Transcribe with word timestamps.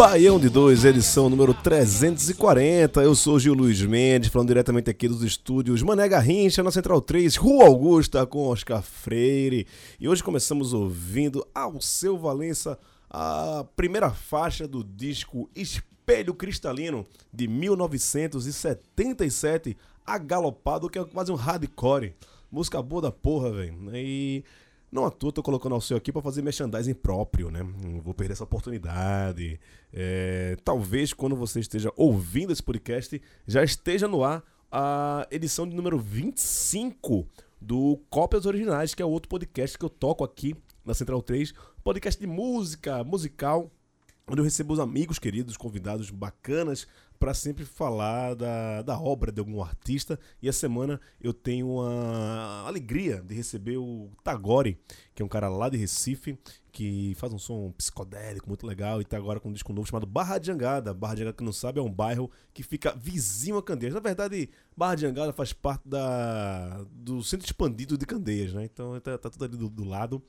Baião 0.00 0.40
de 0.40 0.48
2, 0.48 0.86
edição 0.86 1.28
número 1.28 1.52
340. 1.52 3.02
Eu 3.02 3.14
sou 3.14 3.38
Gil 3.38 3.52
Luiz 3.52 3.82
Mendes, 3.82 4.30
falando 4.30 4.48
diretamente 4.48 4.88
aqui 4.88 5.06
dos 5.06 5.22
estúdios 5.22 5.82
Mané 5.82 6.08
Garrincha, 6.08 6.62
na 6.62 6.70
Central 6.70 7.02
3, 7.02 7.36
Rua 7.36 7.66
Augusta, 7.66 8.26
com 8.26 8.48
Oscar 8.48 8.80
Freire. 8.80 9.66
E 10.00 10.08
hoje 10.08 10.24
começamos 10.24 10.72
ouvindo 10.72 11.46
ao 11.54 11.82
seu 11.82 12.16
Valença 12.16 12.78
a 13.10 13.66
primeira 13.76 14.08
faixa 14.08 14.66
do 14.66 14.82
disco 14.82 15.50
Espelho 15.54 16.32
Cristalino, 16.32 17.06
de 17.30 17.46
1977, 17.46 19.76
agalopado, 20.06 20.88
que 20.88 20.98
é 20.98 21.04
quase 21.04 21.30
um 21.30 21.36
hardcore. 21.36 22.14
Música 22.50 22.80
boa 22.80 23.02
da 23.02 23.12
porra, 23.12 23.52
velho. 23.52 23.74
E 23.94 24.42
não 24.90 25.04
à 25.04 25.10
toa 25.10 25.32
tô 25.32 25.42
colocando 25.42 25.74
ao 25.74 25.80
seu 25.80 25.96
aqui 25.96 26.12
pra 26.12 26.20
fazer 26.20 26.42
merchandising 26.42 26.94
próprio, 26.94 27.50
né? 27.50 27.62
Não 27.62 28.00
vou 28.00 28.12
perder 28.12 28.32
essa 28.32 28.44
oportunidade. 28.44 29.60
É, 29.92 30.56
talvez 30.64 31.12
quando 31.12 31.36
você 31.36 31.60
esteja 31.60 31.92
ouvindo 31.96 32.52
esse 32.52 32.62
podcast 32.62 33.20
já 33.46 33.62
esteja 33.62 34.08
no 34.08 34.24
ar 34.24 34.42
a 34.70 35.26
edição 35.30 35.68
de 35.68 35.74
número 35.74 35.98
25 35.98 37.26
do 37.60 38.00
Cópias 38.08 38.46
Originais, 38.46 38.94
que 38.94 39.02
é 39.02 39.06
outro 39.06 39.28
podcast 39.28 39.78
que 39.78 39.84
eu 39.84 39.90
toco 39.90 40.24
aqui 40.24 40.56
na 40.84 40.94
Central 40.94 41.22
3. 41.22 41.52
Podcast 41.84 42.20
de 42.20 42.26
música, 42.26 43.04
musical, 43.04 43.70
onde 44.26 44.40
eu 44.40 44.44
recebo 44.44 44.72
os 44.72 44.80
amigos 44.80 45.18
queridos, 45.18 45.56
convidados 45.56 46.10
bacanas 46.10 46.86
para 47.20 47.34
sempre 47.34 47.66
falar 47.66 48.34
da, 48.34 48.80
da 48.80 48.98
obra 48.98 49.30
de 49.30 49.40
algum 49.40 49.62
artista. 49.62 50.18
E 50.40 50.48
a 50.48 50.52
semana 50.54 50.98
eu 51.20 51.34
tenho 51.34 51.82
a 51.82 52.66
alegria 52.66 53.20
de 53.20 53.34
receber 53.34 53.76
o 53.76 54.10
Tagore, 54.24 54.80
que 55.14 55.20
é 55.20 55.24
um 55.24 55.28
cara 55.28 55.50
lá 55.50 55.68
de 55.68 55.76
Recife, 55.76 56.38
que 56.72 57.14
faz 57.16 57.30
um 57.30 57.38
som 57.38 57.72
psicodélico 57.72 58.48
muito 58.48 58.66
legal 58.66 59.02
e 59.02 59.04
tá 59.04 59.18
agora 59.18 59.38
com 59.38 59.50
um 59.50 59.52
disco 59.52 59.70
novo 59.70 59.86
chamado 59.86 60.06
Barra 60.06 60.38
de 60.38 60.46
Jangada. 60.46 60.94
Barra 60.94 61.12
de 61.14 61.20
Jangada, 61.20 61.36
que 61.36 61.44
não 61.44 61.52
sabe, 61.52 61.78
é 61.78 61.82
um 61.82 61.92
bairro 61.92 62.30
que 62.54 62.62
fica 62.62 62.96
vizinho 62.96 63.58
a 63.58 63.62
Candeias. 63.62 63.92
Na 63.92 64.00
verdade, 64.00 64.48
Barra 64.74 64.94
de 64.94 65.02
Jangada 65.02 65.32
faz 65.34 65.52
parte 65.52 65.86
da, 65.86 66.82
do 66.90 67.22
centro 67.22 67.44
expandido 67.44 67.98
de 67.98 68.06
Candeias, 68.06 68.54
né? 68.54 68.64
Então 68.64 68.98
tá, 68.98 69.18
tá 69.18 69.28
tudo 69.28 69.44
ali 69.44 69.58
do, 69.58 69.68
do 69.68 69.84
lado. 69.84 70.22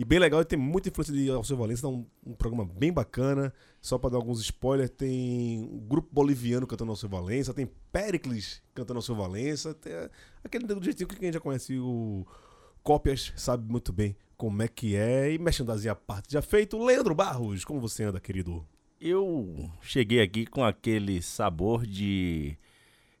E 0.00 0.04
bem 0.04 0.18
legal, 0.18 0.42
tem 0.42 0.58
muita 0.58 0.88
influência 0.88 1.12
de 1.12 1.28
Alceu 1.28 1.58
Valença, 1.58 1.86
um, 1.86 2.06
um 2.24 2.32
programa 2.32 2.64
bem 2.64 2.90
bacana. 2.90 3.52
Só 3.82 3.98
pra 3.98 4.08
dar 4.08 4.16
alguns 4.16 4.40
spoilers, 4.40 4.88
tem 4.88 5.60
um 5.60 5.78
grupo 5.78 6.08
boliviano 6.10 6.66
cantando 6.66 6.90
Alceu 6.90 7.06
Valença, 7.06 7.52
tem 7.52 7.70
Pericles 7.92 8.62
cantando 8.74 8.96
Alceu 8.96 9.14
Valença, 9.14 9.74
tem 9.74 9.92
é, 9.92 10.08
aquele 10.42 10.66
do 10.66 10.82
jeitinho 10.82 11.06
que 11.06 11.16
quem 11.16 11.30
já 11.30 11.38
conhece 11.38 11.78
o 11.78 12.26
Cópias 12.82 13.34
sabe 13.36 13.70
muito 13.70 13.92
bem 13.92 14.16
como 14.38 14.62
é 14.62 14.68
que 14.68 14.96
é. 14.96 15.34
E 15.34 15.38
merchandising 15.38 15.90
à 15.90 15.94
parte 15.94 16.32
já 16.32 16.40
feito. 16.40 16.82
Leandro 16.82 17.14
Barros, 17.14 17.62
como 17.62 17.78
você 17.78 18.04
anda, 18.04 18.18
querido? 18.18 18.66
Eu 18.98 19.70
cheguei 19.82 20.22
aqui 20.22 20.46
com 20.46 20.64
aquele 20.64 21.20
sabor 21.20 21.86
de, 21.86 22.56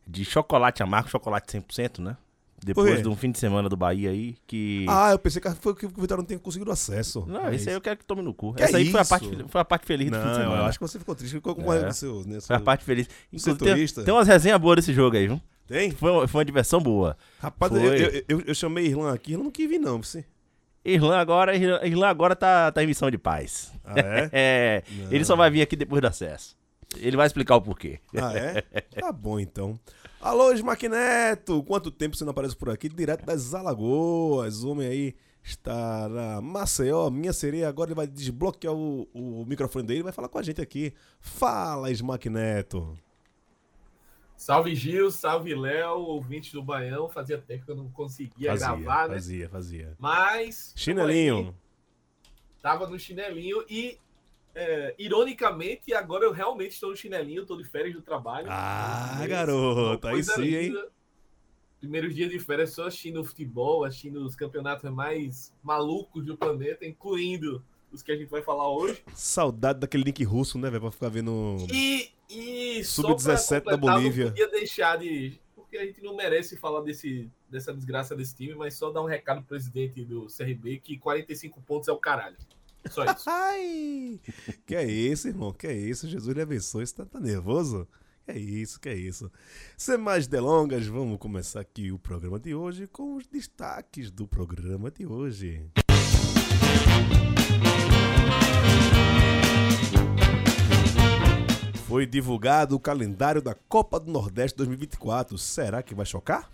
de 0.06 0.24
chocolate 0.24 0.82
amargo, 0.82 1.10
chocolate 1.10 1.58
100%, 1.58 1.98
né? 1.98 2.16
Depois 2.64 3.02
de 3.02 3.08
um 3.08 3.16
fim 3.16 3.30
de 3.30 3.38
semana 3.38 3.68
do 3.68 3.76
Bahia 3.76 4.10
aí, 4.10 4.36
que... 4.46 4.84
Ah, 4.88 5.12
eu 5.12 5.18
pensei 5.18 5.40
que 5.40 5.50
foi 5.52 5.74
que 5.74 5.86
o 5.86 5.88
Vitória 5.88 6.16
não 6.18 6.24
tinha 6.26 6.38
conseguido 6.38 6.70
acesso. 6.70 7.24
não, 7.26 7.46
É 7.46 7.54
esse 7.54 7.54
aí 7.54 7.56
isso. 7.56 7.70
eu 7.70 7.80
quero 7.80 7.96
que 7.98 8.04
tome 8.04 8.20
no 8.22 8.34
cu. 8.34 8.52
Que 8.54 8.62
Essa 8.62 8.76
é 8.76 8.80
aí 8.80 8.90
foi 8.90 9.00
a, 9.00 9.02
isso? 9.02 9.10
parte, 9.10 9.44
foi 9.48 9.60
a 9.60 9.64
parte 9.64 9.86
feliz 9.86 10.10
do 10.10 10.16
fim 10.16 10.22
de 10.22 10.28
Não, 10.28 10.34
semana. 10.34 10.56
eu 10.56 10.64
acho 10.66 10.78
que 10.78 10.86
você 10.86 10.98
ficou 10.98 11.14
triste. 11.14 11.32
Ficou 11.34 11.54
com 11.54 11.72
É. 11.72 11.90
seu, 11.92 12.16
né, 12.26 12.38
Foi 12.40 12.56
a 12.56 12.58
seu- 12.58 12.60
parte 12.60 12.84
feliz. 12.84 13.08
Inclusive, 13.32 13.86
tem, 13.94 14.04
tem 14.04 14.14
umas 14.14 14.28
resenhas 14.28 14.60
boas 14.60 14.76
desse 14.76 14.92
jogo 14.92 15.16
aí, 15.16 15.26
viu? 15.26 15.40
Tem? 15.66 15.90
Foi, 15.92 16.10
uma- 16.10 16.28
foi 16.28 16.38
uma 16.40 16.44
diversão 16.44 16.80
boa. 16.80 17.16
Rapaz, 17.38 17.72
eu, 17.72 17.80
eu, 17.94 18.24
eu, 18.28 18.40
eu 18.48 18.54
chamei 18.54 18.86
Irlan 18.86 19.12
aqui, 19.14 19.32
ele 19.34 19.42
não 19.42 19.50
quis 19.50 19.68
vir, 19.68 19.78
não. 19.78 20.02
Você. 20.02 20.24
Irlan 20.84 21.16
agora, 21.18 21.54
Irlan 21.56 21.80
Irlan 21.84 22.08
agora 22.08 22.34
tá, 22.34 22.72
tá 22.72 22.82
em 22.82 22.86
missão 22.86 23.10
de 23.10 23.18
paz. 23.18 23.72
Ah, 23.84 23.94
é? 23.98 24.30
É, 24.32 24.82
ele 25.10 25.24
só 25.24 25.36
vai 25.36 25.50
vir 25.50 25.62
aqui 25.62 25.76
depois 25.76 26.00
do 26.02 26.06
acesso. 26.08 26.56
Ele 26.96 27.16
vai 27.16 27.26
explicar 27.26 27.54
o 27.54 27.62
porquê. 27.62 28.00
Ah, 28.16 28.32
é? 28.36 28.62
Tá 29.00 29.12
bom, 29.12 29.38
então. 29.38 29.78
Alô, 30.20 30.52
Smackneto! 30.52 31.62
Quanto 31.64 31.90
tempo 31.90 32.14
você 32.14 32.24
não 32.24 32.32
aparece 32.32 32.54
por 32.54 32.68
aqui? 32.68 32.90
Direto 32.90 33.24
das 33.24 33.54
Alagoas. 33.54 34.62
O 34.62 34.72
homem 34.72 34.86
aí 34.86 35.14
está 35.42 36.10
na 36.10 36.42
Maceió. 36.42 37.08
Minha 37.08 37.32
sereia 37.32 37.66
agora 37.70 37.88
ele 37.88 37.94
vai 37.94 38.06
desbloquear 38.06 38.74
o, 38.74 39.08
o 39.14 39.46
microfone 39.46 39.86
dele 39.86 40.00
e 40.00 40.02
vai 40.02 40.12
falar 40.12 40.28
com 40.28 40.36
a 40.36 40.42
gente 40.42 40.60
aqui. 40.60 40.92
Fala, 41.20 41.90
Smackneto! 41.90 42.98
Salve 44.36 44.74
Gil, 44.74 45.10
salve 45.10 45.54
Léo, 45.54 46.00
ouvintes 46.00 46.52
do 46.52 46.62
Baião. 46.62 47.08
Fazia 47.08 47.38
tempo 47.38 47.64
que 47.64 47.70
eu 47.70 47.76
não 47.76 47.88
conseguia 47.90 48.50
Fazia, 48.50 48.66
gravar, 48.66 49.08
né? 49.08 49.14
fazia, 49.14 49.48
fazia. 49.48 49.96
Mas. 49.98 50.74
Chinelinho. 50.76 51.56
Tava 52.60 52.86
no 52.86 52.98
chinelinho 52.98 53.64
e, 53.70 53.98
é, 54.54 54.94
ironicamente, 54.98 55.94
agora 55.94 56.24
eu 56.24 56.32
realmente 56.32 56.72
estou 56.72 56.90
no 56.90 56.96
chinelinho, 56.96 57.42
estou 57.42 57.56
de 57.56 57.64
férias 57.64 57.94
do 57.94 58.02
trabalho. 58.02 58.46
Ah, 58.50 59.16
Isso, 59.18 59.28
garoto, 59.28 60.06
aí 60.06 60.14
coisa 60.14 60.34
sim, 60.34 60.42
hein? 60.42 60.68
linda. 60.68 60.88
Primeiros 61.78 62.14
dias 62.14 62.30
de 62.30 62.38
férias 62.38 62.72
só 62.72 62.86
assistindo 62.86 63.24
futebol, 63.24 63.84
assistindo 63.84 64.24
os 64.24 64.36
campeonatos 64.36 64.90
mais 64.90 65.54
malucos 65.62 66.26
do 66.26 66.36
planeta, 66.36 66.84
incluindo 66.84 67.64
os 67.90 68.02
que 68.02 68.12
a 68.12 68.16
gente 68.16 68.28
vai 68.28 68.42
falar 68.42 68.68
hoje. 68.70 69.02
Saudade 69.14 69.80
daquele 69.80 70.04
link 70.04 70.22
russo, 70.24 70.58
né, 70.58 70.68
velho? 70.68 70.82
Pra 70.82 70.90
ficar 70.90 71.08
vendo. 71.08 71.56
E, 71.72 72.10
e 72.28 72.84
só 72.84 73.02
Sub-17 73.02 73.62
pra 73.62 73.72
da 73.72 73.76
Bolívia. 73.78 74.24
Não 74.26 74.30
podia 74.32 74.48
deixar 74.50 74.98
de. 74.98 75.40
Porque 75.54 75.78
a 75.78 75.86
gente 75.86 76.02
não 76.02 76.14
merece 76.14 76.56
falar 76.56 76.82
desse, 76.82 77.30
dessa 77.48 77.72
desgraça 77.72 78.14
desse 78.14 78.34
time, 78.34 78.54
mas 78.54 78.74
só 78.74 78.90
dar 78.90 79.02
um 79.02 79.06
recado 79.06 79.38
pro 79.38 79.48
presidente 79.48 80.04
do 80.04 80.26
CRB 80.26 80.80
que 80.80 80.98
45 80.98 81.60
pontos 81.62 81.88
é 81.88 81.92
o 81.92 81.96
caralho. 81.96 82.36
Só 82.88 83.04
isso. 83.04 83.24
Ai! 83.30 84.20
Que 84.66 84.74
é 84.74 84.84
isso, 84.84 85.28
irmão? 85.28 85.52
Que 85.52 85.66
é 85.66 85.74
isso? 85.74 86.08
Jesus 86.08 86.34
lhe 86.34 86.42
abençoe. 86.42 86.86
Você 86.86 86.94
tá, 86.94 87.04
tá 87.04 87.20
nervoso? 87.20 87.86
Que 88.24 88.32
é 88.32 88.38
isso, 88.38 88.80
que 88.80 88.88
é 88.88 88.94
isso. 88.94 89.30
Sem 89.76 89.98
mais 89.98 90.26
delongas, 90.26 90.86
vamos 90.86 91.18
começar 91.18 91.60
aqui 91.60 91.90
o 91.90 91.98
programa 91.98 92.38
de 92.38 92.54
hoje 92.54 92.86
com 92.86 93.16
os 93.16 93.26
destaques 93.26 94.10
do 94.10 94.26
programa 94.26 94.90
de 94.90 95.06
hoje. 95.06 95.70
Foi 101.90 102.06
divulgado 102.06 102.76
o 102.76 102.80
calendário 102.80 103.42
da 103.42 103.52
Copa 103.52 103.98
do 103.98 104.12
Nordeste 104.12 104.56
2024. 104.58 105.36
Será 105.36 105.82
que 105.82 105.92
vai 105.92 106.06
chocar? 106.06 106.48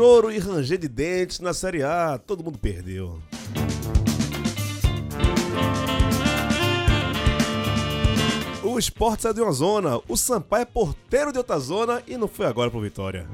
Choro 0.00 0.32
e 0.32 0.38
ranger 0.38 0.78
de 0.78 0.88
dentes 0.88 1.40
na 1.40 1.52
Série 1.52 1.82
A. 1.82 2.16
Todo 2.16 2.42
mundo 2.42 2.56
perdeu. 2.56 3.20
O 8.62 8.78
esporte 8.78 9.24
saiu 9.24 9.34
de 9.34 9.42
uma 9.42 9.52
zona, 9.52 10.00
o 10.08 10.16
Sampaio 10.16 10.62
é 10.62 10.64
porteiro 10.64 11.30
de 11.30 11.36
outra 11.36 11.58
zona 11.58 12.02
e 12.08 12.16
não 12.16 12.26
foi 12.26 12.46
agora 12.46 12.70
pro 12.70 12.80
Vitória. 12.80 13.28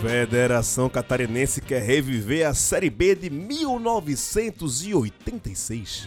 Federação 0.00 0.88
Catarinense 0.88 1.60
quer 1.60 1.82
reviver 1.82 2.46
a 2.46 2.54
Série 2.54 2.88
B 2.88 3.14
de 3.14 3.28
1986. 3.28 6.06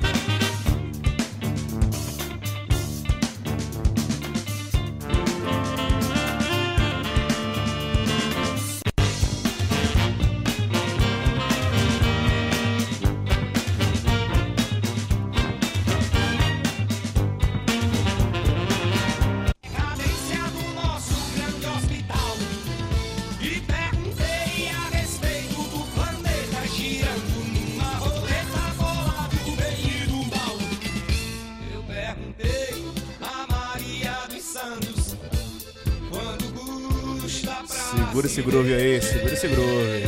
Groove 38.62 38.74
aí, 38.76 39.02
segura 39.02 39.34
esse 39.34 39.48
groove. 39.48 40.04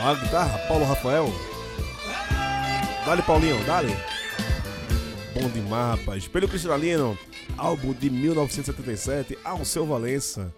Ó 0.00 0.08
a 0.08 0.14
guitarra, 0.14 0.58
Paulo 0.66 0.84
Rafael. 0.86 1.30
Dale, 3.04 3.22
Paulinho, 3.22 3.62
dale. 3.64 3.94
Bom 5.34 5.48
demais, 5.50 5.98
rapaz. 5.98 6.22
Espelho 6.22 6.48
Cristalino, 6.48 7.18
álbum 7.56 7.92
de 7.92 8.08
1977, 8.08 9.38
Alceu 9.44 9.86
Valença. 9.86 10.52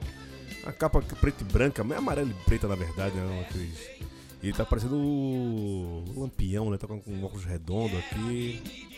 A 0.64 0.72
capa 0.72 1.02
preta 1.02 1.42
e 1.42 1.52
branca, 1.52 1.82
meio 1.82 1.98
amarela 1.98 2.30
e 2.30 2.44
preta 2.44 2.68
na 2.68 2.76
verdade, 2.76 3.16
né? 3.16 3.46
Aqueles... 3.48 4.00
E 4.42 4.52
tá 4.52 4.64
parecendo 4.64 4.96
o 4.96 6.04
Lampião, 6.16 6.70
né? 6.70 6.78
Tá 6.78 6.86
com 6.86 7.02
um 7.06 7.24
óculos 7.24 7.44
redondo 7.44 7.96
aqui. 7.98 8.89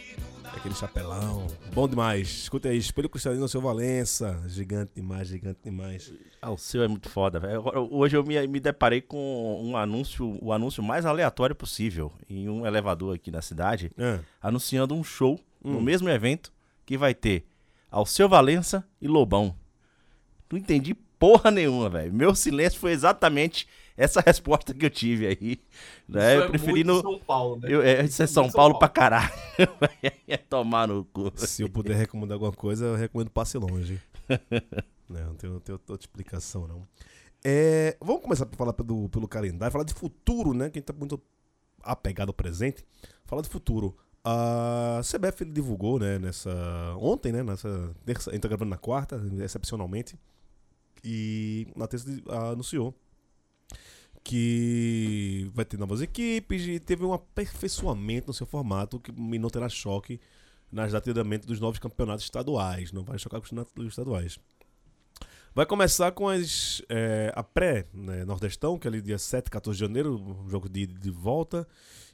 Aquele 0.56 0.75
chapelão. 0.75 1.46
Bom 1.75 1.88
demais. 1.88 2.28
Escuta 2.28 2.69
aí, 2.69 2.76
Espelho 2.78 3.08
Cristalino, 3.08 3.43
Alceu 3.43 3.60
Valença. 3.60 4.40
Gigante 4.46 4.93
demais, 4.94 5.26
gigante 5.28 5.58
demais. 5.64 6.12
Ah, 6.40 6.50
o 6.50 6.58
seu 6.58 6.82
é 6.82 6.88
muito 6.88 7.08
foda, 7.08 7.40
velho. 7.40 7.62
Hoje 7.90 8.16
eu 8.16 8.22
me, 8.25 8.46
me 8.46 8.60
deparei 8.60 9.00
com 9.00 9.60
um 9.62 9.76
anúncio, 9.76 10.38
o 10.40 10.52
anúncio 10.52 10.82
mais 10.82 11.04
aleatório 11.06 11.54
possível 11.56 12.12
em 12.28 12.49
um 12.49 12.64
elevador 12.66 13.14
aqui 13.16 13.31
na 13.31 13.43
cidade, 13.43 13.90
Ah. 13.99 14.20
anunciando 14.40 14.94
um 14.94 15.02
show 15.02 15.40
no 15.64 15.81
mesmo 15.81 16.08
evento 16.08 16.52
que 16.84 16.96
vai 16.98 17.14
ter 17.14 17.44
Alceu 17.90 18.28
Valença 18.28 18.84
e 19.00 19.08
Lobão. 19.08 19.55
Não 20.50 20.58
entendi 20.58 20.94
porra 21.22 21.52
nenhuma, 21.52 21.88
velho. 21.88 22.12
Meu 22.12 22.34
silêncio 22.34 22.80
foi 22.80 22.90
exatamente 22.90 23.69
essa 23.96 24.20
resposta 24.26 24.74
que 24.74 24.84
eu 24.84 24.90
tive 24.90 25.28
aí. 25.28 25.60
Né? 26.08 26.34
Isso 26.34 26.40
Eu 26.40 26.42
é 26.42 26.48
preferi 26.48 26.72
muito 26.72 26.86
no. 26.88 27.00
São 27.00 27.19
Paulo, 27.20 27.60
né? 27.60 27.69
Eu, 27.72 27.80
é, 27.80 28.04
isso 28.04 28.20
é 28.20 28.26
São 28.26 28.42
muito 28.42 28.56
Paulo 28.56 28.76
pra 28.76 28.88
caralho. 28.88 29.32
é 30.26 30.36
tomar 30.36 30.88
no 30.88 31.04
cu. 31.04 31.32
Se 31.36 31.62
eu 31.62 31.69
puder 31.69 31.94
recomendar 31.94 32.34
alguma 32.34 32.50
coisa, 32.50 32.86
eu 32.86 32.96
recomendo 32.96 33.30
passe 33.30 33.56
longe. 33.56 34.00
não, 35.08 35.26
não 35.26 35.34
tenho, 35.36 35.52
não 35.52 35.60
tenho 35.60 35.78
outra 35.88 35.94
explicação, 36.04 36.66
não. 36.66 36.88
É, 37.44 37.96
vamos 38.00 38.22
começar 38.22 38.44
a 38.44 38.56
falar 38.56 38.72
pelo, 38.72 39.08
pelo 39.08 39.28
calendário, 39.28 39.70
falar 39.70 39.84
de 39.84 39.94
futuro, 39.94 40.52
né? 40.52 40.70
Que 40.70 40.78
a 40.78 40.80
gente 40.80 40.86
tá 40.86 40.92
muito 40.92 41.22
apegado 41.84 42.30
ao 42.30 42.34
presente. 42.34 42.84
Falar 43.24 43.42
de 43.42 43.48
futuro. 43.48 43.96
A 44.24 45.00
CBF 45.04 45.44
divulgou, 45.44 46.00
né, 46.00 46.19
nessa. 46.19 46.50
Ontem, 46.96 47.30
né? 47.30 47.44
Nessa 47.44 47.94
terça, 48.04 48.30
a 48.30 48.32
gente 48.32 48.42
tá 48.42 48.48
gravando 48.48 48.70
na 48.70 48.76
quarta, 48.76 49.20
excepcionalmente. 49.40 50.16
E 51.04 51.66
na 51.76 51.87
terça 51.87 52.06
anunciou 52.50 52.94
que 54.25 55.50
vai 55.52 55.64
ter 55.64 55.76
novas 55.76 56.00
equipes 56.00 56.66
e 56.66 56.78
teve 56.78 57.04
um 57.04 57.12
aperfeiçoamento 57.12 58.28
no 58.28 58.34
seu 58.34 58.46
formato 58.46 59.00
que 59.00 59.10
não 59.12 59.50
terá 59.50 59.69
choque 59.69 60.20
nas 60.70 60.94
andamento 60.94 61.46
dos 61.46 61.60
novos 61.60 61.78
campeonatos 61.78 62.25
estaduais. 62.25 62.93
Não 62.93 63.04
vai 63.04 63.19
chocar 63.19 63.40
com 63.40 63.44
os 63.44 63.50
campeonatos 63.50 63.87
estaduais. 63.87 64.38
Vai 65.54 65.66
começar 65.66 66.12
com 66.12 66.28
as, 66.28 66.81
é, 66.88 67.31
a 67.37 67.43
pré-Nordestão, 67.43 68.78
que 68.78 68.87
é 68.87 68.90
ali 68.90 69.02
dia 69.02 69.19
7, 69.19 69.50
14 69.50 69.76
de 69.76 69.84
janeiro, 69.84 70.14
o 70.14 70.48
jogo 70.48 70.66
de, 70.66 70.87
de 70.87 71.10
volta. 71.10 71.69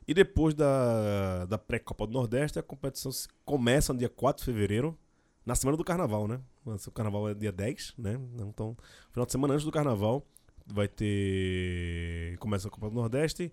E 0.08 0.12
depois 0.12 0.54
da, 0.54 1.46
da 1.46 1.56
pré-Copa 1.56 2.04
do 2.04 2.12
Nordeste, 2.12 2.58
a 2.58 2.62
competição 2.62 3.12
começa 3.44 3.92
no 3.92 3.98
dia 4.00 4.08
4 4.08 4.40
de 4.40 4.44
fevereiro, 4.44 4.98
na 5.46 5.54
semana 5.54 5.76
do 5.76 5.84
Carnaval, 5.84 6.26
né? 6.26 6.40
O 6.74 6.90
Carnaval 6.92 7.28
é 7.28 7.34
dia 7.34 7.52
10, 7.52 7.94
né? 7.98 8.18
Então, 8.40 8.76
final 9.10 9.26
de 9.26 9.32
semana 9.32 9.54
antes 9.54 9.64
do 9.64 9.72
Carnaval, 9.72 10.26
vai 10.66 10.88
ter... 10.88 12.36
Começa 12.38 12.68
a 12.68 12.70
Copa 12.70 12.88
do 12.88 12.94
Nordeste. 12.96 13.52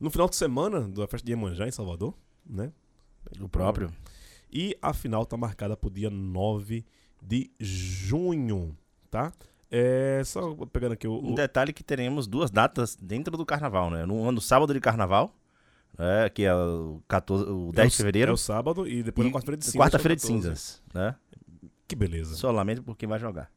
No 0.00 0.10
final 0.10 0.28
de 0.28 0.36
semana, 0.36 0.88
da 0.88 1.06
festa 1.06 1.24
de 1.24 1.32
Iemanjá, 1.32 1.66
em 1.66 1.70
Salvador, 1.70 2.14
né? 2.44 2.72
O 3.40 3.48
próprio. 3.48 3.90
E 4.52 4.76
a 4.82 4.92
final 4.92 5.24
tá 5.24 5.36
marcada 5.36 5.76
pro 5.76 5.90
dia 5.90 6.10
9 6.10 6.84
de 7.22 7.50
junho, 7.60 8.76
tá? 9.10 9.32
É, 9.70 10.20
só 10.24 10.54
pegando 10.66 10.92
aqui 10.92 11.06
o... 11.08 11.18
Um 11.18 11.34
detalhe 11.34 11.72
que 11.72 11.82
teremos 11.82 12.26
duas 12.26 12.50
datas 12.50 12.94
dentro 13.00 13.36
do 13.36 13.46
carnaval, 13.46 13.90
né? 13.90 14.04
No 14.04 14.28
ano 14.28 14.40
sábado 14.40 14.74
de 14.74 14.80
carnaval, 14.80 15.34
né? 15.98 16.28
que 16.28 16.42
é 16.42 16.54
o, 16.54 17.00
14, 17.08 17.44
o 17.44 17.72
10 17.72 17.78
é 17.78 17.86
o- 17.86 17.90
de 17.90 17.96
fevereiro. 17.96 18.30
É 18.32 18.34
o 18.34 18.36
sábado 18.36 18.86
e 18.86 19.02
depois 19.02 19.26
e 19.26 19.30
na 19.30 19.34
quarta-feira 19.34 19.56
de 19.56 19.64
cinzas. 19.64 19.78
Quarta-feira 19.80 20.12
é 20.12 20.16
de 20.16 20.22
o 20.24 20.26
14. 20.28 20.42
cinzas, 20.44 20.82
né? 20.92 21.16
Que 21.86 21.94
beleza. 21.96 22.34
Só 22.34 22.50
lamento 22.50 22.82
por 22.82 22.96
quem 22.96 23.08
vai 23.08 23.18
jogar. 23.18 23.50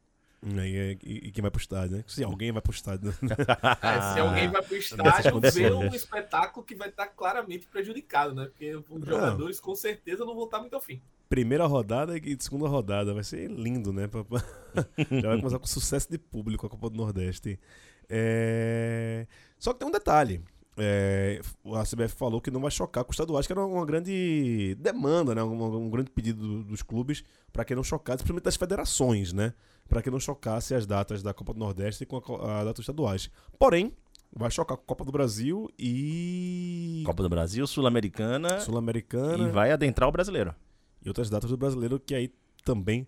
E, 0.44 0.98
e, 1.02 1.28
e 1.28 1.30
quem 1.32 1.42
vai 1.42 1.50
pro 1.50 1.60
estádio, 1.60 1.96
né? 1.96 2.04
Se 2.06 2.22
alguém 2.22 2.52
vai 2.52 2.62
pro 2.62 2.72
estádio. 2.72 3.06
né? 3.22 3.36
É, 3.82 4.12
se 4.12 4.20
alguém 4.20 4.48
vai 4.48 4.62
pro 4.62 4.76
estádio, 4.76 5.40
vê 5.40 5.72
um 5.72 5.88
espetáculo 5.88 6.64
que 6.64 6.74
vai 6.74 6.88
estar 6.88 7.06
claramente 7.08 7.66
prejudicado, 7.66 8.34
né? 8.34 8.44
Porque 8.44 8.76
os 8.76 9.04
jogadores 9.04 9.58
com 9.58 9.74
certeza 9.74 10.24
não 10.24 10.34
vão 10.34 10.44
estar 10.44 10.60
muito 10.60 10.76
afim. 10.76 11.00
Primeira 11.28 11.66
rodada 11.66 12.16
e 12.16 12.36
segunda 12.38 12.68
rodada. 12.68 13.12
Vai 13.12 13.24
ser 13.24 13.50
lindo, 13.50 13.92
né? 13.92 14.08
Já 15.20 15.28
vai 15.28 15.38
começar 15.38 15.58
com 15.58 15.66
sucesso 15.66 16.08
de 16.10 16.18
público 16.18 16.66
a 16.66 16.70
Copa 16.70 16.90
do 16.90 16.96
Nordeste. 16.96 17.58
É, 18.08 19.26
Só 19.58 19.72
que 19.72 19.80
tem 19.80 19.88
um 19.88 19.92
detalhe. 19.92 20.42
É, 20.78 21.40
A 21.74 21.84
CBF 21.84 22.14
falou 22.16 22.40
que 22.40 22.50
não 22.50 22.60
vai 22.60 22.70
chocar 22.70 23.02
com 23.04 23.10
os 23.10 23.14
estaduais, 23.14 23.46
que 23.46 23.52
era 23.52 23.64
uma 23.64 23.86
grande 23.86 24.76
demanda, 24.78 25.34
né? 25.34 25.42
um, 25.42 25.76
um 25.76 25.88
grande 25.90 26.10
pedido 26.10 26.40
do- 26.46 26.64
dos 26.64 26.82
clubes 26.82 27.24
para 27.52 27.64
que 27.64 27.74
não 27.74 27.82
chocasse, 27.82 28.18
principalmente 28.18 28.44
das 28.44 28.56
federações, 28.56 29.32
né? 29.32 29.54
Para 29.88 30.02
que 30.02 30.10
não 30.10 30.20
chocasse 30.20 30.74
as 30.74 30.86
datas 30.86 31.22
da 31.22 31.32
Copa 31.32 31.52
do 31.54 31.58
Nordeste 31.60 32.04
com 32.04 32.16
a, 32.42 32.60
a 32.60 32.64
data 32.64 32.80
estaduais. 32.80 33.30
Porém, 33.58 33.92
vai 34.34 34.50
chocar 34.50 34.76
com 34.76 34.82
a 34.82 34.86
Copa 34.86 35.04
do 35.04 35.12
Brasil 35.12 35.70
e 35.78 37.02
Copa 37.06 37.22
do 37.22 37.28
Brasil, 37.30 37.66
Sul-Americana 37.66 38.60
Sul-Americana 38.60 39.48
e 39.48 39.50
vai 39.50 39.70
adentrar 39.72 40.08
o 40.08 40.12
brasileiro. 40.12 40.54
e 41.02 41.08
outras 41.08 41.30
datas 41.30 41.48
do 41.48 41.56
brasileiro 41.56 41.98
que 41.98 42.14
aí 42.14 42.30
também 42.64 43.06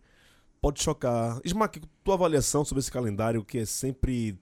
pode 0.60 0.82
chocar. 0.82 1.38
Smack, 1.44 1.80
tua 2.02 2.14
avaliação 2.14 2.64
sobre 2.64 2.80
esse 2.80 2.90
calendário 2.90 3.44
que 3.44 3.58
é 3.58 3.64
sempre 3.66 4.38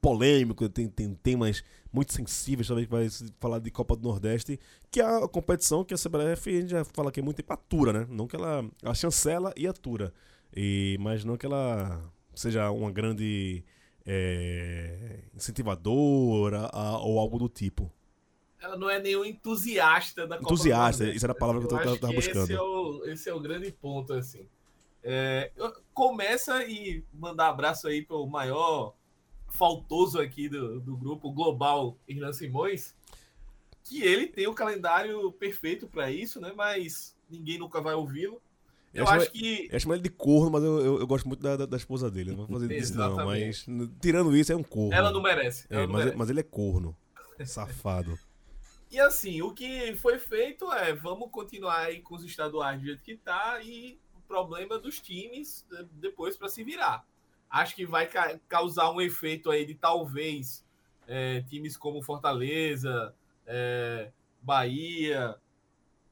polêmico, 0.00 0.68
tem, 0.68 0.88
tem 0.88 1.14
temas 1.14 1.62
muito 1.92 2.12
sensíveis 2.12 2.68
também 2.68 2.84
que 2.84 2.90
vai 2.90 3.08
falar 3.38 3.58
de 3.58 3.70
Copa 3.70 3.96
do 3.96 4.02
Nordeste, 4.08 4.58
que 4.90 5.00
é 5.00 5.04
a 5.04 5.26
competição 5.28 5.84
que 5.84 5.92
a 5.94 5.96
CBF 5.96 6.48
a 6.50 6.60
gente 6.60 6.70
já 6.70 6.84
fala 6.84 7.10
que 7.10 7.20
é 7.20 7.22
muito 7.22 7.36
tempo 7.38 7.52
atura, 7.52 7.92
né? 7.92 8.06
Não 8.08 8.26
que 8.26 8.36
ela, 8.36 8.64
ela 8.82 8.94
chancela 8.94 9.52
e 9.56 9.66
atura, 9.66 10.12
e, 10.54 10.96
mas 11.00 11.24
não 11.24 11.36
que 11.36 11.46
ela 11.46 12.00
seja 12.34 12.70
uma 12.70 12.90
grande 12.90 13.64
é, 14.06 15.20
incentivadora 15.34 16.68
a- 16.72 16.98
ou 16.98 17.18
algo 17.18 17.38
do 17.38 17.48
tipo. 17.48 17.90
Ela 18.60 18.76
não 18.76 18.90
é 18.90 19.00
nenhum 19.00 19.24
entusiasta 19.24 20.26
da 20.26 20.36
Copa 20.36 20.48
do 20.48 20.54
Entusiasta, 20.54 21.04
isso 21.08 21.24
era 21.24 21.32
a 21.32 21.34
palavra 21.36 21.66
que 21.66 21.72
eu 21.72 21.76
acho 21.78 21.84
tava- 21.86 21.98
tava 21.98 22.12
que 22.12 22.16
buscando. 22.16 22.44
Esse 22.44 22.52
é, 22.54 22.60
o, 22.60 23.04
esse 23.06 23.28
é 23.30 23.34
o 23.34 23.40
grande 23.40 23.72
ponto, 23.72 24.12
assim. 24.12 24.46
É, 25.02 25.50
começa 25.94 26.62
e 26.64 27.02
mandar 27.12 27.48
abraço 27.48 27.88
aí 27.88 28.02
pro 28.02 28.26
maior 28.26 28.94
faltoso 29.50 30.20
aqui 30.20 30.48
do, 30.48 30.80
do 30.80 30.96
grupo 30.96 31.30
Global 31.30 31.96
Irlan 32.08 32.32
Simões, 32.32 32.94
que 33.84 34.02
ele 34.02 34.26
tem 34.26 34.46
o 34.46 34.54
calendário 34.54 35.32
perfeito 35.32 35.86
para 35.86 36.10
isso, 36.10 36.40
né? 36.40 36.52
Mas 36.56 37.16
ninguém 37.28 37.58
nunca 37.58 37.80
vai 37.80 37.94
ouvi-lo. 37.94 38.40
Eu 38.92 39.04
acho 39.04 39.22
acho 39.22 39.30
que 39.30 39.68
Eu 39.70 39.78
chamo 39.78 39.94
ele 39.94 40.02
de 40.02 40.10
corno, 40.10 40.50
mas 40.50 40.64
eu, 40.64 40.80
eu, 40.80 41.00
eu 41.00 41.06
gosto 41.06 41.28
muito 41.28 41.40
da, 41.40 41.56
da, 41.56 41.66
da 41.66 41.76
esposa 41.76 42.10
dele. 42.10 42.30
Não 42.30 42.38
vou 42.38 42.46
fazer 42.46 42.76
isso, 42.76 42.96
não. 42.96 43.16
Mas, 43.24 43.64
tirando 44.00 44.36
isso, 44.36 44.52
é 44.52 44.56
um 44.56 44.64
corno. 44.64 44.92
ela 44.92 45.12
não 45.12 45.22
merece. 45.22 45.66
É, 45.70 45.76
ela 45.76 45.86
não 45.86 45.92
mas, 45.92 46.00
merece. 46.00 46.18
mas 46.18 46.30
ele 46.30 46.40
é 46.40 46.44
corno. 46.44 46.96
Safado. 47.44 48.18
E 48.90 48.98
assim, 48.98 49.40
o 49.40 49.54
que 49.54 49.94
foi 49.94 50.18
feito 50.18 50.70
é 50.72 50.92
vamos 50.92 51.30
continuar 51.30 51.78
aí 51.78 52.00
com 52.00 52.16
os 52.16 52.24
estaduais 52.24 52.80
do 52.80 52.86
jeito 52.86 53.02
que 53.04 53.16
tá 53.16 53.62
e 53.62 54.00
o 54.16 54.20
problema 54.22 54.80
dos 54.80 54.98
times 55.00 55.64
eh, 55.72 55.84
depois 55.92 56.36
para 56.36 56.48
se 56.48 56.64
virar. 56.64 57.06
Acho 57.50 57.74
que 57.74 57.84
vai 57.86 58.06
ca- 58.06 58.38
causar 58.48 58.90
um 58.92 59.00
efeito 59.00 59.50
aí 59.50 59.64
de 59.66 59.74
talvez 59.74 60.64
eh, 61.08 61.42
times 61.48 61.76
como 61.76 62.02
Fortaleza, 62.02 63.14
é, 63.46 64.12
Bahia. 64.40 65.36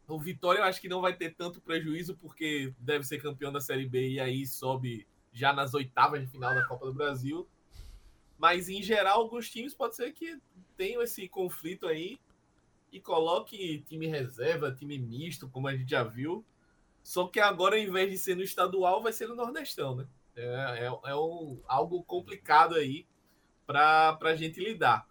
O 0.08 0.18
Vitória 0.18 0.60
eu 0.60 0.64
acho 0.64 0.80
que 0.80 0.88
não 0.88 1.00
vai 1.00 1.14
ter 1.14 1.34
tanto 1.34 1.60
prejuízo, 1.60 2.16
porque 2.16 2.74
deve 2.78 3.04
ser 3.04 3.22
campeão 3.22 3.52
da 3.52 3.60
Série 3.60 3.86
B 3.86 4.12
e 4.12 4.20
aí 4.20 4.46
sobe 4.46 5.06
já 5.32 5.52
nas 5.52 5.74
oitavas 5.74 6.20
de 6.20 6.26
final 6.26 6.54
da 6.54 6.66
Copa 6.66 6.86
do 6.86 6.94
Brasil. 6.94 7.48
Mas 8.38 8.68
em 8.68 8.82
geral, 8.82 9.20
alguns 9.20 9.50
times 9.50 9.74
pode 9.74 9.96
ser 9.96 10.12
que 10.12 10.38
tenham 10.76 11.02
esse 11.02 11.28
conflito 11.28 11.86
aí 11.86 12.18
e 12.92 13.00
coloque 13.00 13.80
time 13.88 14.06
reserva, 14.06 14.72
time 14.72 14.98
misto, 14.98 15.48
como 15.48 15.68
a 15.68 15.76
gente 15.76 15.90
já 15.90 16.04
viu. 16.04 16.44
Só 17.02 17.26
que 17.28 17.40
agora, 17.40 17.76
ao 17.76 17.82
invés 17.82 18.10
de 18.10 18.18
ser 18.18 18.36
no 18.36 18.42
estadual, 18.42 19.02
vai 19.02 19.12
ser 19.12 19.28
no 19.28 19.36
Nordestão, 19.36 19.96
né? 19.96 20.06
É, 20.38 20.86
é, 20.86 21.10
é 21.10 21.16
um, 21.16 21.60
algo 21.66 22.02
complicado 22.04 22.74
aí 22.74 23.06
para 23.66 24.18
a 24.22 24.34
gente 24.34 24.60
lidar. 24.60 25.06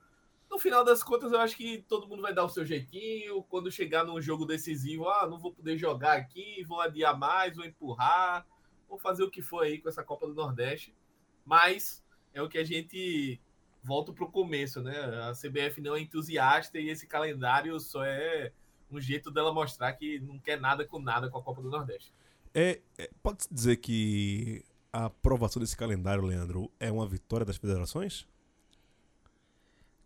No 0.49 0.57
final 0.57 0.83
das 0.83 1.03
contas, 1.03 1.31
eu 1.31 1.39
acho 1.39 1.57
que 1.57 1.83
todo 1.89 2.07
mundo 2.07 2.21
vai 2.21 2.33
dar 2.33 2.45
o 2.45 2.49
seu 2.49 2.65
jeitinho. 2.65 3.43
Quando 3.43 3.71
chegar 3.71 4.05
num 4.05 4.21
jogo 4.21 4.45
decisivo, 4.45 5.09
ah, 5.09 5.27
não 5.27 5.37
vou 5.37 5.51
poder 5.51 5.77
jogar 5.77 6.13
aqui, 6.13 6.63
vou 6.63 6.79
adiar 6.79 7.17
mais, 7.17 7.55
vou 7.55 7.65
empurrar, 7.65 8.47
vou 8.87 8.97
fazer 8.97 9.23
o 9.23 9.29
que 9.29 9.41
for 9.41 9.63
aí 9.63 9.79
com 9.79 9.89
essa 9.89 10.03
Copa 10.03 10.25
do 10.25 10.33
Nordeste. 10.33 10.95
Mas 11.45 12.03
é 12.33 12.41
o 12.41 12.47
que 12.47 12.57
a 12.57 12.63
gente 12.63 13.39
volta 13.83 14.13
para 14.13 14.23
o 14.23 14.31
começo, 14.31 14.81
né? 14.81 14.97
A 15.29 15.33
CBF 15.33 15.81
não 15.81 15.95
é 15.95 16.01
entusiasta 16.01 16.79
e 16.79 16.89
esse 16.89 17.05
calendário 17.05 17.77
só 17.79 18.03
é 18.03 18.51
um 18.89 18.99
jeito 18.99 19.29
dela 19.29 19.53
mostrar 19.53 19.93
que 19.93 20.19
não 20.19 20.39
quer 20.39 20.59
nada 20.59 20.85
com 20.85 20.99
nada 20.99 21.29
com 21.29 21.37
a 21.37 21.43
Copa 21.43 21.61
do 21.61 21.69
Nordeste. 21.69 22.13
É, 22.53 22.81
é, 22.97 23.09
Pode-se 23.21 23.53
dizer 23.53 23.77
que 23.77 24.63
a 24.97 25.05
aprovação 25.05 25.59
desse 25.59 25.77
calendário, 25.77 26.23
Leandro, 26.23 26.71
é 26.79 26.91
uma 26.91 27.05
vitória 27.07 27.45
das 27.45 27.55
federações? 27.55 28.25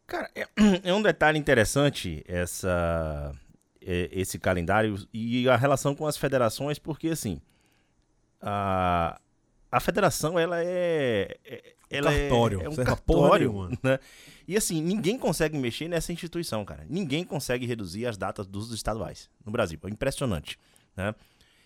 Cara, 0.06 0.30
é, 0.36 0.46
é 0.84 0.94
um 0.94 1.02
detalhe 1.02 1.40
interessante 1.40 2.22
essa, 2.28 3.34
é, 3.82 4.10
esse 4.12 4.38
calendário 4.38 5.08
e 5.14 5.48
a 5.48 5.56
relação 5.56 5.96
com 5.96 6.06
as 6.06 6.18
federações, 6.18 6.78
porque 6.78 7.08
assim, 7.08 7.40
a, 8.42 9.18
a 9.72 9.80
federação 9.80 10.38
ela 10.38 10.62
é, 10.62 11.38
é 11.46 11.74
ela 11.90 12.12
cartório, 12.12 12.60
é, 12.60 12.66
é 12.66 12.70
um 12.70 12.76
porra 12.76 12.86
cartório, 12.86 13.50
nenhuma. 13.50 13.70
né? 13.82 13.98
E 14.46 14.58
assim, 14.58 14.82
ninguém 14.82 15.18
consegue 15.18 15.58
mexer 15.58 15.88
nessa 15.88 16.12
instituição, 16.12 16.66
cara. 16.66 16.86
Ninguém 16.90 17.24
consegue 17.24 17.66
reduzir 17.66 18.06
as 18.06 18.18
datas 18.18 18.46
dos 18.46 18.74
estaduais 18.74 19.30
no 19.46 19.54
Brasil. 19.54 19.80
É 19.86 19.90
impressionante, 19.90 20.60
né? 20.98 21.16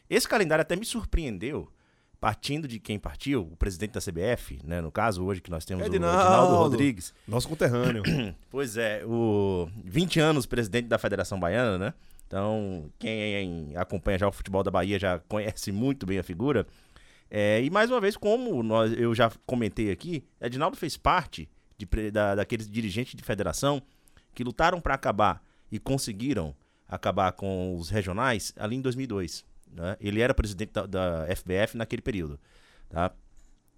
Esse 0.07 0.27
calendário 0.27 0.61
até 0.61 0.75
me 0.75 0.85
surpreendeu, 0.85 1.71
partindo 2.25 2.67
de 2.67 2.79
quem 2.79 2.97
partiu, 2.97 3.43
o 3.43 3.55
presidente 3.55 3.91
da 3.91 4.01
CBF, 4.01 4.59
né? 4.63 4.81
No 4.81 4.91
caso, 4.91 5.23
hoje 5.23 5.41
que 5.41 5.51
nós 5.51 5.63
temos 5.63 5.83
o 5.83 5.87
Edinaldo. 5.87 6.19
Edinaldo 6.19 6.55
Rodrigues. 6.55 7.13
Nosso 7.27 7.47
conterrâneo. 7.47 8.01
Pois 8.49 8.77
é, 8.77 9.03
o 9.05 9.69
20 9.83 10.19
anos 10.19 10.47
presidente 10.47 10.87
da 10.87 10.97
Federação 10.97 11.39
Baiana, 11.39 11.77
né? 11.77 11.93
Então, 12.25 12.89
quem 12.97 13.77
acompanha 13.77 14.17
já 14.17 14.27
o 14.27 14.31
futebol 14.31 14.63
da 14.63 14.71
Bahia 14.71 14.97
já 14.97 15.19
conhece 15.19 15.71
muito 15.71 16.07
bem 16.07 16.17
a 16.17 16.23
figura. 16.23 16.65
É, 17.29 17.61
e 17.61 17.69
mais 17.69 17.91
uma 17.91 18.01
vez, 18.01 18.17
como 18.17 18.63
nós, 18.63 18.91
eu 18.93 19.13
já 19.13 19.31
comentei 19.45 19.91
aqui, 19.91 20.23
Edinaldo 20.41 20.75
fez 20.75 20.97
parte 20.97 21.47
de 21.77 22.09
da, 22.09 22.33
daqueles 22.33 22.67
dirigentes 22.67 23.13
de 23.13 23.21
federação 23.21 23.83
que 24.33 24.43
lutaram 24.43 24.81
para 24.81 24.95
acabar 24.95 25.43
e 25.71 25.77
conseguiram 25.77 26.55
acabar 26.89 27.33
com 27.33 27.77
os 27.77 27.91
regionais 27.91 28.51
ali 28.57 28.77
em 28.77 28.81
2002. 28.81 29.45
Né? 29.75 29.97
Ele 29.99 30.21
era 30.21 30.33
presidente 30.33 30.71
da, 30.71 30.85
da 30.85 31.27
FBF 31.35 31.75
naquele 31.77 32.01
período. 32.01 32.39
Tá? 32.89 33.11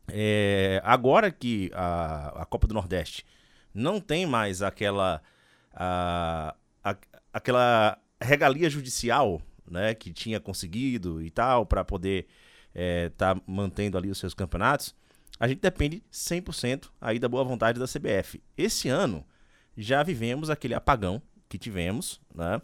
É, 0.10 0.82
agora 0.86 1.32
que 1.32 1.70
a, 1.74 2.42
a 2.44 2.46
Copa 2.46 2.68
do 2.68 2.74
Nordeste 2.74 3.26
não 3.74 4.00
tem 4.00 4.26
mais 4.26 4.62
aquela 4.62 5.22
a- 5.74 6.56
a- 6.84 6.98
aquela 7.34 7.98
regalia 8.22 8.70
judicial 8.70 9.42
né, 9.70 9.94
que 9.94 10.14
tinha 10.14 10.40
conseguido 10.40 11.22
e 11.22 11.30
tal 11.30 11.66
para 11.66 11.84
poder 11.84 12.26
estar 13.08 13.40
mantendo 13.46 13.98
ali 13.98 14.10
os 14.10 14.18
seus 14.20 14.34
campeonatos, 14.34 14.96
a 15.40 15.48
gente 15.48 15.60
depende 15.60 16.02
100% 16.12 16.90
aí 17.02 17.20
da 17.20 17.28
boa 17.28 17.44
vontade 17.44 17.80
da 17.80 17.86
CBF. 17.88 18.42
Esse 18.58 18.88
ano 18.88 19.26
já 19.76 20.02
vivemos 20.04 20.50
aquele 20.50 20.74
apagão 20.74 21.22
que 21.50 21.58
tivemos, 21.58 22.22
né? 22.34 22.62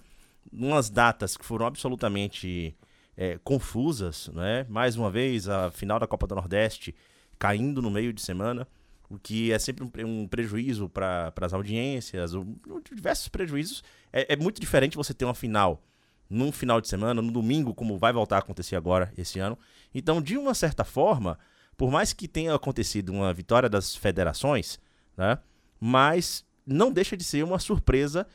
Umas 0.51 0.89
datas 0.89 1.35
que 1.37 1.43
foram 1.45 1.65
absolutamente 1.65 2.75
é, 3.15 3.37
confusas, 3.43 4.29
né? 4.33 4.65
Mais 4.69 4.95
uma 4.95 5.09
vez, 5.11 5.47
a 5.47 5.71
final 5.71 5.99
da 5.99 6.07
Copa 6.07 6.27
do 6.27 6.35
Nordeste 6.35 6.95
caindo 7.37 7.81
no 7.81 7.91
meio 7.91 8.13
de 8.13 8.21
semana, 8.21 8.67
o 9.09 9.17
que 9.19 9.51
é 9.51 9.59
sempre 9.59 9.83
um, 9.83 9.91
um 10.05 10.27
prejuízo 10.27 10.87
para 10.89 11.31
as 11.41 11.53
audiências, 11.53 12.33
um- 12.33 12.55
diversos 12.93 13.27
prejuízos. 13.27 13.83
É, 14.11 14.33
é 14.33 14.35
muito 14.35 14.59
diferente 14.61 14.95
você 14.97 15.13
ter 15.13 15.25
uma 15.25 15.35
final 15.35 15.83
num 16.29 16.51
final 16.51 16.81
de 16.81 16.87
semana, 16.87 17.21
no 17.21 17.31
domingo, 17.31 17.75
como 17.75 17.97
vai 17.97 18.11
voltar 18.11 18.37
a 18.37 18.39
acontecer 18.39 18.75
agora 18.75 19.13
esse 19.17 19.39
ano. 19.39 19.57
Então, 19.93 20.21
de 20.21 20.37
uma 20.37 20.55
certa 20.55 20.83
forma, 20.83 21.37
por 21.77 21.91
mais 21.91 22.11
que 22.13 22.27
tenha 22.27 22.55
acontecido 22.55 23.09
uma 23.11 23.31
vitória 23.33 23.69
das 23.69 23.95
federações, 23.95 24.79
né? 25.15 25.37
Mas 25.79 26.43
não 26.65 26.91
deixa 26.91 27.15
de 27.17 27.23
ser 27.23 27.43
uma 27.43 27.59
surpresa 27.59 28.25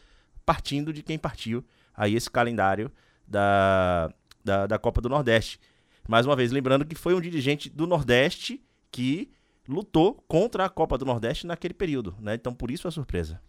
partindo 0.45 0.93
de 0.93 1.03
quem 1.03 1.19
partiu 1.19 1.65
aí 1.95 2.15
esse 2.15 2.31
calendário 2.31 2.93
da, 3.27 4.13
da, 4.49 4.67
da 4.67 4.79
Copa 4.79 5.01
do 5.01 5.09
Nordeste. 5.09 5.61
Mais 6.09 6.25
uma 6.25 6.35
vez, 6.35 6.51
lembrando 6.51 6.87
que 6.87 6.95
foi 6.95 7.15
um 7.15 7.21
dirigente 7.21 7.69
do 7.69 7.87
Nordeste 7.87 8.61
que 8.91 9.31
lutou 9.69 10.15
contra 10.27 10.65
a 10.65 10.69
Copa 10.71 10.97
do 10.97 11.05
Nordeste 11.05 11.47
naquele 11.47 11.75
período, 11.75 12.17
né? 12.21 12.35
Então, 12.35 12.55
por 12.55 12.71
isso 12.71 12.89
a 12.89 12.91
surpresa. 12.91 13.41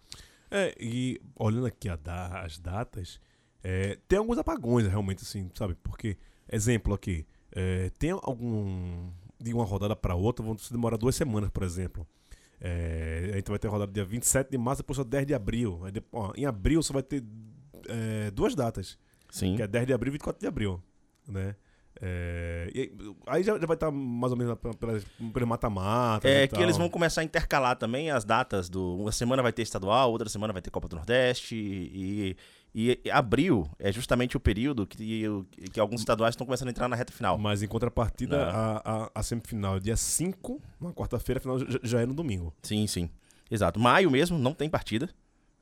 É, 0.52 0.76
e 0.80 1.22
olhando 1.36 1.66
aqui 1.68 1.88
da- 2.04 2.42
as 2.42 2.60
datas, 2.60 3.20
é, 3.64 3.98
tem 4.08 4.20
alguns 4.20 4.38
apagões 4.38 4.86
realmente, 4.88 5.24
assim, 5.24 5.50
sabe? 5.56 5.76
Porque, 5.82 6.18
exemplo 6.52 6.94
aqui, 6.94 7.26
é, 7.52 7.90
tem 7.98 8.12
algum. 8.12 9.10
De 9.42 9.54
uma 9.54 9.64
rodada 9.64 9.96
para 9.96 10.16
outra, 10.16 10.44
vão 10.46 10.58
se 10.58 10.70
demorar 10.74 10.98
duas 10.98 11.16
semanas, 11.16 11.50
por 11.50 11.64
exemplo. 11.64 12.06
É, 12.60 13.30
a 13.32 13.36
gente 13.38 13.50
vai 13.50 13.58
ter 13.58 13.70
rodada 13.70 13.90
dia 13.90 14.04
27 14.04 14.52
de 14.52 14.58
março, 14.58 14.82
depois 14.82 14.98
só 14.98 15.04
10 15.06 15.26
de 15.26 15.34
abril. 15.34 15.80
Aí, 15.86 15.94
ó, 16.12 16.34
em 16.36 16.46
abril 16.46 16.84
só 16.84 16.92
vai 16.94 17.04
ter 17.04 17.24
é, 17.88 18.30
duas 18.32 18.54
datas, 18.54 18.98
Sim. 19.30 19.56
que 19.56 19.62
é 19.62 19.68
10 19.68 19.88
de 19.88 19.94
abril 19.94 20.12
e 20.12 20.14
24 20.14 20.42
de 20.42 20.46
abril, 20.48 20.84
né? 21.30 21.56
É, 22.02 22.72
e 22.74 22.92
aí- 23.28 23.44
já, 23.44 23.60
já 23.60 23.66
vai 23.66 23.76
estar 23.76 23.92
mais 23.92 24.32
ou 24.32 24.38
menos 24.38 24.58
pelo 25.34 25.48
mata-mata. 25.48 26.28
É 26.30 26.44
e 26.44 26.48
que 26.48 26.62
eles 26.62 26.78
vão 26.78 26.90
começar 26.90 27.22
a 27.22 27.24
intercalar 27.24 27.76
também 27.76 28.10
as 28.10 28.24
datas 28.24 28.70
do. 28.70 28.96
Uma 28.98 29.12
semana 29.12 29.42
vai 29.44 29.52
ter 29.52 29.64
estadual, 29.64 30.12
outra 30.12 30.30
semana 30.30 30.54
vai 30.54 30.62
ter 30.62 30.70
Copa 30.70 30.88
do 30.88 30.96
Nordeste. 30.96 31.56
E, 31.56 32.38
e, 32.74 33.02
e 33.04 33.12
abril 33.12 33.70
é 33.78 33.92
justamente 33.92 34.38
o 34.38 34.40
período 34.40 34.88
que, 34.88 35.26
que 35.74 35.80
alguns 35.80 36.00
estaduais 36.00 36.34
estão 36.34 36.46
começando 36.46 36.70
a 36.70 36.72
entrar 36.72 36.88
na 36.88 36.96
reta 36.96 37.12
final. 37.12 37.38
Mas 37.38 37.62
em 37.64 37.68
contrapartida, 37.68 38.46
Não. 38.46 38.50
a, 38.50 38.82
a, 38.86 39.12
a 39.16 39.24
semifinal 39.24 39.76
é 39.78 39.80
dia 39.80 39.98
5, 39.98 40.62
na 40.80 40.94
quarta-feira, 40.94 41.40
a 41.40 41.42
final 41.42 41.60
já, 41.60 41.80
já 41.84 42.02
é 42.02 42.06
no 42.06 42.14
domingo. 42.14 42.54
Sim, 42.64 42.88
sim. 42.88 43.10
Exato. 43.52 43.80
Maio 43.80 44.10
mesmo 44.12 44.38
não 44.38 44.54
tem 44.54 44.70
partida. 44.70 45.10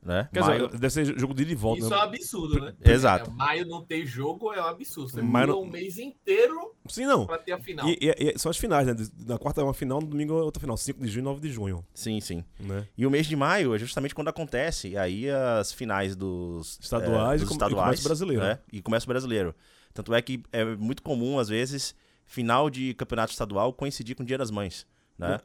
Né? 0.00 0.28
Quer 0.32 0.40
Maio, 0.40 0.66
dizer, 0.68 0.78
deve 0.78 0.90
ser 0.94 1.18
jogo 1.18 1.34
de 1.34 1.42
ida 1.42 1.52
e 1.52 1.54
volta. 1.56 1.80
Isso 1.80 1.90
né? 1.90 1.96
é 1.96 1.98
um 1.98 2.02
absurdo, 2.02 2.60
né? 2.60 2.74
Exato. 2.84 3.30
É, 3.30 3.34
maio 3.34 3.66
não 3.66 3.84
ter 3.84 4.06
jogo 4.06 4.52
é 4.54 4.60
um 4.62 4.66
absurdo. 4.66 5.10
Você 5.10 5.20
Maio 5.20 5.58
um 5.58 5.66
mês 5.66 5.98
inteiro 5.98 6.72
Sim, 6.88 7.04
não. 7.04 7.26
pra 7.26 7.36
ter 7.36 7.52
a 7.52 7.58
final. 7.60 7.86
E, 7.88 7.98
e- 8.00 8.32
e 8.34 8.38
são 8.38 8.48
as 8.48 8.56
finais, 8.56 8.86
né? 8.86 8.94
Na 9.26 9.36
quarta 9.38 9.60
é 9.60 9.64
uma 9.64 9.74
final, 9.74 10.00
no 10.00 10.06
domingo 10.06 10.38
é 10.38 10.42
outra 10.42 10.60
final. 10.60 10.76
5 10.76 11.00
de 11.02 11.08
junho 11.08 11.22
e 11.22 11.24
9 11.24 11.40
de 11.40 11.52
junho, 11.52 11.84
Sim, 11.92 12.20
sim. 12.20 12.44
né? 12.60 12.86
E 12.96 13.04
o 13.06 13.10
mês 13.10 13.26
de 13.26 13.34
maio 13.34 13.74
é 13.74 13.78
justamente 13.78 14.14
quando 14.14 14.28
acontece 14.28 14.96
aí 14.96 15.28
as 15.28 15.72
finais 15.72 16.14
dos 16.14 16.78
Estaduais 16.80 17.40
é, 17.40 17.44
e 17.44 17.46
dos 17.46 17.56
com- 17.56 17.66
e 17.66 17.70
começa 17.74 18.00
o 18.00 18.04
brasileiro. 18.04 18.42
né? 18.42 18.58
E 18.72 18.80
começa 18.80 19.04
o 19.04 19.08
brasileiro. 19.08 19.54
Tanto 19.92 20.14
é 20.14 20.22
que 20.22 20.42
é 20.52 20.64
muito 20.64 21.02
comum, 21.02 21.38
às 21.40 21.48
vezes, 21.48 21.94
final 22.24 22.70
de 22.70 22.94
campeonato 22.94 23.32
estadual 23.32 23.72
coincidir 23.72 24.14
com 24.14 24.22
o 24.22 24.26
Dia 24.26 24.38
das 24.38 24.50
Mães. 24.50 24.86
Né? 25.18 25.40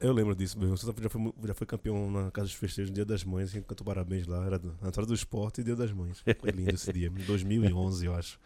Eu 0.00 0.12
lembro 0.12 0.34
disso 0.34 0.58
mesmo. 0.58 0.76
Você 0.76 0.86
já 1.00 1.08
foi, 1.08 1.32
já 1.46 1.54
foi 1.54 1.66
campeão 1.66 2.10
na 2.10 2.30
Casa 2.30 2.46
dos 2.48 2.54
Festejos 2.56 2.90
no 2.90 2.94
Dia 2.94 3.04
das 3.04 3.24
Mães, 3.24 3.50
assim, 3.50 3.62
cantou 3.62 3.84
parabéns 3.86 4.26
lá. 4.26 4.44
Era 4.44 4.58
na 4.58 4.88
entrada 4.88 5.06
do 5.06 5.14
esporte 5.14 5.60
e 5.60 5.64
Dia 5.64 5.76
das 5.76 5.92
Mães. 5.92 6.20
Foi 6.40 6.50
lindo 6.50 6.74
esse 6.74 6.92
dia, 6.92 7.08
em 7.08 7.24
2011, 7.24 8.04
eu 8.06 8.14
acho. 8.14 8.38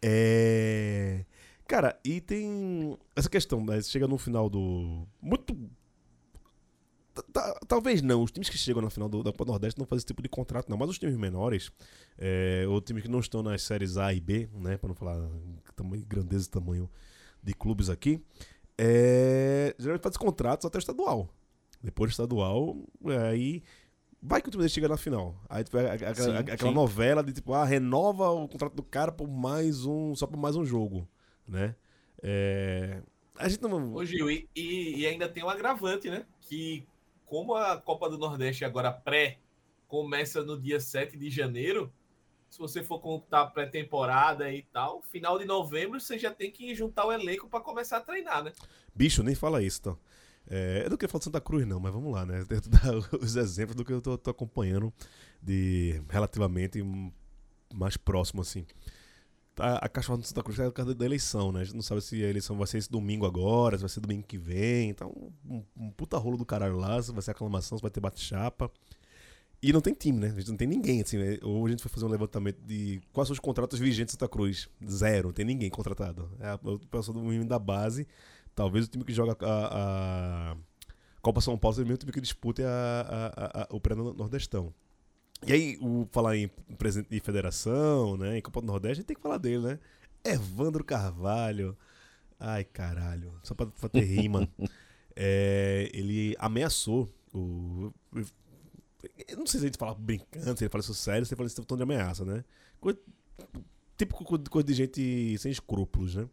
É. 0.00 1.24
Cara, 1.66 1.98
e 2.04 2.20
tem 2.20 2.96
essa 3.16 3.30
questão, 3.30 3.64
né? 3.64 3.80
Você 3.80 3.90
chega 3.90 4.06
no 4.06 4.18
final 4.18 4.48
do. 4.50 5.06
Muito. 5.20 5.56
Ta- 7.14 7.22
ta- 7.32 7.60
Talvez 7.68 8.00
não, 8.02 8.22
os 8.22 8.30
times 8.30 8.48
que 8.48 8.56
chegam 8.58 8.82
na 8.82 8.88
final 8.90 9.08
do, 9.08 9.22
da 9.22 9.30
Copa 9.32 9.44
Nordeste 9.44 9.78
não 9.78 9.86
fazem 9.86 9.98
esse 9.98 10.06
tipo 10.06 10.22
de 10.22 10.28
contrato, 10.28 10.68
não. 10.68 10.76
Mas 10.76 10.90
os 10.90 10.98
times 10.98 11.16
menores, 11.16 11.70
é, 12.18 12.64
ou 12.68 12.80
times 12.80 13.02
que 13.02 13.08
não 13.08 13.20
estão 13.20 13.42
nas 13.42 13.62
séries 13.62 13.96
A 13.96 14.12
e 14.12 14.20
B, 14.20 14.48
né? 14.54 14.76
Pra 14.76 14.88
não 14.88 14.94
falar 14.94 15.16
grandeza 16.06 16.46
e 16.46 16.50
tamanho 16.50 16.90
de 17.42 17.52
clubes 17.54 17.90
aqui, 17.90 18.22
é, 18.78 19.74
geralmente 19.78 20.02
faz 20.02 20.16
contratos 20.16 20.66
até 20.66 20.78
o 20.78 20.80
estadual. 20.80 21.28
Depois 21.82 22.10
do 22.10 22.12
estadual, 22.12 22.76
é, 23.06 23.16
aí 23.28 23.62
vai 24.20 24.40
que 24.40 24.48
o 24.48 24.50
time 24.50 24.62
dele 24.62 24.72
chega 24.72 24.88
na 24.88 24.96
final. 24.96 25.34
Aí 25.48 25.64
tipo, 25.64 25.76
é 25.78 25.86
a- 25.86 26.08
a- 26.08 26.10
a- 26.10 26.14
Sim, 26.14 26.36
aquela 26.36 26.70
sim. 26.70 26.74
novela 26.74 27.22
de 27.22 27.32
tipo, 27.32 27.52
ah, 27.54 27.64
renova 27.64 28.30
o 28.30 28.46
contrato 28.48 28.74
do 28.74 28.82
cara 28.82 29.10
por 29.10 29.28
mais 29.28 29.84
um, 29.84 30.14
só 30.14 30.26
por 30.26 30.38
mais 30.38 30.54
um 30.56 30.64
jogo, 30.64 31.08
né? 31.46 31.74
É, 32.22 33.02
a 33.36 33.48
gente 33.48 33.62
não. 33.62 33.94
Ô, 33.94 34.04
Gil, 34.04 34.30
e, 34.30 34.48
e- 34.54 35.00
e 35.00 35.06
ainda 35.06 35.28
tem 35.28 35.42
um 35.42 35.48
agravante, 35.48 36.08
né? 36.08 36.24
Que 36.40 36.86
como 37.26 37.54
a 37.54 37.76
Copa 37.78 38.08
do 38.08 38.16
Nordeste 38.18 38.64
agora 38.64 38.92
pré 38.92 39.38
começa 39.88 40.42
no 40.44 40.58
dia 40.60 40.78
7 40.78 41.18
de 41.18 41.28
janeiro, 41.30 41.92
se 42.52 42.58
você 42.58 42.84
for 42.84 43.00
contar 43.00 43.46
pré-temporada 43.46 44.52
e 44.52 44.62
tal, 44.64 45.00
final 45.00 45.38
de 45.38 45.46
novembro 45.46 45.98
você 45.98 46.18
já 46.18 46.30
tem 46.30 46.50
que 46.50 46.74
juntar 46.74 47.06
o 47.06 47.12
elenco 47.12 47.48
para 47.48 47.60
começar 47.60 47.96
a 47.96 48.00
treinar, 48.02 48.44
né? 48.44 48.52
Bicho, 48.94 49.22
nem 49.22 49.34
fala 49.34 49.62
isso, 49.62 49.78
então. 49.80 49.98
É, 50.46 50.82
eu 50.84 50.90
não 50.90 50.98
queria 50.98 51.08
falar 51.08 51.20
de 51.20 51.24
Santa 51.24 51.40
Cruz, 51.40 51.66
não, 51.66 51.80
mas 51.80 51.94
vamos 51.94 52.12
lá, 52.12 52.26
né? 52.26 52.44
Tento 52.46 52.68
dar 52.68 52.92
os 53.18 53.36
exemplos 53.36 53.74
do 53.74 53.86
que 53.86 53.92
eu 53.94 54.02
tô, 54.02 54.18
tô 54.18 54.30
acompanhando 54.30 54.92
de 55.42 56.02
relativamente 56.10 56.84
mais 57.72 57.96
próximo, 57.96 58.42
assim. 58.42 58.66
Tá, 59.54 59.76
a 59.76 59.88
cachorra 59.88 60.18
do 60.18 60.26
Santa 60.26 60.42
Cruz 60.42 60.58
é 60.58 60.66
por 60.66 60.74
causa 60.74 60.94
da 60.94 61.06
eleição, 61.06 61.52
né? 61.52 61.62
A 61.62 61.64
gente 61.64 61.74
não 61.74 61.82
sabe 61.82 62.02
se 62.02 62.22
a 62.22 62.28
eleição 62.28 62.58
vai 62.58 62.66
ser 62.66 62.76
esse 62.76 62.90
domingo 62.90 63.24
agora, 63.24 63.78
se 63.78 63.82
vai 63.82 63.88
ser 63.88 64.00
domingo 64.00 64.24
que 64.24 64.36
vem. 64.36 64.90
Então, 64.90 65.32
um, 65.42 65.64
um 65.74 65.90
puta 65.90 66.18
rolo 66.18 66.36
do 66.36 66.44
caralho 66.44 66.76
lá, 66.76 67.00
se 67.00 67.12
vai 67.12 67.22
ser 67.22 67.30
aclamação, 67.30 67.78
se 67.78 67.82
vai 67.82 67.90
ter 67.90 68.00
bate-chapa. 68.00 68.70
E 69.62 69.72
não 69.72 69.80
tem 69.80 69.94
time, 69.94 70.18
né? 70.18 70.26
A 70.28 70.40
gente 70.40 70.48
não 70.48 70.56
tem 70.56 70.66
ninguém, 70.66 71.00
assim, 71.02 71.16
né? 71.16 71.38
Hoje 71.40 71.66
a 71.66 71.70
gente 71.76 71.82
foi 71.82 71.90
fazer 71.92 72.04
um 72.04 72.08
levantamento 72.08 72.58
de 72.66 73.00
quais 73.12 73.28
são 73.28 73.32
os 73.32 73.38
contratos 73.38 73.78
vigentes 73.78 74.16
do 74.16 74.18
Santa 74.18 74.28
Cruz. 74.28 74.68
Zero, 74.84 75.28
não 75.28 75.32
tem 75.32 75.44
ninguém 75.44 75.70
contratado. 75.70 76.28
É 76.40 76.54
o 76.68 76.80
pessoal 76.80 77.16
do 77.16 77.30
time 77.30 77.44
da 77.44 77.60
base. 77.60 78.08
Talvez 78.56 78.86
o 78.86 78.88
time 78.88 79.04
que 79.04 79.12
joga 79.12 79.36
a, 79.40 80.52
a 80.52 80.56
Copa 81.22 81.40
São 81.40 81.56
Paulo 81.56 81.76
seja 81.76 81.84
o 81.84 81.88
mesmo 81.88 81.98
time 81.98 82.12
que 82.12 82.20
disputa 82.20 82.64
a, 82.66 83.26
a, 83.26 83.62
a, 83.62 83.68
o 83.70 83.80
pré-nordestão. 83.80 84.74
E 85.46 85.52
aí, 85.52 85.78
o, 85.80 86.08
falar 86.10 86.36
em 86.36 86.48
presidente 86.76 87.10
de 87.10 87.20
federação, 87.20 88.16
né? 88.16 88.38
Em 88.38 88.42
Copa 88.42 88.60
do 88.60 88.66
Nordeste, 88.66 88.92
a 88.92 88.94
gente 88.96 89.06
tem 89.06 89.16
que 89.16 89.22
falar 89.22 89.38
dele, 89.38 89.62
né? 89.62 89.78
Evandro 90.24 90.82
Carvalho. 90.84 91.76
Ai, 92.38 92.64
caralho. 92.64 93.32
Só 93.44 93.54
pra, 93.54 93.66
pra 93.66 93.88
ter 93.88 94.02
rima. 94.02 94.48
é, 95.14 95.88
ele 95.94 96.34
ameaçou 96.40 97.08
o. 97.32 97.92
Eu 99.28 99.36
não 99.36 99.46
sei 99.46 99.60
se 99.60 99.66
a 99.66 99.68
gente 99.68 99.78
fala 99.78 99.94
brincando, 99.94 100.56
se 100.56 100.64
ele 100.64 100.70
fala 100.70 100.82
isso 100.82 100.94
sério, 100.94 101.26
se 101.26 101.32
ele 101.32 101.36
fala 101.36 101.46
esse 101.46 101.60
tom 101.62 101.76
de 101.76 101.82
ameaça, 101.82 102.24
né? 102.24 102.44
Coisa, 102.80 102.98
típico 103.96 104.24
coisa 104.48 104.66
de 104.66 104.74
gente 104.74 105.38
sem 105.38 105.50
escrúpulos, 105.50 106.14
né? 106.14 106.28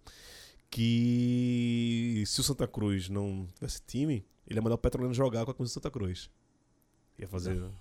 Que 0.70 2.24
se 2.28 2.40
o 2.40 2.44
Santa 2.44 2.68
Cruz 2.68 3.10
não 3.10 3.48
tivesse 3.56 3.82
time, 3.86 4.26
ele 4.48 4.60
ia 4.60 4.62
mandar 4.62 4.76
o 4.76 4.80
Petrolino 4.80 5.14
jogar 5.14 5.44
com 5.46 5.52
a 5.52 5.54
camisa 5.54 5.72
do 5.72 5.74
Santa 5.76 5.92
Cruz. 5.92 6.30
Ia 7.18 7.28
fazer. 7.28 7.62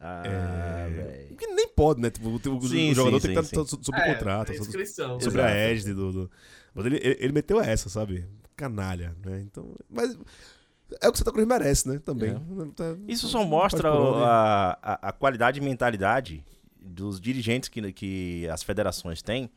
Ah, 0.00 0.22
É, 0.26 0.88
velho. 0.90 1.36
que 1.36 1.46
nem 1.46 1.68
pode, 1.68 2.00
né? 2.00 2.10
Tipo, 2.10 2.28
o, 2.28 2.34
o 2.36 2.68
Sim, 2.68 2.94
jogador 2.94 3.20
sim, 3.20 3.28
tem 3.28 3.36
que 3.36 3.42
sim, 3.42 3.60
estar 3.60 3.64
so- 3.64 3.82
sob 3.82 3.98
É, 3.98 4.12
contrato, 4.14 4.52
é 4.52 4.54
sobre 4.56 4.82
Exato. 4.82 5.40
a 5.40 5.50
égide 5.50 5.92
do, 5.94 6.12
do- 6.12 6.30
Mas 6.74 6.86
ele, 6.86 6.96
ele, 6.96 7.16
ele 7.20 7.32
meteu 7.32 7.60
essa, 7.60 7.88
sabe? 7.88 8.26
Canalha, 8.56 9.16
né? 9.24 9.40
Então. 9.40 9.74
Mas 9.88 10.16
é 11.00 11.08
o 11.08 11.12
que 11.12 11.18
Santa 11.18 11.32
Cruz 11.32 11.46
merece, 11.46 11.88
né? 11.88 11.98
Também. 11.98 12.34
Tá- 12.74 12.96
Isso 13.06 13.28
só 13.28 13.44
mostra 13.44 13.90
a, 13.90 14.78
a, 14.82 15.08
a 15.08 15.12
qualidade 15.12 15.58
e 15.58 15.62
mentalidade 15.62 16.44
dos 16.80 17.20
dirigentes 17.20 17.68
que, 17.68 17.92
que 17.92 18.48
as 18.48 18.62
federações 18.62 19.20
têm, 19.22 19.50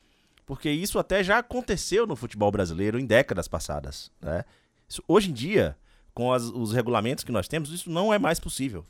porque 0.45 0.69
isso 0.69 0.99
até 0.99 1.23
já 1.23 1.37
aconteceu 1.39 2.05
no 2.05 2.15
futebol 2.15 2.51
brasileiro 2.51 2.99
em 2.99 3.05
décadas 3.05 3.47
passadas. 3.47 4.11
Né? 4.21 4.43
Isso- 4.87 5.03
hoje 5.07 5.29
em 5.29 5.33
dia, 5.33 5.77
com 6.13 6.33
as- 6.33 6.43
os 6.43 6.73
regulamentos 6.73 7.23
que 7.23 7.31
nós 7.31 7.47
temos, 7.47 7.69
isso 7.71 7.89
não 7.89 8.13
é 8.13 8.19
mais 8.19 8.39
possível. 8.39 8.83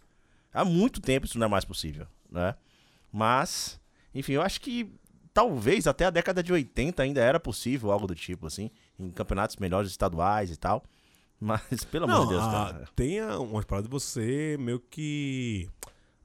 Há 0.53 0.65
muito 0.65 0.99
tempo 0.99 1.25
isso 1.27 1.37
não 1.37 1.45
é 1.45 1.49
mais 1.49 1.63
possível. 1.63 2.07
Né? 2.31 2.55
Mas, 3.11 3.79
enfim, 4.13 4.33
eu 4.33 4.41
acho 4.41 4.59
que 4.61 4.91
talvez 5.33 5.87
até 5.87 6.05
a 6.05 6.09
década 6.09 6.41
de 6.41 6.51
80 6.51 7.03
ainda 7.03 7.21
era 7.21 7.39
possível 7.39 7.91
algo 7.91 8.07
do 8.07 8.15
tipo, 8.15 8.47
assim, 8.47 8.69
em 8.99 9.09
campeonatos 9.11 9.55
melhores 9.57 9.89
estaduais 9.91 10.49
e 10.51 10.57
tal. 10.57 10.83
Mas, 11.43 11.83
pelo 11.85 12.05
amor 12.05 12.17
Não, 12.17 12.23
de 12.25 12.29
Deus, 12.33 12.43
ah, 12.43 12.51
cara. 12.51 12.89
tem 12.95 13.19
umas 13.19 13.65
paradas 13.65 13.89
de 13.89 13.91
você 13.91 14.55
meio 14.59 14.79
que. 14.79 15.67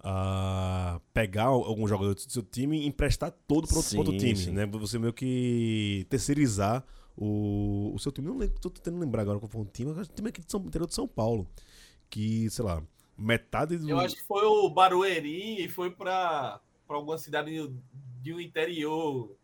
ah, 0.00 1.00
pegar 1.14 1.44
algum 1.44 1.88
jogador 1.88 2.14
do 2.14 2.20
seu 2.20 2.42
time 2.42 2.82
e 2.82 2.86
emprestar 2.86 3.30
todo 3.30 3.66
para 3.66 3.78
outro, 3.78 3.90
pra 3.90 3.98
outro 4.00 4.18
time, 4.18 4.36
sim. 4.36 4.50
né? 4.52 4.66
Você 4.66 4.98
meio 4.98 5.14
que 5.14 6.06
terceirizar 6.10 6.84
o, 7.16 7.92
o 7.94 7.98
seu 7.98 8.12
time. 8.12 8.28
Não 8.28 8.36
lembro, 8.36 8.60
tô 8.60 8.68
tentando 8.68 8.98
lembrar 8.98 9.22
agora 9.22 9.38
qual 9.38 9.48
foi 9.48 9.62
um 9.62 9.64
time, 9.64 9.92
mas 9.94 10.06
o 10.06 10.12
time 10.12 10.28
aqui 10.28 10.42
de 10.42 10.50
São, 10.52 10.60
interior 10.60 10.86
de 10.86 10.94
São 10.94 11.08
Paulo. 11.08 11.48
Que, 12.10 12.48
sei 12.50 12.64
lá, 12.64 12.82
metade 13.16 13.78
do. 13.78 13.88
Eu 13.88 13.98
acho 13.98 14.16
que 14.16 14.22
foi 14.22 14.44
o 14.44 14.68
Barueri 14.68 15.64
e 15.64 15.68
foi 15.68 15.90
para 15.90 16.60
alguma 16.86 17.16
cidade 17.16 17.72
de 18.20 18.34
um 18.34 18.40
interior. 18.40 19.34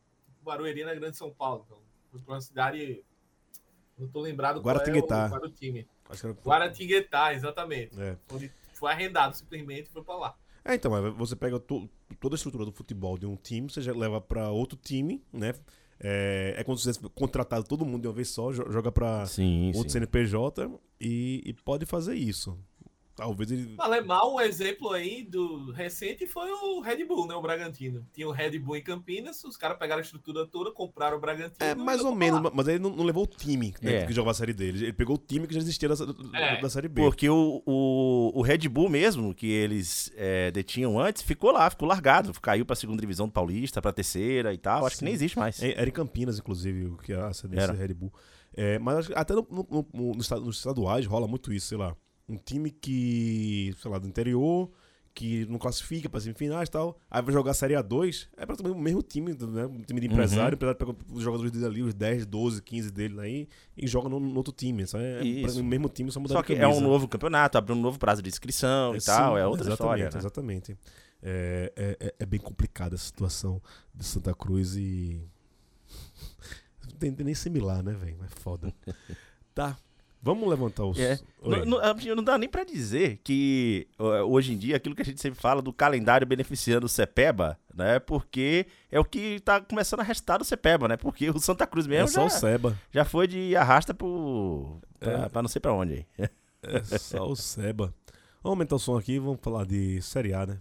Barueri 0.42 0.84
na 0.84 0.94
Grande 0.94 1.16
São 1.16 1.30
Paulo. 1.30 1.64
Então, 1.64 1.78
foi 2.10 2.20
para 2.20 2.34
uma 2.34 2.40
cidade. 2.42 3.02
Não 3.98 4.08
tô 4.08 4.20
lembrado 4.20 4.60
qual 4.62 4.74
é 4.74 4.78
Guaratinguetá. 4.78 5.26
o, 5.26 5.28
qual 5.28 5.40
era 5.40 5.48
o 5.48 5.52
time. 5.52 5.86
acho 6.10 6.20
que 6.20 6.26
era- 6.26 6.36
Guaratinguetá, 6.44 7.34
exatamente. 7.34 8.00
é. 8.00 8.16
Onde 8.32 8.50
foi 8.74 8.90
arrendado 8.90 9.34
simplesmente 9.36 9.86
e 9.88 9.92
foi 9.92 10.02
para 10.02 10.16
lá. 10.16 10.34
É, 10.64 10.74
então, 10.74 10.96
é, 10.96 11.10
você 11.10 11.34
pega 11.36 11.58
to- 11.58 11.88
toda 12.20 12.34
a 12.34 12.36
estrutura 12.36 12.64
do 12.64 12.72
futebol 12.72 13.18
de 13.18 13.26
um 13.26 13.36
time, 13.36 13.68
você 13.70 13.80
já 13.82 13.92
leva 13.92 14.20
pra 14.20 14.50
outro 14.50 14.78
time, 14.80 15.22
né? 15.32 15.54
É, 16.04 16.54
é 16.58 16.64
como 16.64 16.76
se 16.76 16.92
você 16.92 17.00
contratado 17.14 17.64
todo 17.64 17.84
mundo 17.84 18.02
de 18.02 18.08
uma 18.08 18.14
vez 18.14 18.28
só, 18.28 18.50
jo- 18.52 18.70
joga 18.70 18.90
pra 18.90 19.24
Sim, 19.26 19.68
outro 19.68 19.82
sim. 19.90 20.00
CNPJ 20.00 20.68
e, 21.00 21.42
e 21.46 21.52
pode 21.52 21.86
fazer 21.86 22.14
isso. 22.14 22.58
Talvez 23.14 23.50
ele. 23.50 23.74
Alemão, 23.78 24.36
um 24.36 24.40
exemplo 24.40 24.90
aí 24.92 25.22
do 25.22 25.70
recente 25.72 26.26
foi 26.26 26.50
o 26.50 26.80
Red 26.80 27.04
Bull, 27.04 27.26
né? 27.26 27.34
O 27.34 27.42
Bragantino. 27.42 28.06
Tinha 28.12 28.26
o 28.26 28.32
Red 28.32 28.58
Bull 28.58 28.76
em 28.76 28.82
Campinas, 28.82 29.44
os 29.44 29.56
caras 29.56 29.76
pegaram 29.78 30.00
a 30.00 30.02
estrutura 30.04 30.46
toda, 30.46 30.70
compraram 30.72 31.18
o 31.18 31.20
Bragantino. 31.20 31.56
É, 31.60 31.74
mais 31.74 32.02
ou 32.02 32.14
menos, 32.14 32.40
mas 32.54 32.68
ele 32.68 32.78
não, 32.78 32.90
não 32.90 33.04
levou 33.04 33.24
o 33.24 33.26
time 33.26 33.74
né, 33.82 33.96
É. 34.02 34.06
que 34.06 34.12
jogava 34.12 34.30
a 34.30 34.34
Série 34.34 34.54
D. 34.54 34.64
Ele 34.68 34.92
pegou 34.94 35.16
o 35.16 35.18
time 35.18 35.46
que 35.46 35.52
já 35.54 35.60
existia 35.60 35.88
da, 35.88 35.94
da- 35.94 36.38
É. 36.38 36.60
da 36.60 36.70
Série 36.70 36.88
B. 36.88 37.02
Porque 37.02 37.28
o, 37.28 37.62
o, 37.66 38.32
o 38.34 38.42
Red 38.42 38.66
Bull 38.68 38.88
mesmo, 38.88 39.34
que 39.34 39.46
eles 39.46 40.10
é, 40.16 40.50
detinham 40.50 40.98
antes, 40.98 41.22
ficou 41.22 41.50
lá, 41.50 41.68
ficou 41.68 41.86
largado. 41.86 42.32
Caiu 42.40 42.64
pra 42.64 42.74
segunda 42.74 43.00
divisão 43.00 43.26
do 43.26 43.32
Paulista, 43.32 43.82
pra 43.82 43.92
terceira 43.92 44.54
e 44.54 44.58
tal. 44.58 44.86
Acho 44.86 44.98
que 44.98 45.04
nem 45.04 45.12
existe 45.12 45.38
mais. 45.38 45.62
É, 45.62 45.72
Era 45.72 45.88
em 45.88 45.92
Campinas, 45.92 46.38
inclusive, 46.38 46.86
o 46.86 46.96
que 46.96 47.12
é 47.12 47.16
a 47.20 47.32
sede 47.32 47.56
Red 47.56 47.92
Bull. 47.94 48.12
É, 48.54 48.78
mas 48.78 48.98
acho 48.98 49.08
que 49.08 49.14
até 49.18 49.34
no, 49.34 49.46
no- 49.50 49.66
no- 49.70 49.86
no 49.92 50.12
nos 50.14 50.56
estaduais 50.56 51.06
rola 51.06 51.26
muito 51.28 51.52
isso, 51.52 51.68
sei 51.68 51.78
lá. 51.78 51.94
Um 52.32 52.36
time 52.38 52.70
que, 52.70 53.74
sei 53.80 53.90
lá, 53.90 53.98
do 53.98 54.08
interior, 54.08 54.70
que 55.14 55.44
não 55.46 55.58
classifica 55.58 56.08
para 56.08 56.18
semifinais 56.20 56.68
e 56.68 56.72
tal, 56.72 56.96
aí 57.10 57.20
vai 57.20 57.32
jogar 57.34 57.50
a 57.50 57.54
Série 57.54 57.74
A2, 57.74 58.28
é 58.34 58.46
praticamente 58.46 58.80
o 58.80 58.82
mesmo 58.82 59.02
time, 59.02 59.34
né? 59.34 59.66
Um 59.66 59.82
time 59.82 60.00
de 60.00 60.06
Uhum. 60.06 60.12
empresário, 60.14 60.54
o 60.54 60.56
empresário 60.56 60.78
pega 60.78 60.96
os 61.12 61.22
jogadores 61.22 61.52
dele 61.52 61.66
ali, 61.66 61.82
os 61.82 61.92
10, 61.92 62.24
12, 62.24 62.62
15 62.62 62.90
dele 62.90 63.20
aí, 63.20 63.48
e 63.76 63.86
joga 63.86 64.08
no, 64.08 64.18
no 64.18 64.34
outro 64.36 64.54
time. 64.54 64.86
Só 64.86 64.98
é, 64.98 65.18
é 65.20 65.50
o 65.50 65.62
mesmo 65.62 65.90
time, 65.90 66.10
só 66.10 66.18
mudando 66.18 66.38
Só 66.38 66.42
que 66.42 66.54
é 66.54 66.66
um 66.66 66.80
novo 66.80 67.06
campeonato, 67.06 67.58
abriu 67.58 67.76
um 67.76 67.80
novo 67.80 67.98
prazo 67.98 68.22
de 68.22 68.30
inscrição 68.30 68.96
e 68.96 69.00
Sim, 69.02 69.06
tal. 69.06 69.36
É 69.36 69.46
outra 69.46 69.68
história. 69.70 70.08
Né? 70.10 70.18
Exatamente. 70.18 70.78
É, 71.22 71.72
é, 71.76 71.96
é- 72.06 72.14
é 72.20 72.26
bem 72.26 72.40
complicada 72.40 72.94
a 72.94 72.98
situação 72.98 73.60
de 73.94 74.04
Santa 74.04 74.34
Cruz 74.34 74.76
e. 74.76 75.22
Não 76.90 77.12
tem 77.12 77.24
nem 77.24 77.34
similar, 77.34 77.82
né, 77.82 77.92
velho? 77.92 78.16
É 78.24 78.28
foda. 78.40 78.72
tá. 79.54 79.76
Vamos 80.24 80.48
levantar 80.48 80.84
os. 80.84 80.98
É. 81.00 81.18
Não, 81.42 81.64
não- 81.64 82.14
não 82.16 82.22
dá 82.22 82.38
nem 82.38 82.48
pra 82.48 82.62
dizer 82.62 83.18
que 83.24 83.88
hoje 83.98 84.52
em 84.52 84.56
dia 84.56 84.76
aquilo 84.76 84.94
que 84.94 85.02
a 85.02 85.04
gente 85.04 85.20
sempre 85.20 85.40
fala 85.40 85.60
do 85.60 85.72
calendário 85.72 86.24
beneficiando 86.24 86.86
o 86.86 86.88
Cepeba, 86.88 87.58
né? 87.74 87.98
Porque 87.98 88.66
é 88.90 89.00
o 89.00 89.04
que 89.04 89.40
tá 89.40 89.60
começando 89.60 89.98
a 90.00 90.04
restar 90.04 90.38
do 90.38 90.44
Cepeba, 90.44 90.86
né? 90.86 90.96
Porque 90.96 91.28
o 91.28 91.40
Santa 91.40 91.66
Cruz 91.66 91.86
é 91.86 91.88
mesmo 91.88 92.06
só 92.08 92.20
já, 92.20 92.26
o 92.26 92.30
Seba. 92.30 92.78
já 92.92 93.04
foi 93.04 93.26
de 93.26 93.56
arrasta 93.56 93.92
pro. 93.92 94.78
Pra, 95.00 95.12
É. 95.24 95.28
pra 95.28 95.42
não 95.42 95.48
sei 95.48 95.58
pra 95.60 95.72
onde 95.72 96.06
aí. 96.20 96.28
É 96.92 96.98
só 96.98 97.26
o 97.28 97.34
Seba. 97.34 97.92
Vamos 98.44 98.56
aumentar 98.56 98.76
o 98.76 98.78
som 98.78 98.96
aqui 98.96 99.14
e 99.14 99.18
vamos 99.18 99.40
falar 99.42 99.64
de 99.66 100.00
Série 100.02 100.32
A, 100.34 100.46
né? 100.46 100.56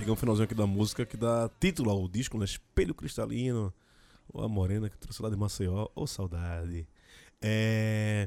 Peguei 0.00 0.14
um 0.14 0.16
finalzinho 0.16 0.44
aqui 0.44 0.54
da 0.54 0.66
música 0.66 1.04
que 1.04 1.14
dá 1.14 1.50
título 1.60 1.90
ao 1.90 2.08
disco, 2.08 2.38
né? 2.38 2.46
Espelho 2.46 2.94
Cristalino. 2.94 3.70
Ou 4.32 4.42
a 4.42 4.48
Morena 4.48 4.88
que 4.88 4.96
trouxe 4.96 5.22
lá 5.22 5.28
de 5.28 5.36
Maceió. 5.36 5.88
Ô, 5.94 6.06
saudade. 6.06 6.88
É... 7.42 8.26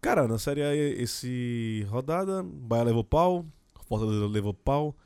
Cara, 0.00 0.26
na 0.26 0.36
Série 0.36 0.64
A 0.64 0.74
esse 0.74 1.86
rodada, 1.88 2.42
Bahia 2.42 2.82
levou 2.86 3.04
pau, 3.04 3.46
Fortaleza 3.86 4.26
levou 4.26 4.52
pau. 4.52 4.96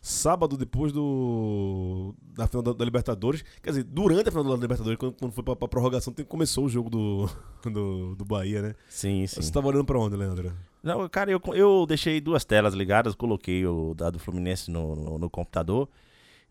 Sábado, 0.00 0.56
depois 0.56 0.92
do. 0.92 2.14
Da 2.22 2.46
final 2.46 2.62
da, 2.62 2.72
da 2.72 2.84
Libertadores. 2.84 3.42
Quer 3.60 3.70
dizer, 3.70 3.82
durante 3.82 4.28
a 4.28 4.30
final 4.30 4.44
da 4.44 4.54
Libertadores, 4.54 4.96
quando, 4.96 5.14
quando 5.14 5.32
foi 5.32 5.42
pra, 5.42 5.56
pra 5.56 5.66
prorrogação, 5.66 6.14
começou 6.28 6.66
o 6.66 6.68
jogo 6.68 6.88
do, 6.88 7.28
do, 7.68 8.14
do 8.14 8.24
Bahia, 8.24 8.62
né? 8.62 8.74
Sim, 8.88 9.26
sim. 9.26 9.42
Você 9.42 9.50
tava 9.50 9.66
olhando 9.66 9.84
pra 9.84 9.98
onde, 9.98 10.14
Leandro? 10.14 10.54
Não, 10.84 11.08
cara, 11.08 11.30
eu, 11.30 11.40
eu 11.54 11.86
deixei 11.86 12.20
duas 12.20 12.44
telas 12.44 12.74
ligadas, 12.74 13.14
coloquei 13.14 13.64
o 13.66 13.94
da 13.94 14.10
do 14.10 14.18
Fluminense 14.18 14.70
no, 14.70 14.94
no, 14.94 15.18
no 15.18 15.30
computador, 15.30 15.88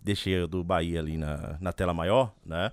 deixei 0.02 0.42
o 0.42 0.48
do 0.48 0.64
Bahia 0.64 1.00
ali 1.00 1.18
na, 1.18 1.56
na 1.62 1.72
tela 1.72 1.94
maior, 1.94 2.34
né? 2.44 2.72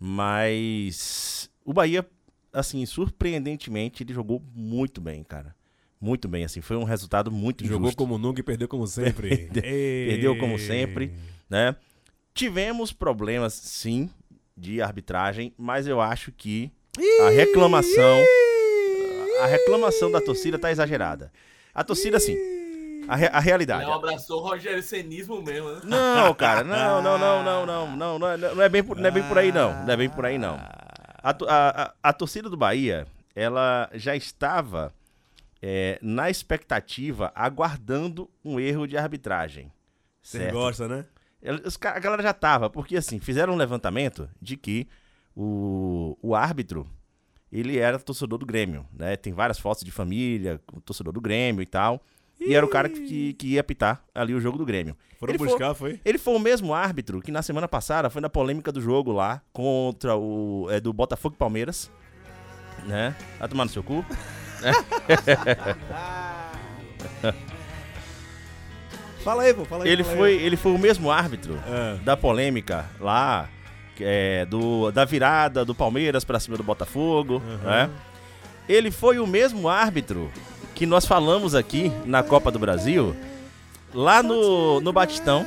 Mas 0.00 1.48
o 1.64 1.72
Bahia, 1.72 2.04
assim, 2.52 2.84
surpreendentemente, 2.84 4.02
ele 4.02 4.12
jogou 4.12 4.42
muito 4.52 5.00
bem, 5.00 5.22
cara. 5.22 5.54
Muito 6.00 6.26
bem, 6.26 6.44
assim, 6.44 6.60
foi 6.60 6.76
um 6.76 6.84
resultado 6.84 7.30
muito 7.30 7.64
Jogou 7.64 7.86
justo, 7.88 7.96
como 7.96 8.18
nunca 8.18 8.40
e 8.40 8.42
perdeu 8.42 8.66
como 8.66 8.86
sempre. 8.86 9.48
Perdeu 9.54 10.36
como 10.36 10.58
sempre. 10.58 11.12
né? 11.48 11.76
Tivemos 12.34 12.92
problemas, 12.92 13.52
sim, 13.54 14.10
de 14.56 14.82
arbitragem, 14.82 15.52
mas 15.56 15.86
eu 15.86 16.00
acho 16.00 16.32
que 16.32 16.70
a 17.24 17.30
reclamação 17.30 18.18
a 19.42 19.46
reclamação 19.46 20.10
da 20.10 20.20
torcida 20.20 20.58
tá 20.58 20.70
exagerada. 20.70 21.32
A 21.74 21.84
torcida, 21.84 22.16
assim, 22.16 22.36
a, 23.08 23.16
re- 23.16 23.30
a 23.32 23.40
realidade. 23.40 23.84
Léo 23.84 23.94
abraçou 23.94 24.40
o 24.42 24.48
Rogério 24.48 24.82
Senismo 24.82 25.40
mesmo, 25.42 25.70
né? 25.70 25.80
Não, 25.84 26.34
cara, 26.34 26.62
não, 26.64 27.02
não, 27.02 27.18
não, 27.18 27.42
não, 27.42 27.66
não, 27.66 27.96
não, 27.96 28.18
não, 28.18 28.28
é, 28.28 28.36
não 28.36 28.62
é 28.62 28.68
bem 28.68 28.82
por, 28.82 28.96
não 28.96 29.06
é 29.06 29.10
bem 29.10 29.22
por 29.22 29.38
aí 29.38 29.52
não, 29.52 29.84
não 29.84 29.92
é 29.92 29.96
bem 29.96 30.08
por 30.10 30.24
aí 30.26 30.38
não. 30.38 30.54
A, 30.56 31.30
a, 31.30 31.82
a, 31.84 31.94
a 32.02 32.12
torcida 32.12 32.48
do 32.50 32.56
Bahia, 32.56 33.06
ela 33.34 33.88
já 33.94 34.14
estava 34.16 34.92
é, 35.62 35.98
na 36.02 36.30
expectativa, 36.30 37.32
aguardando 37.34 38.30
um 38.44 38.58
erro 38.60 38.86
de 38.86 38.96
arbitragem. 38.96 39.72
Você 40.22 40.50
gosta, 40.50 40.86
né? 40.88 41.04
Os 41.64 41.78
a 41.82 41.98
galera 41.98 42.22
já 42.22 42.32
tava, 42.32 42.68
porque 42.68 42.96
assim, 42.96 43.20
fizeram 43.20 43.52
um 43.52 43.56
levantamento 43.56 44.28
de 44.42 44.56
que 44.56 44.88
o, 45.36 46.16
o 46.20 46.34
árbitro, 46.34 46.88
ele 47.52 47.78
era 47.78 47.98
torcedor 47.98 48.38
do 48.38 48.46
Grêmio, 48.46 48.84
né? 48.92 49.16
Tem 49.16 49.32
várias 49.32 49.58
fotos 49.58 49.82
de 49.84 49.90
família, 49.90 50.60
torcedor 50.84 51.12
do 51.12 51.20
Grêmio 51.20 51.62
e 51.62 51.66
tal. 51.66 52.00
E 52.40 52.54
era 52.54 52.64
o 52.64 52.68
cara 52.68 52.88
que, 52.88 53.32
que, 53.34 53.48
ia 53.54 53.60
apitar 53.60 54.00
ali 54.14 54.32
o 54.32 54.40
jogo 54.40 54.56
do 54.58 54.64
Grêmio. 54.64 54.96
Foram 55.18 55.32
Ele 55.32 55.38
foi- 55.38 55.48
buscar, 55.48 55.74
foi? 55.74 56.00
Ele 56.04 56.18
foi 56.18 56.34
o 56.34 56.38
mesmo 56.38 56.72
árbitro 56.72 57.20
que 57.20 57.32
na 57.32 57.42
semana 57.42 57.66
passada 57.66 58.08
foi 58.10 58.20
na 58.22 58.28
polêmica 58.30 58.70
do 58.70 58.80
jogo 58.80 59.10
lá 59.10 59.42
contra 59.52 60.16
o 60.16 60.68
é, 60.70 60.78
do 60.80 60.92
Botafogo 60.92 61.34
e 61.34 61.38
Palmeiras, 61.38 61.90
né? 62.86 63.16
Vai 63.40 63.48
tomar 63.48 63.64
no 63.64 63.70
seu 63.70 63.82
cu. 63.82 64.04
Fala 69.22 69.42
aí, 69.42 69.52
pô, 69.52 69.64
fala 69.64 69.84
aí. 69.84 69.90
Ele 69.90 70.02
fala 70.04 70.14
aí. 70.14 70.18
foi, 70.18 70.34
ele 70.42 70.56
foi 70.56 70.72
o 70.72 70.78
mesmo 70.78 71.10
árbitro 71.10 71.58
É. 71.66 71.96
da 72.04 72.16
polêmica 72.16 72.86
lá, 73.00 73.48
é, 74.00 74.44
do, 74.46 74.90
da 74.90 75.04
virada 75.04 75.64
do 75.64 75.74
Palmeiras 75.74 76.24
pra 76.24 76.38
cima 76.40 76.56
do 76.56 76.62
Botafogo, 76.62 77.40
né? 77.62 77.90
Ele 78.68 78.90
foi 78.90 79.18
o 79.18 79.26
mesmo 79.26 79.68
árbitro 79.68 80.30
que 80.74 80.84
nós 80.86 81.06
falamos 81.06 81.54
aqui 81.54 81.90
na 82.04 82.22
Copa 82.22 82.50
do 82.50 82.58
Brasil, 82.58 83.16
lá 83.94 84.22
no, 84.22 84.80
no 84.80 84.92
Batistão. 84.92 85.44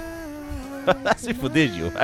Se 1.18 1.34
fuder, 1.34 1.72
Gil. 1.72 1.92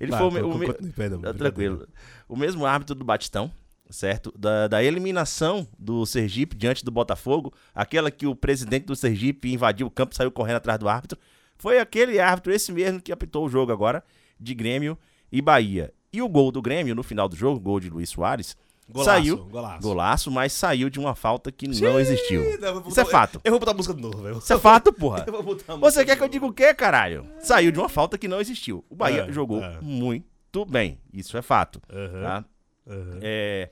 Ele 0.00 0.10
Vai, 0.12 0.20
foi 0.20 0.28
o, 0.28 0.32
me- 0.32 0.40
o 0.42 0.54
me- 0.58 0.66
perdão, 0.92 1.20
Tá 1.20 1.32
brincadeira. 1.32 1.34
tranquilo. 1.38 1.88
O 2.28 2.36
mesmo 2.36 2.64
árbitro 2.64 2.94
do 2.94 3.04
Batistão, 3.04 3.50
certo? 3.90 4.32
Da, 4.38 4.68
da 4.68 4.82
eliminação 4.82 5.66
do 5.78 6.06
Sergipe 6.06 6.56
diante 6.56 6.84
do 6.84 6.90
Botafogo, 6.90 7.52
aquela 7.74 8.10
que 8.10 8.26
o 8.26 8.36
presidente 8.36 8.84
do 8.86 8.94
Sergipe 8.94 9.52
invadiu 9.52 9.86
o 9.86 9.90
campo 9.90 10.12
e 10.12 10.16
saiu 10.16 10.30
correndo 10.30 10.56
atrás 10.56 10.78
do 10.78 10.88
árbitro. 10.88 11.18
Foi 11.56 11.80
aquele 11.80 12.20
árbitro, 12.20 12.52
esse 12.52 12.70
mesmo, 12.70 13.00
que 13.00 13.10
apitou 13.10 13.44
o 13.44 13.48
jogo 13.48 13.72
agora, 13.72 14.04
de 14.40 14.54
Grêmio 14.54 14.96
e 15.30 15.40
Bahia. 15.42 15.92
E 16.12 16.22
o 16.22 16.28
gol 16.28 16.50
do 16.50 16.62
Grêmio, 16.62 16.94
no 16.94 17.02
final 17.02 17.28
do 17.28 17.36
jogo, 17.36 17.60
gol 17.60 17.78
de 17.80 17.90
Luiz 17.90 18.08
Soares, 18.10 18.56
Golaço, 18.90 19.10
saiu. 19.10 19.36
golaço. 19.44 19.82
Golaço, 19.82 20.30
mas 20.30 20.52
saiu 20.52 20.88
de 20.88 20.98
uma 20.98 21.14
falta 21.14 21.52
que 21.52 21.68
não 21.68 22.00
existiu. 22.00 22.40
Não, 22.58 22.68
eu 22.68 22.88
Isso 22.88 22.98
é 23.00 23.04
fato. 23.04 23.38
Eu 23.44 23.50
vou 23.50 23.60
botar 23.60 23.72
a 23.72 23.74
música 23.74 23.94
de 23.94 24.00
novo, 24.00 24.22
velho. 24.22 24.38
Isso 24.38 24.50
é 24.52 24.58
fato, 24.58 24.90
porra. 24.92 25.26
Eu 25.68 25.78
Você 25.78 26.04
quer 26.06 26.16
que 26.16 26.22
eu 26.22 26.28
diga 26.28 26.46
o 26.46 26.52
quê, 26.52 26.72
caralho? 26.72 27.26
Saiu 27.40 27.70
de 27.70 27.78
uma 27.78 27.88
falta 27.90 28.16
que 28.16 28.26
não 28.26 28.40
existiu. 28.40 28.82
O 28.88 28.96
Bahia 28.96 29.26
É, 29.28 29.32
jogou 29.32 29.62
é. 29.62 29.78
muito 29.82 30.64
bem. 30.64 30.98
Isso 31.12 31.36
é 31.36 31.42
fato. 31.42 31.82
Aham, 31.92 32.22
tá? 32.22 32.44
aham. 32.88 33.18
É, 33.20 33.68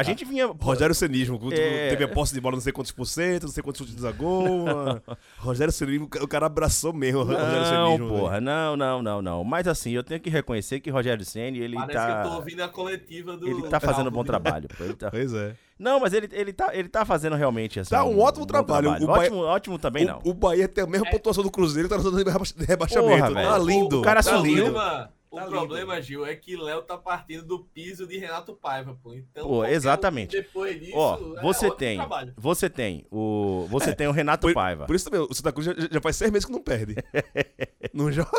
a 0.00 0.02
gente 0.02 0.24
vinha. 0.24 0.46
Rogério 0.46 0.94
Cenismo, 0.94 1.38
tipo, 1.38 1.52
É. 1.52 1.90
teve 1.90 2.04
a 2.04 2.08
posse 2.08 2.32
de 2.34 2.40
bola 2.40 2.56
não 2.56 2.60
sei 2.60 2.72
quantos 2.72 2.92
por 2.92 3.04
cento, 3.06 3.44
não 3.44 3.50
sei 3.50 3.62
quantos 3.62 3.86
chutes 3.86 4.04
a 4.04 4.12
gol. 4.12 4.64
Rogério 5.38 5.72
Cenismo, 5.72 6.08
o 6.20 6.28
cara 6.28 6.46
abraçou 6.46 6.92
mesmo 6.92 7.20
o 7.20 7.24
Rogério 7.24 7.46
Não, 7.46 7.88
Cenismo. 7.96 8.08
porra, 8.18 8.40
não, 8.40 8.76
não, 8.76 9.02
não, 9.02 9.22
não. 9.22 9.44
Mas 9.44 9.66
assim, 9.68 9.90
eu 9.92 10.02
tenho 10.02 10.20
que 10.20 10.30
reconhecer 10.30 10.80
que 10.80 10.90
Rogério 10.90 11.24
Ceni 11.24 11.58
ele 11.58 11.76
Parece 11.76 11.92
tá. 11.92 12.06
que 12.22 12.26
eu 12.26 12.30
tô 12.30 12.36
ouvindo 12.36 12.62
a 12.62 12.68
coletiva 12.68 13.36
do. 13.36 13.46
Ele 13.48 13.62
tá 13.68 13.80
fazendo 13.80 14.08
um 14.08 14.12
bom 14.12 14.24
trabalho. 14.24 14.68
pô, 14.76 14.84
ele 14.84 14.94
tá-. 14.94 15.10
Pois 15.10 15.32
é. 15.32 15.54
Não, 15.78 15.98
mas 15.98 16.12
ele, 16.12 16.28
ele, 16.32 16.52
tá, 16.52 16.70
ele 16.74 16.88
tá 16.90 17.06
fazendo 17.06 17.36
realmente 17.36 17.80
assim. 17.80 17.90
Tá 17.90 18.04
um 18.04 18.18
ótimo 18.20 18.44
bom 18.44 18.46
trabalho. 18.46 18.90
O 19.02 19.06
Bahia- 19.06 19.08
Ótimo, 19.28 19.38
ótimo 19.44 19.78
também 19.78 20.04
não. 20.04 20.20
O, 20.24 20.30
o 20.30 20.34
Bahia 20.34 20.68
tem 20.68 20.84
a 20.84 20.86
mesma 20.86 21.08
pontuação 21.10 21.42
do 21.42 21.50
Cruzeiro, 21.50 21.88
tá 21.88 21.96
na 21.96 22.02
zona 22.02 22.22
de 22.22 22.30
reba- 22.30 22.44
de 22.44 22.64
rebaixamento. 22.66 23.26
Porra, 23.32 23.42
tá 23.42 23.58
lindo. 23.58 23.98
O 24.00 24.02
cara 24.02 24.20
o 24.20 24.22
sumiu. 24.22 24.74
O 25.30 25.36
Tá 25.36 25.44
lindo. 25.44 25.56
problema, 25.56 26.00
Gil, 26.02 26.26
é 26.26 26.34
que 26.34 26.56
Léo 26.56 26.82
tá 26.82 26.98
partindo 26.98 27.44
do 27.44 27.60
piso 27.64 28.06
de 28.06 28.18
Renato 28.18 28.54
Paiva, 28.54 28.98
pô. 29.02 29.14
Então, 29.14 29.46
Pô, 29.46 29.60
um 29.60 29.64
exatamente. 29.64 30.32
Depois 30.36 30.78
disso, 30.80 30.96
Ó, 30.96 31.16
é 31.38 31.42
você 31.42 31.66
outro 31.66 31.78
tem. 31.78 31.96
trabalho. 31.98 32.34
Você 32.36 32.68
tem 32.68 33.06
o. 33.10 33.66
Você 33.70 33.94
tem 33.94 34.08
o 34.08 34.12
Renato 34.12 34.46
Por, 34.48 34.54
Paiva. 34.54 34.86
por 34.86 34.96
isso 34.96 35.04
também, 35.10 35.20
o 35.28 35.32
Santa 35.34 35.52
Cruz 35.52 35.66
já, 35.66 35.74
já 35.90 36.00
faz 36.00 36.16
seis 36.16 36.30
meses 36.30 36.44
que 36.46 36.52
não 36.52 36.62
perde. 36.62 36.96
não 37.94 38.10
joga? 38.10 38.30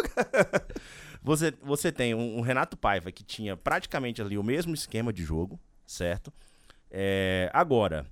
Você, 1.23 1.53
você 1.61 1.91
tem 1.91 2.15
um, 2.15 2.39
um 2.39 2.41
Renato 2.41 2.75
Paiva 2.75 3.11
que 3.11 3.23
tinha 3.23 3.55
praticamente 3.55 4.21
ali 4.21 4.37
o 4.37 4.43
mesmo 4.43 4.73
esquema 4.73 5.13
de 5.13 5.23
jogo, 5.23 5.59
certo? 5.85 6.33
É, 6.89 7.49
agora, 7.53 8.05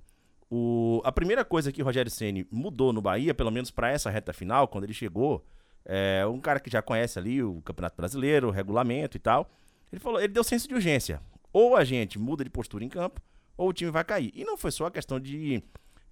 o, 0.48 1.02
a 1.04 1.12
primeira 1.12 1.44
coisa 1.44 1.70
que 1.72 1.82
o 1.82 1.84
Rogério 1.84 2.10
Ceni 2.10 2.46
mudou 2.50 2.92
no 2.92 3.02
Bahia, 3.02 3.34
pelo 3.34 3.50
menos 3.50 3.70
para 3.70 3.90
essa 3.90 4.08
reta 4.10 4.32
final, 4.32 4.68
quando 4.68 4.84
ele 4.84 4.94
chegou, 4.94 5.44
é 5.84 6.26
um 6.26 6.40
cara 6.40 6.60
que 6.60 6.70
já 6.70 6.82
conhece 6.82 7.18
ali 7.18 7.42
o 7.42 7.60
Campeonato 7.62 7.96
Brasileiro, 7.96 8.48
o 8.48 8.50
regulamento 8.50 9.16
e 9.16 9.20
tal. 9.20 9.50
Ele 9.92 10.00
falou, 10.00 10.20
ele 10.20 10.32
deu 10.32 10.44
senso 10.44 10.68
de 10.68 10.74
urgência. 10.74 11.20
Ou 11.52 11.76
a 11.76 11.84
gente 11.84 12.18
muda 12.18 12.44
de 12.44 12.50
postura 12.50 12.84
em 12.84 12.88
campo, 12.88 13.20
ou 13.56 13.70
o 13.70 13.72
time 13.72 13.90
vai 13.90 14.04
cair. 14.04 14.30
E 14.34 14.44
não 14.44 14.56
foi 14.56 14.70
só 14.70 14.86
a 14.86 14.90
questão 14.90 15.18
de, 15.18 15.62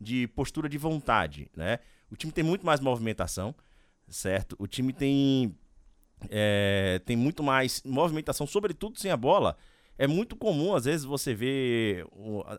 de 0.01 0.27
postura 0.29 0.69
de 0.69 0.77
vontade, 0.77 1.49
né? 1.57 1.79
O 2.11 2.17
time 2.17 2.33
tem 2.33 2.43
muito 2.43 2.67
mais 2.67 2.81
movimentação, 2.81 3.55
certo? 4.09 4.57
O 4.59 4.67
time 4.67 4.93
tem 4.93 5.55
é, 6.29 7.01
tem 7.05 7.17
muito 7.17 7.43
mais 7.43 7.83
movimentação, 7.85 8.47
sobretudo 8.47 8.99
sem 8.99 9.11
a 9.11 9.17
bola. 9.17 9.57
É 9.97 10.07
muito 10.07 10.37
comum, 10.37 10.75
às 10.75 10.85
vezes, 10.85 11.05
você 11.05 11.35
ver 11.35 12.07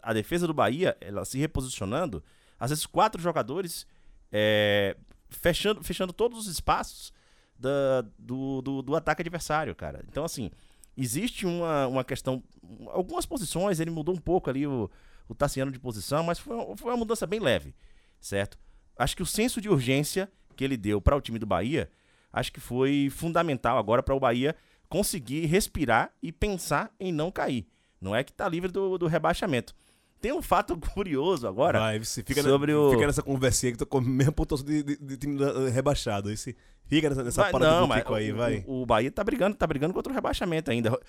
a 0.01 0.13
defesa 0.13 0.45
do 0.45 0.53
Bahia 0.53 0.95
ela 0.99 1.23
se 1.25 1.37
reposicionando, 1.37 2.23
às 2.59 2.69
vezes 2.69 2.85
quatro 2.85 3.21
jogadores 3.21 3.87
é, 4.31 4.95
fechando, 5.29 5.83
fechando 5.83 6.13
todos 6.13 6.39
os 6.39 6.47
espaços 6.47 7.13
da- 7.57 8.01
do, 8.17 8.61
do, 8.61 8.81
do 8.81 8.95
ataque 8.95 9.21
adversário, 9.21 9.75
cara. 9.75 10.03
Então, 10.07 10.23
assim, 10.23 10.49
existe 10.97 11.45
uma, 11.45 11.87
uma 11.87 12.03
questão. 12.03 12.43
Algumas 12.87 13.25
posições, 13.25 13.79
ele 13.79 13.91
mudou 13.91 14.13
um 14.15 14.19
pouco 14.19 14.49
ali 14.49 14.65
o, 14.67 14.89
o 15.27 15.35
Tassiano 15.35 15.71
de 15.71 15.79
posição, 15.79 16.23
mas 16.23 16.39
foi, 16.39 16.55
foi 16.77 16.91
uma 16.91 16.97
mudança 16.97 17.25
bem 17.27 17.39
leve, 17.39 17.75
certo? 18.19 18.57
Acho 18.97 19.15
que 19.15 19.23
o 19.23 19.25
senso 19.25 19.61
de 19.61 19.69
urgência 19.69 20.29
que 20.55 20.63
ele 20.63 20.75
deu 20.77 20.99
para 20.99 21.15
o 21.15 21.21
time 21.21 21.39
do 21.39 21.45
Bahia, 21.45 21.89
acho 22.33 22.51
que 22.51 22.59
foi 22.59 23.09
fundamental 23.11 23.77
agora 23.77 24.03
para 24.03 24.15
o 24.15 24.19
Bahia 24.19 24.55
conseguir 24.89 25.45
respirar 25.45 26.11
e 26.21 26.31
pensar 26.31 26.91
em 26.99 27.11
não 27.11 27.31
cair. 27.31 27.67
Não 28.01 28.15
é 28.15 28.23
que 28.23 28.33
tá 28.33 28.47
livre 28.49 28.71
do, 28.71 28.97
do 28.97 29.07
rebaixamento. 29.07 29.73
Tem 30.21 30.31
um 30.33 30.41
fato 30.41 30.77
curioso 30.93 31.47
agora. 31.47 31.79
Vai, 31.79 31.99
você 31.99 32.23
fica, 32.23 32.41
Sobre 32.43 32.73
na, 32.73 32.79
o- 32.79 32.91
fica 32.91 33.05
nessa 33.07 33.23
conversinha 33.23 33.71
que 33.71 33.77
tá 33.77 33.85
com 33.85 33.97
a 33.99 34.01
mesma 34.01 34.31
pontuação 34.31 34.65
de, 34.65 34.83
de- 34.83 34.97
de 34.97 35.17
time 35.17 35.39
rebaixado. 35.71 36.35
Você 36.35 36.55
fica 36.85 37.09
nessa, 37.09 37.23
nessa 37.23 37.41
Vai- 37.43 37.51
parada 37.51 37.71
não, 37.81 37.87
do 37.87 37.93
Tico 37.95 38.13
aí, 38.13 38.31
o, 38.31 38.35
vai. 38.35 38.63
O, 38.67 38.81
o 38.81 38.85
Bahia 38.85 39.11
tá 39.11 39.23
brigando, 39.23 39.55
tá 39.55 39.65
brigando 39.65 39.93
contra 39.93 40.11
o 40.11 40.15
rebaixamento 40.15 40.69
ainda. 40.71 40.99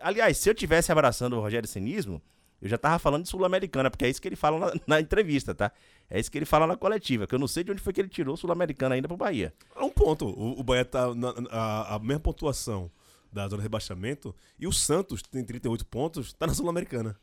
Aliás, 0.00 0.36
se 0.38 0.48
eu 0.50 0.54
tivesse 0.54 0.90
abraçando 0.90 1.34
o 1.36 1.40
Rogério 1.40 1.68
Cenismo, 1.68 2.20
eu 2.60 2.68
já 2.68 2.76
tava 2.76 2.98
falando 2.98 3.22
de 3.22 3.28
Sul-Americana, 3.28 3.88
porque 3.88 4.04
é 4.04 4.08
isso 4.08 4.20
que 4.20 4.26
ele 4.26 4.34
fala 4.34 4.58
na, 4.58 4.80
na 4.86 5.00
entrevista, 5.00 5.54
tá? 5.54 5.70
É 6.10 6.18
isso 6.18 6.28
que 6.30 6.36
ele 6.38 6.44
fala 6.46 6.66
na 6.66 6.76
coletiva, 6.76 7.24
que 7.26 7.34
eu 7.34 7.38
não 7.38 7.46
sei 7.46 7.62
de 7.62 7.70
onde 7.70 7.80
foi 7.80 7.92
que 7.92 8.00
ele 8.00 8.08
tirou 8.08 8.36
Sul-Americana 8.36 8.96
ainda 8.96 9.06
pro 9.06 9.16
Bahia. 9.16 9.54
É 9.76 9.80
um 9.80 9.90
ponto. 9.90 10.26
O, 10.26 10.58
o 10.58 10.62
Bahia 10.64 10.84
tá 10.84 11.14
na 11.14 11.32
a, 11.50 11.94
a 11.94 11.98
mesma 12.00 12.18
pontuação 12.20 12.90
da 13.32 13.42
zona 13.46 13.58
de 13.58 13.62
rebaixamento 13.62 14.34
e 14.58 14.66
o 14.66 14.72
Santos 14.72 15.22
tem 15.22 15.44
38 15.44 15.86
pontos, 15.86 16.32
tá 16.32 16.46
na 16.48 16.54
Sul-Americana. 16.54 17.16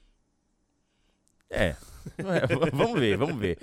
É. 1.50 1.76
É, 2.18 2.70
vamos 2.72 3.00
ver, 3.00 3.18
vamos 3.18 3.38
ver. 3.38 3.58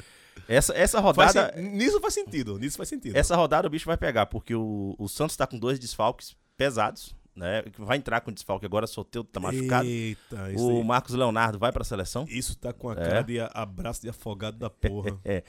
Essa, 0.49 0.75
essa 0.77 1.01
Faz 1.01 1.35
rodada. 1.35 1.53
sen- 1.55 1.71
Nisso 1.77 2.01
faz 2.01 2.15
sentido, 2.15 2.59
nisso 2.59 2.77
faz 2.77 2.89
sentido. 2.89 3.17
Essa 3.17 3.37
rodada 3.37 3.67
o 3.69 3.71
bicho 3.71 3.87
vai 3.87 3.97
pegar, 3.97 4.27
porque 4.27 4.55
o, 4.55 4.95
o 4.99 5.09
Santos 5.09 5.37
tá 5.37 5.47
com 5.47 5.59
dois 5.59 5.79
desfalques 5.79 6.35
pesados, 6.57 7.15
né? 7.37 7.63
Vai 7.79 7.99
entrar 7.99 8.21
com 8.21 8.33
desfalque 8.33 8.67
agora, 8.67 8.87
Soteudo 8.87 9.29
tá 9.31 9.39
machucado. 9.39 9.87
Eita, 9.87 10.53
isso, 10.53 10.67
O 10.67 10.79
aí- 10.79 10.85
Marcos 10.85 11.15
Leonardo 11.15 11.59
vai 11.59 11.71
pra 11.71 11.85
seleção. 11.85 12.25
isso 12.29 12.57
tá 12.57 12.73
com 12.73 12.89
a 12.91 12.93
É. 12.93 12.97
cara 12.97 13.23
de 13.23 13.39
a- 13.41 13.51
abraço 13.55 14.03
de 14.03 14.09
afogado 14.09 14.59
da 14.59 14.69
porra. 14.71 15.17
É. 15.25 15.45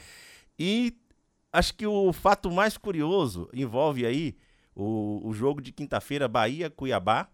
E 0.59 0.95
acho 1.51 1.73
que 1.73 1.87
o 1.87 2.13
fato 2.13 2.51
mais 2.51 2.77
curioso 2.77 3.49
envolve 3.53 4.05
aí 4.05 4.37
o, 4.75 5.21
o 5.27 5.33
jogo 5.33 5.61
de 5.61 5.71
quinta-feira, 5.71 6.27
Bahia-Cuiabá, 6.27 7.27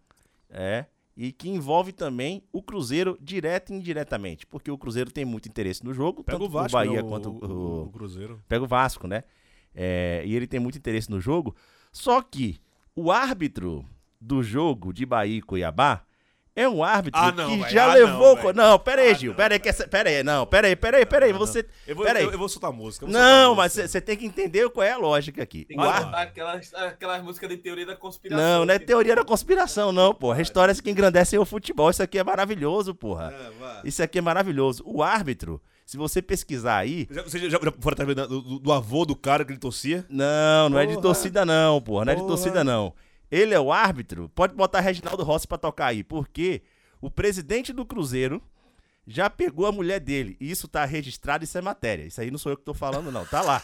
é, 0.50 0.86
e 1.22 1.34
que 1.34 1.50
envolve 1.50 1.92
também 1.92 2.42
o 2.50 2.64
Cruzeiro 2.64 3.18
direto 3.20 3.74
e 3.74 3.76
indiretamente, 3.76 4.48
porque 4.48 4.72
o 4.72 4.78
Cruzeiro 4.78 5.12
tem 5.12 5.26
muito 5.26 5.50
interesse 5.50 5.84
no 5.84 5.94
jogo, 5.94 6.24
Pega 6.24 6.38
tanto 6.40 6.48
o 6.48 6.50
Vasco, 6.50 6.78
o 6.78 6.80
Bahia 6.80 7.02
né, 7.02 7.02
o, 7.02 7.10
quanto 7.10 7.30
o, 7.30 7.46
o, 7.46 7.84
o 7.84 7.90
Cruzeiro. 7.92 8.42
pega 8.48 8.64
o 8.64 8.68
Vasco, 8.68 9.06
né? 9.06 9.26
É, 9.76 10.24
e 10.26 10.34
ele 10.34 10.48
tem 10.48 10.62
muito 10.62 10.78
interesse 10.78 11.12
no 11.12 11.20
jogo. 11.20 11.54
Só 11.92 12.22
que 12.22 12.62
o 12.96 13.12
árbitro 13.12 13.86
do 14.20 14.42
jogo 14.42 14.94
de 14.94 15.06
Bahia 15.06 15.40
e 15.40 15.42
Cuiabá, 15.42 16.06
É 16.56 16.68
um 16.68 16.84
árbitro 16.84 17.20
Ah, 17.22 17.32
não, 17.32 17.48
que 17.64 17.70
já 17.70 17.86
Ah, 17.86 17.88
não, 17.88 17.94
levou. 17.94 18.36
co- 18.38 18.52
Não, 18.52 18.78
pera 18.80 19.02
aí, 19.04 19.12
Ah, 19.12 19.14
Gil. 19.14 19.30
não, 19.32 19.38
Pera 19.38 19.54
aí, 19.56 19.60
que 19.60 19.70
essa- 19.70 19.88
pera 19.88 20.10
aí. 20.10 20.24
Não, 20.24 20.46
pera 20.46 20.68
aí, 20.68 20.76
pera 20.76 20.98
aí, 20.98 21.06
pera 21.06 21.26
aí. 21.26 21.32
Você. 21.32 21.66
Eu 21.88 21.96
vou, 21.96 22.04
Pera 22.06 22.20
aí. 22.20 22.26
eu, 22.26 22.32
eu 22.32 22.38
vou 22.38 22.50
soltar 22.50 22.70
a 22.70 22.74
música. 22.74 23.06
vou 23.06 23.14
soltar 23.14 23.32
a 23.32 23.34
Não, 23.44 23.56
música. 23.56 23.82
mas 23.82 23.92
você 23.92 24.02
tem 24.02 24.18
que 24.18 24.26
entender 24.26 24.70
qual 24.70 24.86
é 24.86 24.92
a 24.92 24.98
lógica 24.98 25.42
aqui. 25.42 25.64
Tem 25.64 25.78
que 25.78 25.84
ar- 25.84 26.14
aquelas, 26.16 26.74
aquelas 26.74 27.24
músicas 27.24 27.50
de 27.50 27.58
teoria 27.58 27.86
da 27.86 27.96
conspiração. 27.96 28.44
Não, 28.46 28.66
não 28.66 28.74
é 28.74 28.80
teoria 28.80 29.16
da 29.16 29.24
conspiração, 29.24 29.92
não, 29.94 30.14
porra. 30.14 30.42
Histórias 30.42 30.82
que 30.82 30.90
engrandecem 30.92 31.40
o 31.40 31.46
futebol. 31.46 31.90
Isso 31.90 32.04
aqui 32.04 32.20
é 32.20 32.24
maravilhoso, 32.24 32.94
porra. 32.94 33.34
É. 33.84 33.88
Isso 33.88 34.04
aqui 34.04 34.18
é 34.18 34.22
maravilhoso. 34.22 34.84
O 34.86 35.02
árbitro, 35.02 35.62
se 35.86 35.96
você 35.96 36.22
pesquisar 36.22 36.78
aí. 36.78 37.08
Já- 37.10 37.24
Você 37.24 37.40
já, 37.40 37.50
já 37.50 37.58
atrás 37.58 38.16
do, 38.16 38.42
do, 38.42 38.60
do 38.60 38.74
avô 38.74 39.06
do 39.06 39.16
cara 39.16 39.46
que 39.46 39.52
ele 39.54 39.60
torcia? 39.60 40.06
Não, 40.10 40.68
não 40.70 40.78
é 40.80 40.86
de 40.86 40.94
Porra. 40.96 41.04
torcida, 41.04 41.46
não, 41.46 41.80
porra. 41.82 42.06
Não 42.06 42.12
é 42.12 42.16
de 42.16 42.22
Porra. 42.22 42.34
torcida, 42.36 42.64
não. 42.66 42.94
Ele 43.32 43.54
é 43.54 43.60
o 43.60 43.72
árbitro. 43.72 44.30
Pode 44.30 44.54
botar 44.56 44.80
Reginaldo 44.80 45.24
Rossi 45.24 45.48
pra 45.48 45.58
tocar 45.58 45.88
aí. 45.88 46.04
Porque 46.04 46.62
o 47.02 47.10
presidente 47.10 47.72
do 47.72 47.86
Cruzeiro 47.86 48.42
já 49.06 49.30
pegou 49.30 49.66
a 49.66 49.72
mulher 49.72 50.00
dele. 50.00 50.38
E 50.40 50.52
isso 50.52 50.68
tá 50.68 50.86
registrado, 50.86 51.44
isso 51.44 51.58
é 51.58 51.62
matéria. 51.62 52.04
Isso 52.04 52.22
aí 52.22 52.30
não 52.30 52.38
sou 52.38 52.52
eu 52.52 52.58
que 52.58 52.64
tô 52.64 52.74
falando, 52.74 53.12
não. 53.12 53.26
Tá 53.26 53.42
lá. 53.42 53.62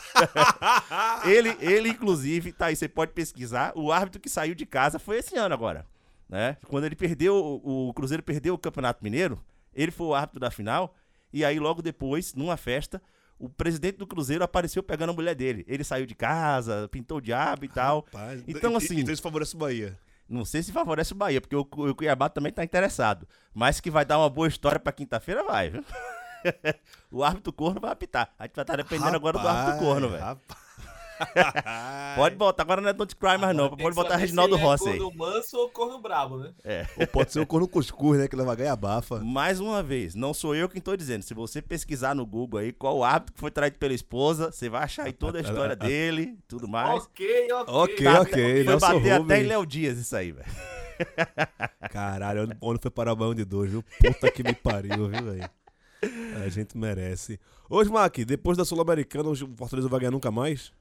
ele, 1.26 1.56
ele, 1.60 1.90
inclusive, 1.90 2.52
tá 2.52 2.68
aí, 2.68 2.76
você 2.76 2.88
pode 2.88 3.14
pesquisar. 3.14 3.72
O 3.76 3.92
árbitro 3.92 4.20
que 4.20 4.30
saiu 4.30 4.56
de 4.56 4.66
casa 4.66 4.98
foi 4.98 5.18
esse 5.18 5.38
ano 5.38 5.54
agora. 5.54 5.86
Né? 6.28 6.58
Quando 6.68 6.86
ele 6.86 6.96
perdeu, 6.96 7.36
o 7.36 7.90
o 7.90 7.94
Cruzeiro 7.94 8.24
perdeu 8.24 8.56
o 8.56 8.58
Campeonato 8.58 9.04
Mineiro, 9.04 9.40
ele 9.72 9.92
foi 9.92 10.08
o 10.08 10.16
árbitro 10.16 10.40
da 10.40 10.50
final. 10.50 10.96
E 11.32 11.46
aí, 11.46 11.60
logo 11.60 11.82
depois, 11.82 12.34
numa 12.34 12.58
festa, 12.58 13.02
o 13.40 13.50
presidente 13.50 13.98
do 13.98 14.08
Cruzeiro 14.08 14.44
apareceu 14.44 14.82
pegando 14.82 15.10
a 15.12 15.14
mulher 15.14 15.36
dele. 15.36 15.66
Ele 15.68 15.84
saiu 15.84 16.06
de 16.06 16.16
casa, 16.16 16.88
pintou 16.92 17.18
o 17.18 17.22
diabo 17.22 17.66
e 17.66 17.68
tal. 17.70 18.06
Rapaz, 18.12 18.44
Então, 18.48 18.76
assim- 18.76 19.00
Então 19.00 19.14
isso 19.14 19.22
favorece 19.22 19.56
o 19.56 19.60
Bahia. 19.60 19.98
Não 20.28 20.44
sei 20.44 20.64
se 20.64 20.72
favorece 20.72 21.14
o 21.14 21.16
Bahia, 21.16 21.40
porque 21.40 21.56
o, 21.56 21.60
o 21.62 21.94
Cuiabá 21.96 22.30
também 22.30 22.52
tá 22.52 22.64
interessado. 22.64 23.28
Mas 23.54 23.80
que 23.80 23.92
vai 23.92 24.04
dar 24.06 24.18
uma 24.18 24.30
boa 24.30 24.48
história 24.48 24.80
pra 24.80 24.92
quinta-feira, 24.92 25.44
vai, 25.44 25.70
viu? 25.70 25.84
o 27.12 27.24
árbitro 27.24 27.54
corno 27.54 27.80
vai 27.80 27.92
apitar. 27.92 28.34
A 28.40 28.44
gente 28.46 28.56
vai 28.56 28.64
estar 28.64 28.76
dependendo 28.76 29.16
agora 29.16 29.38
do 29.38 29.48
árbitro 29.48 29.80
corno, 29.80 30.10
velho. 30.10 30.24
Rapaz. 30.24 30.65
Pode 32.16 32.36
botar, 32.36 32.64
agora 32.64 32.82
não 32.82 32.90
é 32.90 32.94
Don't 32.94 33.16
Cry 33.16 33.38
mais 33.38 33.56
não. 33.56 33.70
Pode 33.76 33.96
botar 33.96 34.16
Reginaldo 34.16 34.56
ele 34.56 34.64
Rossi 34.64 34.88
é 34.90 34.92
aí. 34.94 34.98
corno 35.00 35.18
manso 35.18 35.58
ou 35.58 35.70
corno 35.70 36.00
brabo, 36.00 36.38
né? 36.38 36.54
Ou 36.98 37.08
pode 37.08 37.32
ser 37.32 37.40
o 37.40 37.46
corno 37.48 37.68
cuscuz, 37.68 38.20
né? 38.20 38.28
Que 38.28 38.36
leva 38.36 38.56
ganha 38.56 38.74
abafa. 38.74 39.20
Mais 39.24 39.60
uma 39.60 39.82
vez, 39.84 40.16
não 40.16 40.34
sou 40.34 40.56
eu 40.56 40.68
quem 40.70 40.82
tô 40.82 40.96
dizendo. 40.96 41.24
Se 41.24 41.34
você 41.34 41.62
pesquisar 41.62 42.16
no 42.16 42.26
Google 42.26 42.60
aí 42.60 42.72
qual 42.72 42.98
o 42.98 43.04
árbitro 43.04 43.34
que 43.34 43.40
foi 43.40 43.52
traído 43.52 43.78
pela 43.78 43.94
esposa, 43.94 44.52
você 44.52 44.70
vai 44.70 44.84
achar 44.84 45.04
aí 45.06 45.14
toda 45.14 45.38
a 45.38 45.42
história 45.42 45.76
dele, 45.78 46.38
tudo 46.48 46.68
mais. 46.68 47.04
Ok, 47.04 47.48
ok. 47.52 47.74
Ok, 47.74 48.04
Tá, 48.06 48.22
ok. 48.22 48.34
Foi 48.34 48.64
Nelson 48.64 48.94
bater 48.94 49.12
até 49.12 49.42
em 49.42 49.48
Léo 49.48 49.66
Dias 49.66 49.98
isso 49.98 50.16
aí, 50.16 50.32
velho. 50.32 50.46
Caralho, 51.92 52.44
onde, 52.44 52.58
onde 52.62 52.80
foi 52.82 52.92
parar 52.92 53.14
o 53.14 53.16
Baião 53.16 53.36
de 53.36 53.44
dois, 53.46 53.70
viu? 53.72 53.84
Puta 54.00 54.32
que 54.32 54.44
me 54.44 54.54
pariu, 54.54 55.10
viu, 55.10 55.24
velho? 55.24 55.50
A 56.44 56.50
gente 56.50 56.78
merece. 56.78 57.40
Ô, 57.70 57.82
Smack, 57.82 58.24
depois 58.26 58.58
da 58.58 58.64
Sul-Americana, 58.64 59.30
o 59.30 59.36
Fortaleza 59.58 59.90
vai 59.90 60.00
ganhar 60.00 60.12
nunca 60.12 60.30
mais? 60.32 60.72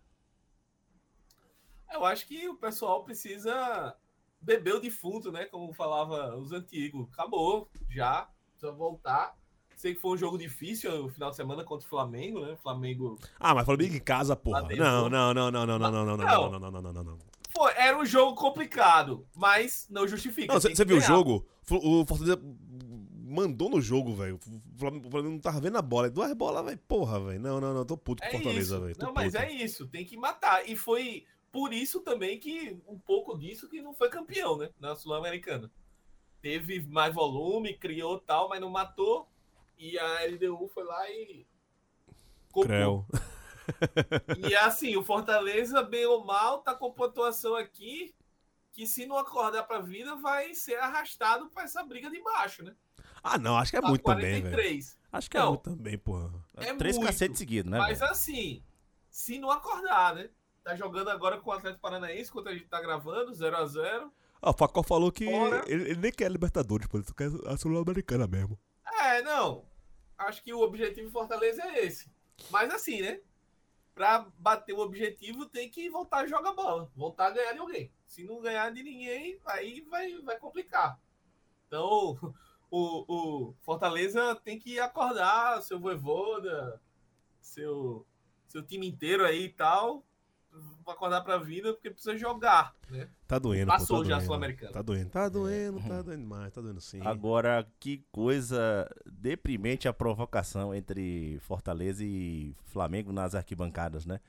Eu 1.95 2.05
acho 2.05 2.27
que 2.27 2.49
o 2.49 2.57
pessoal 2.57 3.05
precisa 3.05 3.95
beber 4.41 4.75
o 4.75 4.81
defunto, 4.81 5.31
né? 5.31 5.45
Como 5.47 5.73
falava 5.73 6.37
os 6.37 6.53
antigos. 6.53 7.07
Acabou, 7.13 7.71
já. 7.89 8.29
Precisa 8.51 8.73
voltar. 8.73 9.37
Sei 9.77 9.95
que 9.95 10.01
foi 10.01 10.13
um 10.13 10.17
jogo 10.17 10.37
difícil 10.39 11.07
o 11.07 11.09
final 11.09 11.31
de 11.31 11.37
semana 11.37 11.65
contra 11.65 11.87
o 11.87 11.89
Flamengo, 11.89 12.41
né? 12.41 12.57
Flamengo. 12.63 13.19
Ah, 13.39 13.55
mas 13.55 13.65
Flamengo 13.65 13.95
em 13.95 14.01
casa, 14.01 14.35
porra. 14.35 14.63
Não, 14.63 15.09
não, 15.09 15.35
não, 15.35 15.51
não, 15.51 15.67
não, 15.67 15.79
não, 15.79 15.91
não, 15.91 16.07
não, 16.07 16.17
não, 16.17 16.17
Não. 16.17 16.51
não, 16.51 16.71
não, 16.71 16.83
não, 16.83 16.93
não, 16.93 17.05
não. 17.05 17.19
Foi, 17.51 17.73
era 17.77 17.97
um 17.97 18.05
jogo 18.05 18.35
complicado, 18.35 19.27
mas 19.35 19.87
não 19.89 20.07
justifica. 20.09 20.53
Não, 20.53 20.61
você 20.61 20.85
viu 20.85 20.97
o 20.97 21.01
jogo? 21.01 21.47
O 21.71 22.05
Fortaleza 22.05 22.41
mandou 23.25 23.69
no 23.69 23.81
jogo, 23.81 24.15
velho. 24.15 24.37
O 24.37 24.79
Flamengo 24.79 25.23
não 25.23 25.39
tava 25.39 25.61
vendo 25.61 25.79
a 25.79 25.83
bola. 25.83 26.11
Duas 26.11 26.33
bolas, 26.35 26.65
velho. 26.65 26.79
Porra, 26.89 27.21
velho. 27.21 27.41
Não, 27.41 27.61
não, 27.61 27.75
não. 27.75 27.85
Tô 27.85 27.97
puto 27.97 28.23
com 28.23 28.29
É 28.29 28.31
o 28.31 28.33
Fortaleza, 28.33 28.81
velho. 28.81 28.97
Não, 28.99 29.13
mas 29.13 29.35
é 29.35 29.51
isso, 29.51 29.87
tem 29.87 30.05
que 30.05 30.17
matar. 30.17 30.69
E 30.69 30.77
foi 30.77 31.25
por 31.55 31.73
isso 31.73 32.01
também 32.01 32.37
que 32.37 32.83
um 32.89 32.99
pouco 32.99 33.39
disso 33.39 33.69
que 33.69 33.81
não 33.81 33.95
foi 33.95 34.09
campeão, 34.09 34.59
né? 34.59 34.71
Na 34.81 34.97
Sul-Americana. 34.97 35.71
Teve 36.43 36.81
mais 36.89 37.15
volume, 37.15 37.79
criou 37.79 38.19
tal, 38.19 38.49
mas 38.49 38.61
não 38.61 38.69
matou. 38.69 39.29
E 39.79 39.97
a 39.97 40.25
LDU 40.27 40.67
foi 40.75 40.83
lá 40.83 41.09
e. 41.09 41.47
Creu. 42.53 43.07
E 44.47 44.55
assim, 44.55 44.95
o 44.95 45.03
Fortaleza, 45.03 45.83
bem 45.83 46.05
ou 46.05 46.23
mal, 46.23 46.59
tá 46.59 46.75
com 46.75 46.93
pontuação 46.93 47.55
aqui 47.55 48.15
que 48.73 48.87
se 48.87 49.07
não 49.07 49.17
acordar 49.17 49.63
pra 49.63 49.81
vida 49.81 50.17
vai 50.17 50.53
ser 50.55 50.75
arrastado 50.75 51.49
pra 51.49 51.63
essa 51.63 51.83
briga 51.83 52.11
de 52.11 52.21
baixo, 52.23 52.63
né? 52.63 52.75
Ah, 53.23 53.39
não. 53.39 53.57
Acho 53.57 53.71
que 53.71 53.79
é 53.79 53.81
Tá 53.81 53.89
muito 53.89 54.03
também, 54.05 54.43
velho. 54.43 54.55
43. 54.55 54.99
Acho 55.11 55.31
que 55.31 55.37
é 55.39 55.41
Não. 55.41 55.49
muito 55.51 55.63
também, 55.63 55.97
porra. 55.97 56.31
É 56.57 56.75
Três 56.75 56.97
muito. 56.97 57.07
cacetes 57.07 57.39
seguidos, 57.39 57.71
né? 57.71 57.79
Mas 57.79 58.01
velho? 58.01 58.11
assim, 58.11 58.63
se 59.09 59.39
não 59.39 59.51
acordar, 59.51 60.15
né? 60.15 60.29
Tá 60.65 60.75
jogando 60.75 61.11
agora 61.11 61.39
com 61.39 61.51
o 61.51 61.53
Atlético 61.53 61.83
Paranaense, 61.83 62.31
enquanto 62.31 62.49
a 62.49 62.53
gente 62.55 62.67
tá 62.67 62.81
gravando, 62.81 63.33
0x0. 63.33 64.11
Ah, 64.41 64.51
o 64.51 64.55
Facó 64.55 64.83
falou 64.83 65.13
que 65.13 65.25
ele, 65.25 65.91
ele 65.91 65.97
nem 65.97 66.11
quer 66.11 66.31
Libertadores, 66.31 66.87
pô. 66.87 66.97
Ele 66.97 67.07
quer 67.15 67.29
a 67.47 67.57
Sul-Americana 67.57 68.27
mesmo. 68.27 68.59
É, 69.03 69.21
não. 69.23 69.67
Acho 70.17 70.43
que 70.43 70.55
o 70.55 70.61
objetivo 70.61 71.09
do 71.09 71.13
Fortaleza 71.13 71.63
é 71.63 71.85
esse. 71.85 72.11
Mas 72.51 72.73
assim, 72.73 73.03
né? 73.03 73.21
Pra 73.95 74.27
bater 74.39 74.73
o 74.73 74.81
objetivo, 74.81 75.47
tem 75.47 75.71
que 75.71 75.91
voltar 75.91 76.21
a 76.21 76.27
jogar 76.27 76.53
bola. 76.53 76.91
Voltar 76.97 77.27
a 77.27 77.31
ganhar 77.31 77.53
de 77.53 77.59
alguém. 77.59 77.93
Se 78.07 78.25
não 78.25 78.41
ganhar 78.41 78.71
de 78.73 78.83
ninguém, 78.83 79.39
aí 79.45 79.83
vai, 79.83 80.19
vai 80.23 80.39
complicar. 80.39 80.99
Então, 81.67 82.19
o, 82.71 83.05
o 83.09 83.55
Fortaleza 83.63 84.35
tem 84.37 84.59
que 84.59 84.81
acordar 84.81 85.63
seu 85.63 85.79
voivoda, 85.79 86.81
seu, 87.39 88.07
seu 88.49 88.63
time 88.63 88.89
inteiro 88.89 89.25
aí 89.27 89.45
e 89.45 89.53
tal. 89.53 90.03
Acordar 90.87 91.23
pra 91.23 91.39
vida, 91.39 91.73
porque 91.73 91.91
precisa 91.91 92.17
jogar, 92.17 92.75
né? 92.91 93.09
Tá 93.27 93.39
doendo, 93.39 93.67
Passou 93.69 93.99
pô. 93.99 94.03
Tá 94.03 94.09
já 94.11 94.15
a 94.15 94.19
doendo. 94.19 94.27
Sul-Americana. 94.27 94.73
Tá 94.73 94.83
doendo. 94.83 95.11
Tá 95.11 95.29
doendo, 95.31 95.81
tá 95.81 96.03
doendo 96.03 96.23
demais. 96.23 96.53
Tá 96.53 96.61
doendo 96.61 96.81
sim. 96.81 97.01
Agora, 97.05 97.67
que 97.81 98.05
coisa 98.13 98.87
deprimente 99.11 99.89
a 99.89 99.93
provocação 99.95 100.75
entre 100.75 101.39
Fortaleza 101.41 102.05
e 102.05 102.55
Flamengo 102.67 103.13
nas 103.13 103.35
arquibancadas, 103.35 104.05
né? 104.05 104.21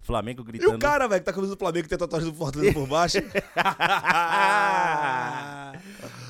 Flamengo 0.00 0.42
E 0.42 0.44
gritando. 0.44 0.76
o 0.76 0.78
cara, 0.78 1.08
velho, 1.08 1.20
que 1.20 1.24
tá 1.26 1.32
com 1.32 1.38
a 1.38 1.42
camisa 1.42 1.56
do 1.56 1.58
Flamengo, 1.58 1.82
que 1.84 1.88
tem 1.88 1.96
a 1.96 1.98
tatuagem 1.98 2.30
do 2.30 2.36
Fortaleza 2.36 2.72
por 2.74 2.86
baixo? 2.86 3.18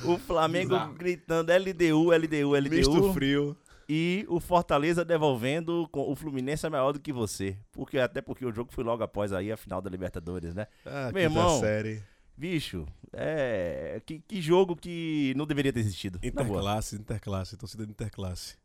o 0.05 0.17
Flamengo 0.17 0.69
Bizarro. 0.73 0.93
gritando 0.93 1.51
LDU, 1.51 2.11
LDU, 2.11 2.69
Misto 2.69 2.91
LDU. 2.97 3.13
frio. 3.13 3.57
E 3.87 4.25
o 4.27 4.39
Fortaleza 4.39 5.05
devolvendo 5.05 5.87
com 5.91 6.11
o 6.11 6.15
Fluminense 6.15 6.65
é 6.65 6.69
maior 6.69 6.91
do 6.91 6.99
que 6.99 7.13
você. 7.13 7.57
Porque, 7.71 7.99
até 7.99 8.21
porque 8.21 8.45
o 8.45 8.51
jogo 8.51 8.73
foi 8.73 8.83
logo 8.83 9.03
após 9.03 9.31
aí 9.31 9.51
a 9.51 9.57
final 9.57 9.81
da 9.81 9.89
Libertadores, 9.89 10.55
né? 10.55 10.67
Ah, 10.85 11.11
Meu 11.13 11.23
irmão, 11.23 11.59
série. 11.59 12.01
Bicho, 12.35 12.85
é. 13.13 14.01
Que, 14.05 14.19
que 14.19 14.41
jogo 14.41 14.75
que 14.75 15.33
não 15.37 15.45
deveria 15.45 15.71
ter 15.71 15.79
existido. 15.79 16.19
Interclasse, 16.21 16.95
interclasse, 16.95 17.55
torcida 17.55 17.85
de 17.85 17.91
interclasse. 17.91 18.57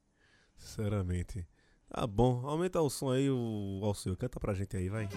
Sinceramente. 0.57 1.47
Tá 1.89 2.07
bom, 2.07 2.47
aumenta 2.47 2.81
o 2.81 2.89
som 2.89 3.11
aí, 3.11 3.29
o 3.29 3.81
Alceu. 3.83 4.17
Canta 4.17 4.39
pra 4.39 4.55
gente 4.55 4.77
aí, 4.77 4.89
vai. 4.89 5.09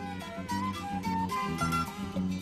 As 2.15 2.32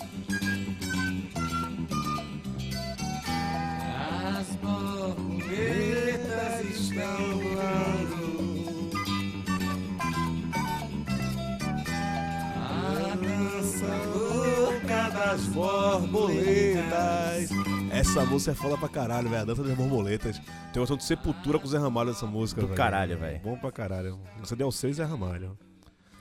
das 15.32 15.46
borboletas. 15.48 17.50
Essa 17.90 18.26
música 18.26 18.52
é 18.52 18.56
foda 18.56 18.78
pra 18.78 18.90
caralho, 18.90 19.30
velho. 19.30 19.44
A 19.44 19.46
dança 19.46 19.64
das 19.64 19.74
borboletas. 19.78 20.42
Tem 20.74 20.84
uma 20.84 20.98
de 20.98 21.04
sepultura 21.06 21.58
com 21.58 21.66
o 21.66 21.70
Zé 21.70 21.78
Ramalho 21.78 22.10
nessa 22.10 22.26
música, 22.26 22.60
Do 22.60 22.68
velho. 22.68 22.78
caralho, 22.78 23.18
velho. 23.18 23.40
Bom 23.40 23.58
pra 23.58 23.72
caralho. 23.72 24.20
Você 24.42 24.58
deu 24.58 24.70
seis 24.72 24.98
Zé 24.98 25.06
Ramalho. 25.06 25.58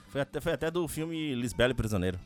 Foi 0.07 0.21
até, 0.21 0.39
foi 0.39 0.53
até 0.53 0.71
do 0.71 0.87
filme 0.87 1.35
Lisbela 1.35 1.71
e 1.71 1.75
Prisioneiro. 1.75 2.17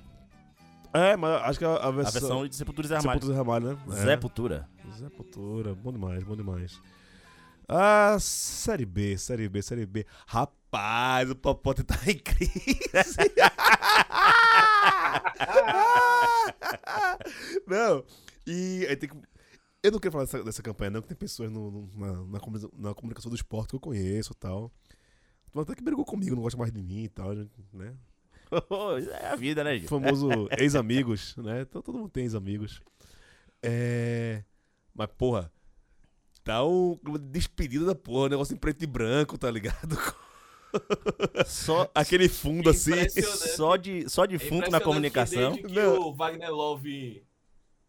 É, 0.94 1.18
mas 1.18 1.42
acho 1.44 1.58
que 1.60 1.66
a, 1.66 1.70
a 1.70 1.88
A 1.88 1.92
versão. 1.92 2.22
versão 2.22 2.48
de 2.48 2.56
Sepultura 2.56 2.86
e 2.86 2.90
Zé 2.90 2.96
Ramalho. 2.98 3.20
Sepultura 3.20 3.34
Zé 3.34 3.38
Ramalho, 3.40 3.66
né? 3.66 3.78
É. 3.90 3.92
Zé 4.06 4.18
Putura. 4.18 4.70
Zé 4.96 5.10
Putura, 5.10 5.74
bom 5.74 5.92
demais, 5.92 6.24
bom 6.24 6.36
demais. 6.36 6.80
Ah, 7.68 8.16
Série 8.20 8.86
B, 8.86 9.18
Série 9.18 9.50
B, 9.50 9.60
Série 9.64 9.88
B. 9.88 10.06
Rapaz, 10.28 11.32
o 11.32 11.36
Popote 11.36 11.82
tá 11.84 11.96
em 12.08 12.20
crise. 12.20 12.80
não, 17.68 18.04
e 18.46 18.86
aí 18.90 18.96
tem 18.96 19.10
que... 19.10 19.16
Eu 19.84 19.92
não 19.92 20.00
quero 20.00 20.12
falar 20.12 20.26
dessa, 20.26 20.44
dessa 20.44 20.64
campanha, 20.64 20.90
não, 20.92 21.02
que 21.02 21.08
tem 21.08 21.18
pessoas 21.18 21.52
no, 21.52 21.70
no- 21.70 21.90
na, 21.96 22.26
na, 22.26 22.40
comuni- 22.40 22.70
na 22.78 22.94
comunicação 22.96 23.30
do 23.30 23.36
esporte 23.36 23.70
que 23.70 23.76
eu 23.76 23.80
conheço 23.80 24.34
e 24.34 24.36
tal. 24.36 24.72
Até 25.56 25.76
que 25.76 25.84
brigou 25.84 26.04
comigo, 26.04 26.36
não 26.36 26.42
gosta 26.44 26.58
mais 26.58 26.72
de 26.72 26.82
mim 26.82 27.04
e 27.04 27.10
tal, 27.10 27.34
né? 27.74 27.96
é 29.22 29.28
a 29.28 29.36
vida, 29.36 29.64
né, 29.64 29.76
O 29.76 29.80
Gil? 29.80 29.88
famoso 29.88 30.30
ex-amigos, 30.58 31.36
né? 31.38 31.62
Então, 31.62 31.82
todo 31.82 31.98
mundo 32.00 32.10
tem 32.10 32.24
ex-amigos. 32.24 32.82
É... 33.62 34.44
Mas, 34.94 35.08
porra, 35.18 35.52
Tá 36.44 36.64
um 36.64 37.00
despedida 37.32 37.86
da 37.86 37.96
porra, 37.96 38.28
um 38.28 38.30
negócio 38.30 38.54
em 38.54 38.58
preto 38.58 38.84
e 38.84 38.86
branco, 38.86 39.36
tá 39.36 39.50
ligado? 39.50 39.98
Só, 41.46 41.90
Aquele 41.94 42.28
fundo 42.30 42.70
assim. 42.70 42.92
Só, 43.56 43.76
de, 43.76 44.10
só 44.10 44.26
de 44.26 44.36
É 44.36 44.40
fundo 44.40 44.52
na 44.70 44.78
impressionante 44.78 44.84
comunicação. 44.84 45.56
Que 45.56 45.62
desde 45.64 45.74
que 45.80 45.82
Não. 45.82 46.02
o 46.02 46.14
Wagner 46.16 46.52
Love 46.52 47.26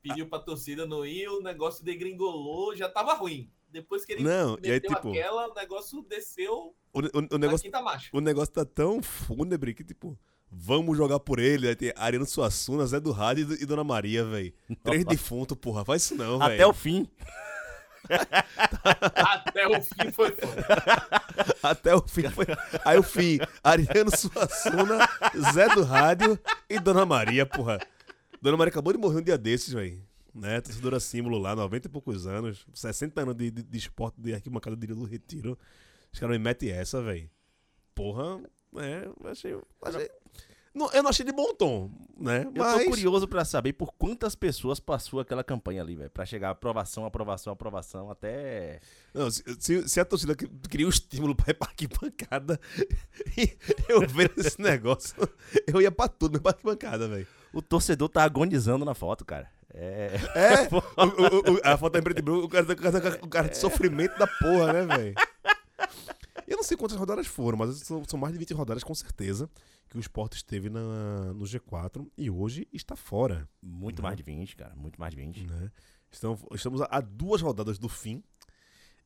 pediu 0.03 0.27
pra 0.29 0.39
torcida 0.39 0.87
não 0.87 1.05
ir, 1.05 1.29
o 1.29 1.41
negócio 1.43 1.85
degringolou, 1.85 2.75
já 2.77 2.89
tava 2.89 3.15
ruim. 3.15 3.51
Depois 3.69 4.05
que 4.05 4.13
ele 4.13 4.23
Não, 4.23 4.57
e 4.63 4.71
aí, 4.71 4.81
tipo, 4.81 5.11
aquela, 5.11 5.51
o 5.51 5.55
negócio 5.55 6.01
desceu 6.09 6.75
O, 6.95 7.01
o- 7.01 7.03
o 7.35 7.39
na 7.39 7.39
negócio, 7.39 7.71
o 8.13 8.21
negócio 8.21 8.55
tá 8.55 8.65
tão 8.65 9.03
fúnebre 9.03 9.75
que, 9.75 9.85
tipo, 9.85 10.17
vamos 10.51 10.97
jogar 10.97 11.19
por 11.21 11.39
ele. 11.41 11.69
Aí 11.69 11.75
tem 11.77 11.93
Ariano 11.97 12.25
Suassuna, 12.25 12.87
Zé 12.87 13.01
do 13.01 13.11
Rádio 13.11 13.53
e 13.61 13.67
Dona 13.67 13.85
Maria, 13.85 14.25
velho. 14.25 14.55
Três 14.83 15.05
defuntos, 15.05 15.59
porra. 15.61 15.85
Faz 15.85 16.03
isso 16.05 16.15
não, 16.15 16.39
velho. 16.39 16.55
Até 16.55 16.67
o 16.67 16.73
fim. 16.73 17.07
Até 19.15 19.67
o 19.67 19.83
fim 19.83 20.13
foi 20.13 20.31
foda. 20.33 20.67
Até 21.63 21.95
o 21.95 22.03
fim. 22.07 22.29
Foi... 22.31 22.47
Aí 22.85 22.99
o 22.99 23.03
fim, 23.03 23.39
Ariano 23.63 24.11
Suassuna, 24.17 25.09
Zé 25.53 25.69
do 25.75 25.83
Rádio 25.83 26.39
e 26.69 26.79
Dona 26.79 27.05
Maria, 27.05 27.45
porra. 27.47 27.79
Dona 28.41 28.57
Maria 28.57 28.71
acabou 28.71 28.93
de 28.93 28.99
morrer 28.99 29.19
um 29.19 29.23
dia 29.23 29.39
desses, 29.39 29.73
velho. 29.73 30.03
Né? 30.35 30.61
Torcedora 30.61 31.01
símbolo 31.01 31.39
lá, 31.39 31.57
90 31.57 31.87
e 31.89 31.91
poucos 31.91 32.27
anos, 32.27 32.67
60 32.75 33.21
anos 33.21 33.35
de, 33.35 33.51
de, 33.51 33.63
de 33.63 33.79
esporte 33.79 34.21
de 34.21 34.35
arquibancada 34.35 34.77
de 34.77 34.87
do 34.87 35.05
Retiro. 35.05 35.59
Os 36.13 36.19
caras 36.21 36.37
me 36.37 36.43
metem 36.43 36.71
essa, 36.71 37.03
velho. 37.03 37.31
Porra, 37.95 38.41
é, 38.77 39.09
achei. 39.31 39.57
achei- 39.83 40.11
Não, 40.77 40.91
eu 40.93 41.03
não 41.03 41.09
achei 41.09 41.25
de 41.25 41.33
bom 41.33 41.55
tom, 41.55 41.91
né? 42.19 42.43
Eu 42.55 42.63
Mas. 42.63 42.85
tô 42.85 42.91
curioso 42.91 43.27
pra 43.27 43.47
saber 43.47 43.73
por 43.73 43.95
quantas 43.95 44.35
pessoas 44.35 44.79
passou 44.79 45.21
aquela 45.21 45.43
campanha 45.43 45.81
ali, 45.81 45.97
velho. 45.97 46.11
Pra 46.11 46.27
chegar 46.27 46.51
aprovação, 46.51 47.07
aprovação, 47.07 47.51
aprovação, 47.51 48.11
até. 48.11 48.81
Não, 49.15 49.31
se, 49.31 49.43
se- 49.59 49.89
se 49.89 49.99
a 50.01 50.05
torcida 50.05 50.35
que- 50.37 50.47
queria 50.69 50.87
um 50.87 50.91
estímulo 50.91 51.35
pra 51.35 51.51
ir 51.51 51.55
pra 51.55 51.69
arquibancada 51.69 52.61
eu 53.89 54.07
ver 54.07 54.31
esse 54.37 54.61
negócio, 54.61 55.17
eu 55.67 55.81
ia 55.81 55.91
pra 55.91 56.09
tudo, 56.09 56.39
pra 56.43 56.51
arquibancada, 56.53 57.09
velho. 57.09 57.27
O 57.55 57.63
torcedor 57.63 58.11
tá 58.11 58.23
agonizando 58.23 58.85
na 58.85 58.95
foto, 58.95 59.25
cara. 59.25 59.51
É. 59.73 60.11
É, 60.35 60.69
o- 60.75 61.53
o- 61.53 61.55
o- 61.55 61.61
a 61.65 61.77
foto 61.79 61.97
é 61.97 62.01
em 62.01 62.03
preto 62.03 62.19
e 62.19 62.23
branco, 62.23 62.45
o 62.45 62.49
cara, 62.51 62.65
o 62.71 62.77
cara, 62.77 63.19
o 63.23 63.29
cara 63.29 63.49
de 63.49 63.57
sofrimento 63.57 64.19
da 64.19 64.27
porra, 64.27 64.73
né, 64.75 64.85
velho? 64.97 65.15
Eu 66.47 66.57
não 66.59 66.63
sei 66.65 66.77
quantas 66.77 66.97
rodadas 66.97 67.27
foram, 67.27 67.59
mas 67.59 67.79
são, 67.79 68.03
são 68.07 68.19
mais 68.19 68.33
de 68.33 68.39
20 68.39 68.53
rodadas 68.55 68.85
com 68.85 68.95
certeza 68.95 69.49
que 69.97 70.01
o 70.01 70.01
Sport 70.01 70.35
esteve 70.35 70.69
na, 70.69 71.33
no 71.33 71.45
G4 71.45 72.07
e 72.17 72.31
hoje 72.31 72.69
está 72.73 72.95
fora. 72.95 73.49
Muito 73.63 74.03
mais 74.03 74.17
de 74.17 74.23
20, 74.23 74.57
cara. 74.57 74.77
Muito 74.77 75.01
mais 75.01 75.15
de 75.15 75.21
20. 75.21 75.45
Né? 75.45 75.73
Estamos, 76.11 76.45
estamos 76.53 76.83
a, 76.83 76.89
a 76.91 77.01
duas 77.01 77.41
rodadas 77.41 77.79
do 77.79 77.89
fim. 77.89 78.23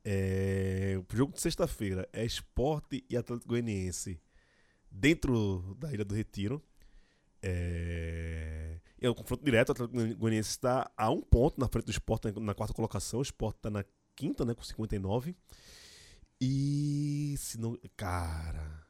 É, 0.05 0.99
o 0.99 1.17
jogo 1.17 1.33
de 1.33 1.41
sexta-feira 1.41 2.09
é 2.13 2.25
Sport 2.25 2.93
e 3.09 3.17
Atlético 3.17 3.49
Goianiense 3.49 4.21
dentro 4.91 5.77
da 5.79 5.93
Ilha 5.93 6.05
do 6.05 6.15
Retiro. 6.15 6.63
É, 7.43 8.81
é 9.01 9.09
um 9.09 9.15
confronto 9.15 9.45
direto. 9.45 9.69
O 9.69 9.73
Atlético 9.73 10.17
Goianiense 10.17 10.51
está 10.51 10.91
a 10.97 11.11
um 11.11 11.21
ponto 11.21 11.61
na 11.61 11.69
frente 11.69 11.87
do 11.87 11.93
Sport 11.93 12.25
na, 12.25 12.33
na 12.41 12.55
quarta 12.55 12.75
colocação. 12.75 13.21
O 13.21 13.23
Sport 13.23 13.57
está 13.57 13.71
na 13.71 13.85
quinta, 14.17 14.45
né, 14.45 14.55
com 14.55 14.63
59. 14.63 15.37
E 16.41 17.35
se 17.39 17.59
não. 17.61 17.79
Cara. 17.97 18.90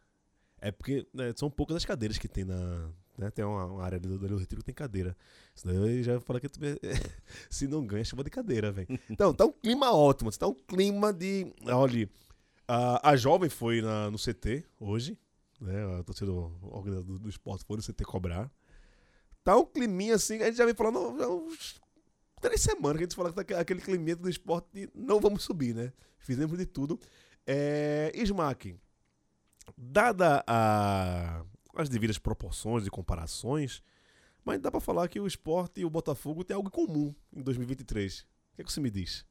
É 0.60 0.70
porque 0.70 1.06
né, 1.12 1.32
são 1.36 1.50
poucas 1.50 1.76
as 1.76 1.84
cadeiras 1.84 2.18
que 2.18 2.28
tem 2.28 2.44
na. 2.44 2.90
Né, 3.18 3.30
tem 3.30 3.44
uma, 3.44 3.66
uma 3.66 3.84
área 3.84 3.98
ali 3.98 4.06
do, 4.08 4.18
do 4.18 4.36
Retiro 4.38 4.60
que 4.60 4.66
tem 4.66 4.74
cadeira. 4.74 5.16
Eu 5.64 6.02
já 6.02 6.20
falo 6.20 6.40
que 6.40 6.48
se 7.50 7.66
não 7.66 7.86
ganha, 7.86 8.04
chama 8.04 8.24
de 8.24 8.30
cadeira, 8.30 8.72
velho. 8.72 8.88
Então, 9.10 9.34
tá 9.34 9.44
um 9.44 9.52
clima 9.52 9.92
ótimo. 9.92 10.30
Tá 10.36 10.46
um 10.46 10.54
clima 10.54 11.12
de. 11.12 11.52
Olha, 11.66 12.08
a, 12.66 13.10
a 13.10 13.16
jovem 13.16 13.50
foi 13.50 13.82
na- 13.82 14.10
no 14.10 14.18
CT 14.18 14.64
hoje. 14.78 15.18
Né, 15.60 15.98
a 15.98 16.02
torcida 16.02 16.30
organizadora 16.32 17.02
do, 17.02 17.18
do 17.18 17.28
esporte 17.28 17.64
foi 17.66 17.76
no 17.76 17.82
CT 17.82 18.04
cobrar. 18.04 18.50
Tá 19.44 19.56
um 19.56 19.66
climinha 19.66 20.14
assim, 20.14 20.40
a 20.42 20.46
gente 20.46 20.56
já 20.56 20.64
vem 20.64 20.74
falando 20.74 20.98
há 21.22 21.28
uns 21.28 21.80
três 22.40 22.60
semanas 22.62 22.96
que 22.98 23.04
a 23.04 23.06
gente 23.06 23.16
fala 23.16 23.28
que 23.30 23.34
tá 23.36 23.40
aque- 23.42 23.54
aquele 23.54 23.80
climinha 23.82 24.16
do 24.16 24.28
esporte 24.30 24.68
de 24.72 24.88
não 24.94 25.20
vamos 25.20 25.42
subir, 25.42 25.74
né? 25.74 25.92
Fizemos 26.18 26.56
de 26.58 26.64
tudo. 26.64 26.98
É, 27.46 28.10
Smack, 28.14 28.76
dada 29.76 30.42
a, 30.46 31.44
as 31.76 31.88
devidas 31.88 32.18
proporções 32.18 32.86
e 32.86 32.90
comparações, 32.90 33.82
mas 34.44 34.60
dá 34.60 34.70
pra 34.70 34.80
falar 34.80 35.08
que 35.08 35.20
o 35.20 35.26
esporte 35.26 35.80
e 35.80 35.84
o 35.84 35.90
Botafogo 35.90 36.44
têm 36.44 36.54
algo 36.56 36.68
em 36.68 36.70
comum 36.72 37.14
em 37.32 37.42
2023. 37.42 38.20
O 38.20 38.24
que, 38.56 38.62
é 38.62 38.64
que 38.64 38.72
você 38.72 38.80
me 38.80 38.90
diz? 38.90 39.24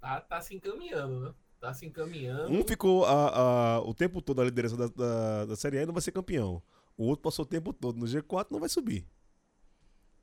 Tá, 0.00 0.20
tá 0.20 0.40
se 0.40 0.54
encaminhando, 0.54 1.20
né? 1.20 1.34
Tá 1.60 1.72
se 1.72 1.86
encaminhando. 1.86 2.52
Um 2.52 2.62
ficou 2.64 3.04
a- 3.06 3.76
a- 3.76 3.80
o 3.80 3.94
tempo 3.94 4.20
todo 4.20 4.38
na 4.38 4.44
liderança 4.44 4.76
da, 4.76 4.86
da, 4.88 5.44
da 5.46 5.56
Série 5.56 5.78
A 5.78 5.82
e 5.82 5.86
não 5.86 5.94
vai 5.94 6.02
ser 6.02 6.12
campeão. 6.12 6.62
O 6.96 7.04
outro 7.06 7.22
passou 7.22 7.44
o 7.44 7.48
tempo 7.48 7.72
todo 7.72 7.98
no 7.98 8.06
G4 8.06 8.46
e 8.50 8.52
não 8.52 8.60
vai 8.60 8.68
subir. 8.68 9.06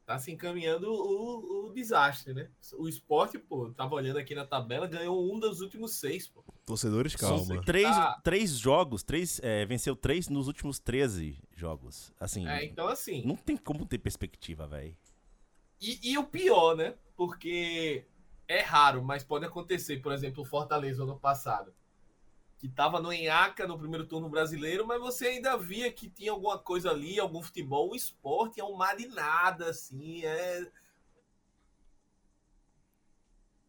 Tá 0.06 0.20
se 0.20 0.32
encaminhando 0.32 0.92
o, 0.92 1.68
o 1.70 1.74
desastre, 1.74 2.34
né? 2.34 2.50
O 2.78 2.90
esporte, 2.90 3.40
pô, 3.40 3.70
tava 3.72 3.96
olhando 3.96 4.18
aqui 4.18 4.36
na 4.36 4.46
tabela, 4.46 4.86
ganhou 4.86 5.34
um 5.34 5.40
dos 5.40 5.62
últimos 5.62 5.94
seis, 5.96 6.28
pô. 6.28 6.44
Torcedores, 6.66 7.16
calma. 7.16 7.62
Três, 7.64 7.88
Ah. 7.88 8.20
três 8.22 8.52
jogos, 8.52 9.02
três, 9.02 9.40
é, 9.42 9.66
venceu 9.66 9.96
três 9.96 10.28
nos 10.28 10.48
últimos 10.48 10.78
13 10.78 11.38
jogos. 11.56 12.12
Assim, 12.20 12.46
É, 12.48 12.66
então 12.66 12.88
assim. 12.90 13.24
não 13.26 13.38
tem 13.38 13.56
como 13.56 13.86
ter 13.86 13.98
perspectiva, 13.98 14.68
velho. 14.68 14.96
E, 15.80 16.12
e 16.12 16.18
o 16.18 16.24
pior, 16.26 16.76
né? 16.76 16.96
Porque 17.16 18.06
é 18.48 18.60
raro, 18.62 19.02
mas 19.02 19.24
pode 19.24 19.46
acontecer. 19.46 20.02
Por 20.02 20.12
exemplo, 20.12 20.44
o 20.44 20.46
Fortaleza 20.46 21.04
ano 21.04 21.18
passado. 21.18 21.74
Que 22.64 22.70
tava 22.70 23.02
no 23.02 23.12
Enhaca 23.12 23.68
no 23.68 23.78
primeiro 23.78 24.08
turno 24.08 24.30
brasileiro, 24.30 24.88
mas 24.88 24.98
você 24.98 25.28
ainda 25.28 25.58
via 25.58 25.92
que 25.92 26.10
tinha 26.10 26.32
alguma 26.32 26.58
coisa 26.58 26.92
ali, 26.92 27.20
algum 27.20 27.42
futebol. 27.42 27.92
O 27.92 27.96
esporte 27.96 28.62
é 28.62 28.64
um 28.64 28.78
mar 28.78 28.96
de 28.96 29.06
nada, 29.06 29.70
assim. 29.70 30.24
É... 30.24 30.66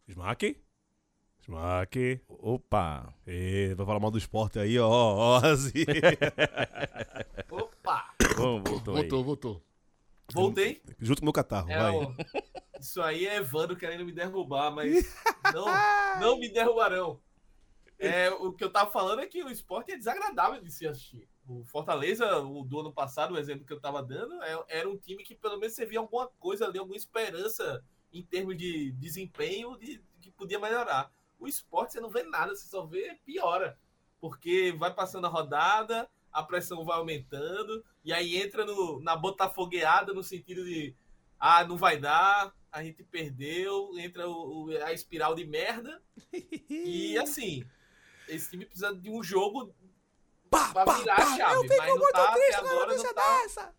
Smack? 0.07 0.63
Smack. 1.41 2.21
Opa! 2.29 3.13
Ê, 3.27 3.75
vai 3.75 3.85
falar 3.85 3.99
mal 3.99 4.13
do 4.13 4.19
esporte 4.19 4.61
aí, 4.61 4.79
ó. 4.79 4.89
ó 4.89 5.37
assim. 5.39 5.85
Opa! 7.51 8.15
Vamos, 8.37 8.71
voltou 8.71 8.95
aí. 8.95 9.01
Voltou, 9.01 9.25
voltou. 9.25 9.63
Voltei. 10.33 10.81
Junto 11.01 11.19
com 11.19 11.25
o 11.25 11.27
meu 11.27 11.33
catarro, 11.33 11.69
É, 11.69 11.79
vai. 11.79 11.97
ó, 11.97 12.13
isso 12.79 13.03
aí 13.03 13.27
é 13.27 13.39
Evandro 13.39 13.77
querendo 13.77 14.05
me 14.05 14.13
derrubar, 14.13 14.71
mas 14.71 15.13
não, 15.53 15.67
não 16.21 16.39
me 16.39 16.49
derrubarão. 16.49 17.24
É, 18.07 18.31
o 18.31 18.53
que 18.53 18.63
eu 18.65 18.71
tava 18.73 18.91
falando 18.91 19.21
é 19.21 19.27
que 19.27 19.43
o 19.43 19.51
esporte 19.51 19.93
é 19.93 19.97
desagradável 19.97 20.61
de 20.63 20.71
se 20.71 20.87
assistir. 20.87 21.29
O 21.47 21.65
Fortaleza, 21.65 22.39
o 22.39 22.63
do 22.65 22.81
ano 22.81 22.93
passado, 22.93 23.35
o 23.35 23.39
exemplo 23.39 23.67
que 23.67 23.73
eu 23.73 23.81
tava 23.81 24.03
dando, 24.03 24.43
é- 24.43 24.65
era 24.69 24.89
um 24.89 24.97
time 24.97 25.23
que 25.23 25.35
pelo 25.35 25.59
menos 25.59 25.75
você 25.75 25.85
via 25.87 25.99
alguma 25.99 26.27
coisa 26.39 26.67
ali, 26.67 26.79
alguma 26.79 26.97
esperança 26.97 27.85
em 28.13 28.23
termos 28.23 28.57
de 28.57 28.93
desempenho 28.93 29.77
de, 29.79 30.03
que 30.21 30.31
podia 30.31 30.59
melhorar. 30.59 31.11
O 31.39 31.47
esporte 31.47 31.93
você 31.93 32.01
não 32.01 32.09
vê 32.11 32.23
nada, 32.23 32.55
você 32.55 32.67
só 32.69 32.87
vê 32.87 33.19
piora. 33.25 33.79
Porque 34.21 34.73
vai 34.79 34.95
passando 34.95 35.27
a 35.27 35.31
rodada, 35.31 36.09
a 36.33 36.43
pressão 36.43 36.85
vai 36.85 36.97
aumentando, 36.97 37.85
e 38.05 38.13
aí 38.13 38.37
entra 38.37 38.65
no, 38.65 39.01
na 39.01 39.15
botafogueada 39.17 40.13
no 40.15 40.23
sentido 40.23 40.65
de 40.65 40.95
ah, 41.39 41.65
não 41.65 41.77
vai 41.77 41.99
dar, 41.99 42.55
a 42.73 42.83
gente 42.83 43.03
perdeu, 43.05 43.91
entra 43.99 44.27
o, 44.29 44.67
o- 44.67 44.85
a 44.85 44.93
espiral 44.93 45.35
de 45.35 45.45
merda. 45.45 46.03
e 46.71 47.19
assim, 47.19 47.65
esse 48.29 48.51
time 48.51 48.65
precisa 48.67 48.95
de 48.95 49.11
um 49.11 49.23
jogo 49.23 49.75
pra 50.51 50.73
virar 50.97 51.17
a 51.17 51.37
chave, 51.37 51.69
mas 51.77 51.89
não 51.89 52.11
tá 52.13 52.33
até 52.33 52.55
agora 52.57 52.97
não 52.97 53.15
tá. 53.15 53.75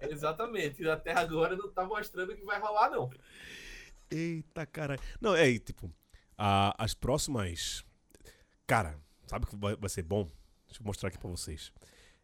Exatamente, 0.00 0.88
até 0.88 1.12
agora 1.12 1.56
não 1.56 1.70
tá 1.70 1.84
mostrando 1.84 2.34
que 2.34 2.44
vai 2.44 2.58
rolar 2.58 2.90
não. 2.90 3.10
Eita, 4.10 4.66
caralho. 4.66 5.00
Não, 5.20 5.36
é 5.36 5.42
aí, 5.42 5.58
tipo, 5.58 5.90
a- 6.36 6.74
as 6.82 6.94
próximas. 6.94 7.84
Cara, 8.66 8.98
sabe 9.26 9.44
o 9.44 9.48
que 9.48 9.56
vai, 9.56 9.76
vai 9.76 9.88
ser 9.88 10.02
bom? 10.02 10.24
Deixa 10.66 10.80
eu 10.82 10.86
mostrar 10.86 11.08
aqui 11.08 11.18
pra 11.18 11.30
vocês. 11.30 11.72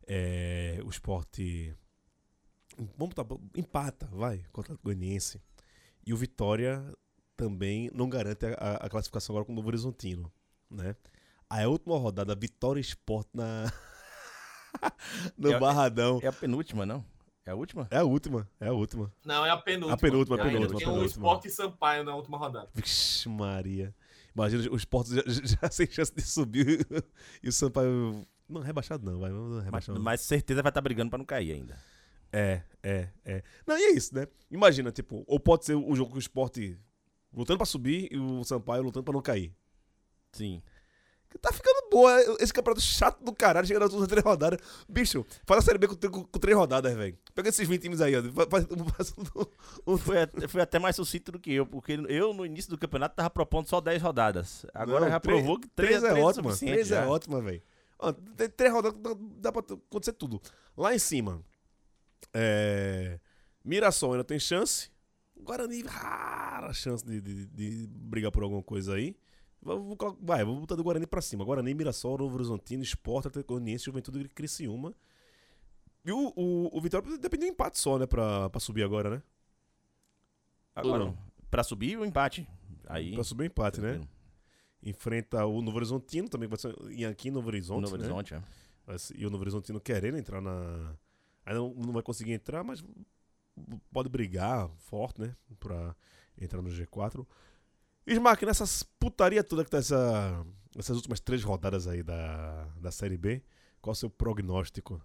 É, 0.06 0.80
o 0.84 0.88
esporte. 0.88 1.74
Vamos 2.96 3.14
botar. 3.14 3.24
Empata, 3.56 4.06
vai, 4.12 4.44
contra 4.52 4.74
o 4.74 4.78
Goianiense. 4.82 5.40
E 6.04 6.12
o 6.12 6.16
Vitória 6.16 6.82
também 7.36 7.90
não 7.94 8.08
garante 8.08 8.46
a, 8.46 8.54
a- 8.54 8.76
a 8.86 8.88
classificação 8.88 9.34
agora 9.34 9.44
com 9.46 9.52
o 9.52 9.54
Novo 9.56 9.68
Horizontino, 9.68 10.32
né? 10.70 10.96
Aí 11.48 11.64
a 11.64 11.68
última 11.68 11.96
rodada, 11.98 12.34
Vitória 12.34 12.80
Esporte 12.80 13.30
na. 13.34 13.72
no 15.38 15.52
É- 15.52 15.58
Barradão. 15.58 16.20
É 16.22 16.26
a 16.26 16.32
penúltima, 16.32 16.84
não? 16.84 17.04
É 17.44 17.52
a 17.52 17.54
última? 17.54 17.86
É 17.92 17.98
a 17.98 18.02
última, 18.04 18.48
é 18.58 18.66
a 18.68 18.72
última. 18.72 19.12
Não, 19.24 19.46
é 19.46 19.50
a 19.50 19.56
penúltima. 19.56 19.94
A 19.94 19.96
penúltima, 19.96 20.36
a 20.36 20.40
Ainda 20.44 20.52
penúltima, 20.52 20.78
Tem 20.80 20.88
a 20.88 20.90
um 20.90 20.94
penúltima. 20.94 21.22
Sport 21.26 21.44
e 21.44 21.50
Sampaio 21.50 22.02
na 22.02 22.14
última 22.16 22.36
rodada. 22.36 22.68
Vixe, 22.74 23.28
Maria. 23.28 23.94
Imagina 24.34 24.68
o 24.70 24.76
esporte 24.76 25.14
já, 25.14 25.22
já 25.62 25.70
sem 25.70 25.86
chance 25.86 26.12
de 26.12 26.22
subir 26.22 26.84
e 27.42 27.48
o 27.48 27.52
Sampaio. 27.52 28.26
Não, 28.48 28.60
rebaixado 28.60 29.08
não, 29.08 29.20
vai. 29.20 29.30
Não, 29.30 29.48
Mas, 29.48 29.64
rebaixado. 29.64 30.00
mas 30.00 30.20
certeza 30.22 30.60
vai 30.62 30.70
estar 30.70 30.80
brigando 30.80 31.08
pra 31.10 31.18
não 31.18 31.24
cair 31.24 31.52
ainda. 31.52 31.78
É, 32.32 32.62
é, 32.82 33.08
é. 33.24 33.42
Não, 33.64 33.78
e 33.78 33.82
é 33.82 33.92
isso, 33.92 34.12
né? 34.14 34.26
Imagina, 34.50 34.90
tipo, 34.90 35.22
ou 35.28 35.38
pode 35.38 35.64
ser 35.64 35.76
o 35.76 35.94
jogo 35.94 36.10
que 36.10 36.18
o 36.18 36.20
esporte 36.20 36.76
lutando 37.32 37.58
pra 37.58 37.66
subir 37.66 38.08
e 38.12 38.18
o 38.18 38.42
Sampaio 38.42 38.82
lutando 38.82 39.04
pra 39.04 39.14
não 39.14 39.22
cair. 39.22 39.54
Sim. 40.32 40.60
Tá 41.40 41.52
ficando 41.52 41.88
boa. 41.90 42.18
Esse 42.40 42.52
campeonato 42.52 42.80
chato 42.80 43.22
do 43.22 43.32
caralho, 43.32 43.66
chegando 43.66 43.82
nas 43.82 43.90
últimas 43.92 44.08
três 44.08 44.24
rodadas. 44.24 44.58
Bicho, 44.88 45.24
faz 45.46 45.62
a 45.62 45.66
Série 45.66 45.78
B 45.78 45.88
com, 45.88 45.96
com- 45.96 46.24
com 46.24 46.38
três 46.38 46.56
rodadas, 46.56 46.94
velho. 46.96 47.16
Pega 47.34 47.48
esses 47.48 47.66
20 47.68 47.82
times 47.82 48.00
aí, 48.00 48.14
ó. 48.16 48.22
Faz, 48.48 48.66
faz 48.96 49.14
um- 49.18 49.96
Foi, 49.98 50.22
até- 50.22 50.48
foi 50.48 50.60
até 50.62 50.78
mais 50.78 50.96
sucinto 50.96 51.32
do 51.32 51.38
que 51.38 51.52
eu, 51.52 51.66
porque 51.66 51.92
eu, 52.08 52.32
no 52.34 52.44
início 52.46 52.70
do 52.70 52.78
campeonato, 52.78 53.14
tava 53.16 53.30
propondo 53.30 53.68
só 53.68 53.80
10 53.80 54.00
rodadas. 54.02 54.64
Agora 54.74 55.00
Não, 55.06 55.08
já 55.10 55.20
três- 55.20 55.38
provou 55.38 55.60
que 55.60 55.68
três 55.68 55.90
3, 56.00 56.04
é 56.04 56.10
três 56.10 56.24
ótima. 56.24 56.50
suficiente 56.50 56.72
Três 56.72 56.90
é 56.90 56.94
já. 57.02 57.08
ótima, 57.08 57.40
velho. 57.40 57.62
Três 58.56 58.72
rodadas 58.72 58.98
dá, 59.00 59.10
dá 59.18 59.52
pra 59.52 59.62
acontecer 59.62 60.12
tudo. 60.12 60.40
Lá 60.76 60.94
em 60.94 60.98
cima, 60.98 61.42
é, 62.34 63.18
Mirassol 63.64 64.12
ainda 64.12 64.24
tem 64.24 64.38
chance. 64.38 64.90
Guarani, 65.38 65.82
rara 65.82 66.72
chance 66.72 67.04
de, 67.04 67.20
de- 67.20 67.46
de 67.46 67.86
brigar 67.88 68.32
por 68.32 68.42
alguma 68.42 68.62
coisa 68.62 68.94
aí. 68.94 69.14
Vou- 69.66 70.16
Vai, 70.20 70.44
vou 70.44 70.60
botar 70.60 70.76
do 70.76 70.84
Guarani 70.84 71.06
pra 71.06 71.20
cima. 71.20 71.44
Guarani, 71.44 71.74
Mirassol, 71.74 72.18
Novo 72.18 72.34
Horizontino, 72.36 72.82
Sport, 72.82 73.26
Atlético 73.26 73.60
Juventude 73.78 74.20
e 74.20 74.28
Criciúma. 74.28 74.94
E 76.04 76.12
o, 76.12 76.32
o, 76.36 76.76
o 76.76 76.80
Vitória 76.80 77.18
depende 77.18 77.44
de 77.44 77.50
um 77.50 77.52
empate 77.52 77.78
só, 77.78 77.98
né? 77.98 78.06
Pra, 78.06 78.48
pra 78.48 78.60
subir 78.60 78.84
agora, 78.84 79.10
né? 79.10 79.22
Agora, 80.74 81.04
pra 81.50 81.62
subir 81.64 81.98
o 81.98 82.04
empate. 82.04 82.46
Aí, 82.86 83.14
Pra 83.14 83.24
subir 83.24 83.42
o 83.42 83.46
empate, 83.46 83.80
né? 83.80 84.00
Enfrenta 84.82 85.44
o 85.46 85.60
Novo 85.62 85.78
Horizontino, 85.78 86.28
também 86.28 86.48
vai 86.48 86.58
ser 86.58 86.74
em 86.90 87.04
aqui 87.04 87.28
em 87.28 87.32
Novo 87.32 87.48
Horizonte. 87.48 87.82
Novo 87.82 87.96
né? 87.96 88.04
Horizonte, 88.04 88.34
é. 88.34 88.42
E 89.16 89.26
o 89.26 89.30
Novo 89.30 89.42
Horizontino 89.42 89.80
querendo 89.80 90.16
entrar 90.16 90.40
na. 90.40 90.94
Ainda 91.44 91.58
não, 91.60 91.74
não 91.74 91.92
vai 91.92 92.02
conseguir 92.02 92.32
entrar, 92.32 92.62
mas 92.62 92.84
pode 93.90 94.08
brigar 94.08 94.68
forte, 94.78 95.20
né? 95.20 95.34
Pra 95.58 95.96
entrar 96.40 96.62
no 96.62 96.68
G4. 96.68 97.26
Smack, 98.06 98.46
nessas 98.46 98.84
putaria 98.84 99.42
toda 99.42 99.64
que 99.64 99.70
tá 99.70 99.78
essa, 99.78 100.46
essas 100.78 100.96
últimas 100.96 101.18
três 101.18 101.42
rodadas 101.42 101.88
aí 101.88 102.02
da, 102.02 102.64
da 102.76 102.92
Série 102.92 103.16
B, 103.16 103.42
qual 103.80 103.92
o 103.92 103.96
seu 103.96 104.08
prognóstico? 104.08 105.02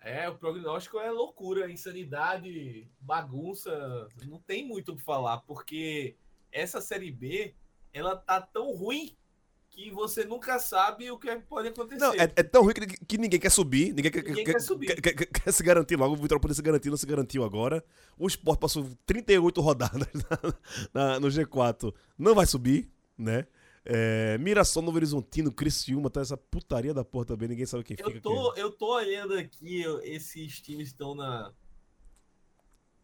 É, 0.00 0.28
o 0.28 0.36
prognóstico 0.36 0.98
é 0.98 1.10
loucura, 1.10 1.70
insanidade, 1.70 2.90
bagunça. 3.00 4.08
Não 4.26 4.40
tem 4.40 4.66
muito 4.66 4.92
o 4.92 4.96
que 4.96 5.02
falar, 5.02 5.38
porque 5.38 6.16
essa 6.50 6.80
Série 6.80 7.12
B, 7.12 7.54
ela 7.92 8.16
tá 8.16 8.40
tão 8.40 8.74
ruim 8.74 9.16
que 9.78 9.92
você 9.92 10.24
nunca 10.24 10.58
sabe 10.58 11.08
o 11.08 11.16
que 11.16 11.34
pode 11.36 11.68
acontecer. 11.68 12.00
Não, 12.00 12.12
é, 12.14 12.24
é 12.34 12.42
tão 12.42 12.64
ruim 12.64 12.74
que, 12.74 12.86
que 13.06 13.16
ninguém 13.16 13.38
quer 13.38 13.50
subir. 13.50 13.94
Ninguém, 13.94 14.10
quer, 14.10 14.24
Ninguém 14.24 14.44
quer, 14.44 14.52
quer 14.54 14.60
subir. 14.60 15.00
Quer, 15.00 15.12
quer- 15.14 15.26
quer 15.26 15.52
se 15.52 15.62
garantir 15.62 15.94
logo. 15.94 16.14
O 16.14 16.16
Vitória 16.16 16.52
se 16.52 16.60
garantir, 16.60 16.90
não 16.90 16.96
se 16.96 17.06
garantiu 17.06 17.44
agora. 17.44 17.84
O 18.18 18.26
Sport 18.26 18.58
passou 18.58 18.84
38 19.06 19.60
rodadas 19.60 20.08
na- 20.92 21.12
na- 21.12 21.20
no 21.20 21.28
G4. 21.28 21.94
Não 22.18 22.34
vai 22.34 22.44
subir, 22.44 22.90
né? 23.16 23.46
É, 23.84 24.36
Mirassol, 24.38 24.82
Novo 24.82 24.96
Horizontino, 24.96 25.52
Criciúma, 25.52 26.10
tá 26.10 26.22
essa 26.22 26.36
putaria 26.36 26.92
da 26.92 27.04
porra 27.04 27.26
também. 27.26 27.48
Ninguém 27.48 27.64
sabe 27.64 27.84
quem 27.84 27.96
fica. 27.96 28.10
Eu 28.10 28.20
tô, 28.20 28.54
eu 28.54 28.72
tô 28.72 28.92
olhando 28.96 29.34
aqui, 29.34 29.84
esses 30.02 30.60
times 30.60 30.88
estão 30.88 31.14
na. 31.14 31.52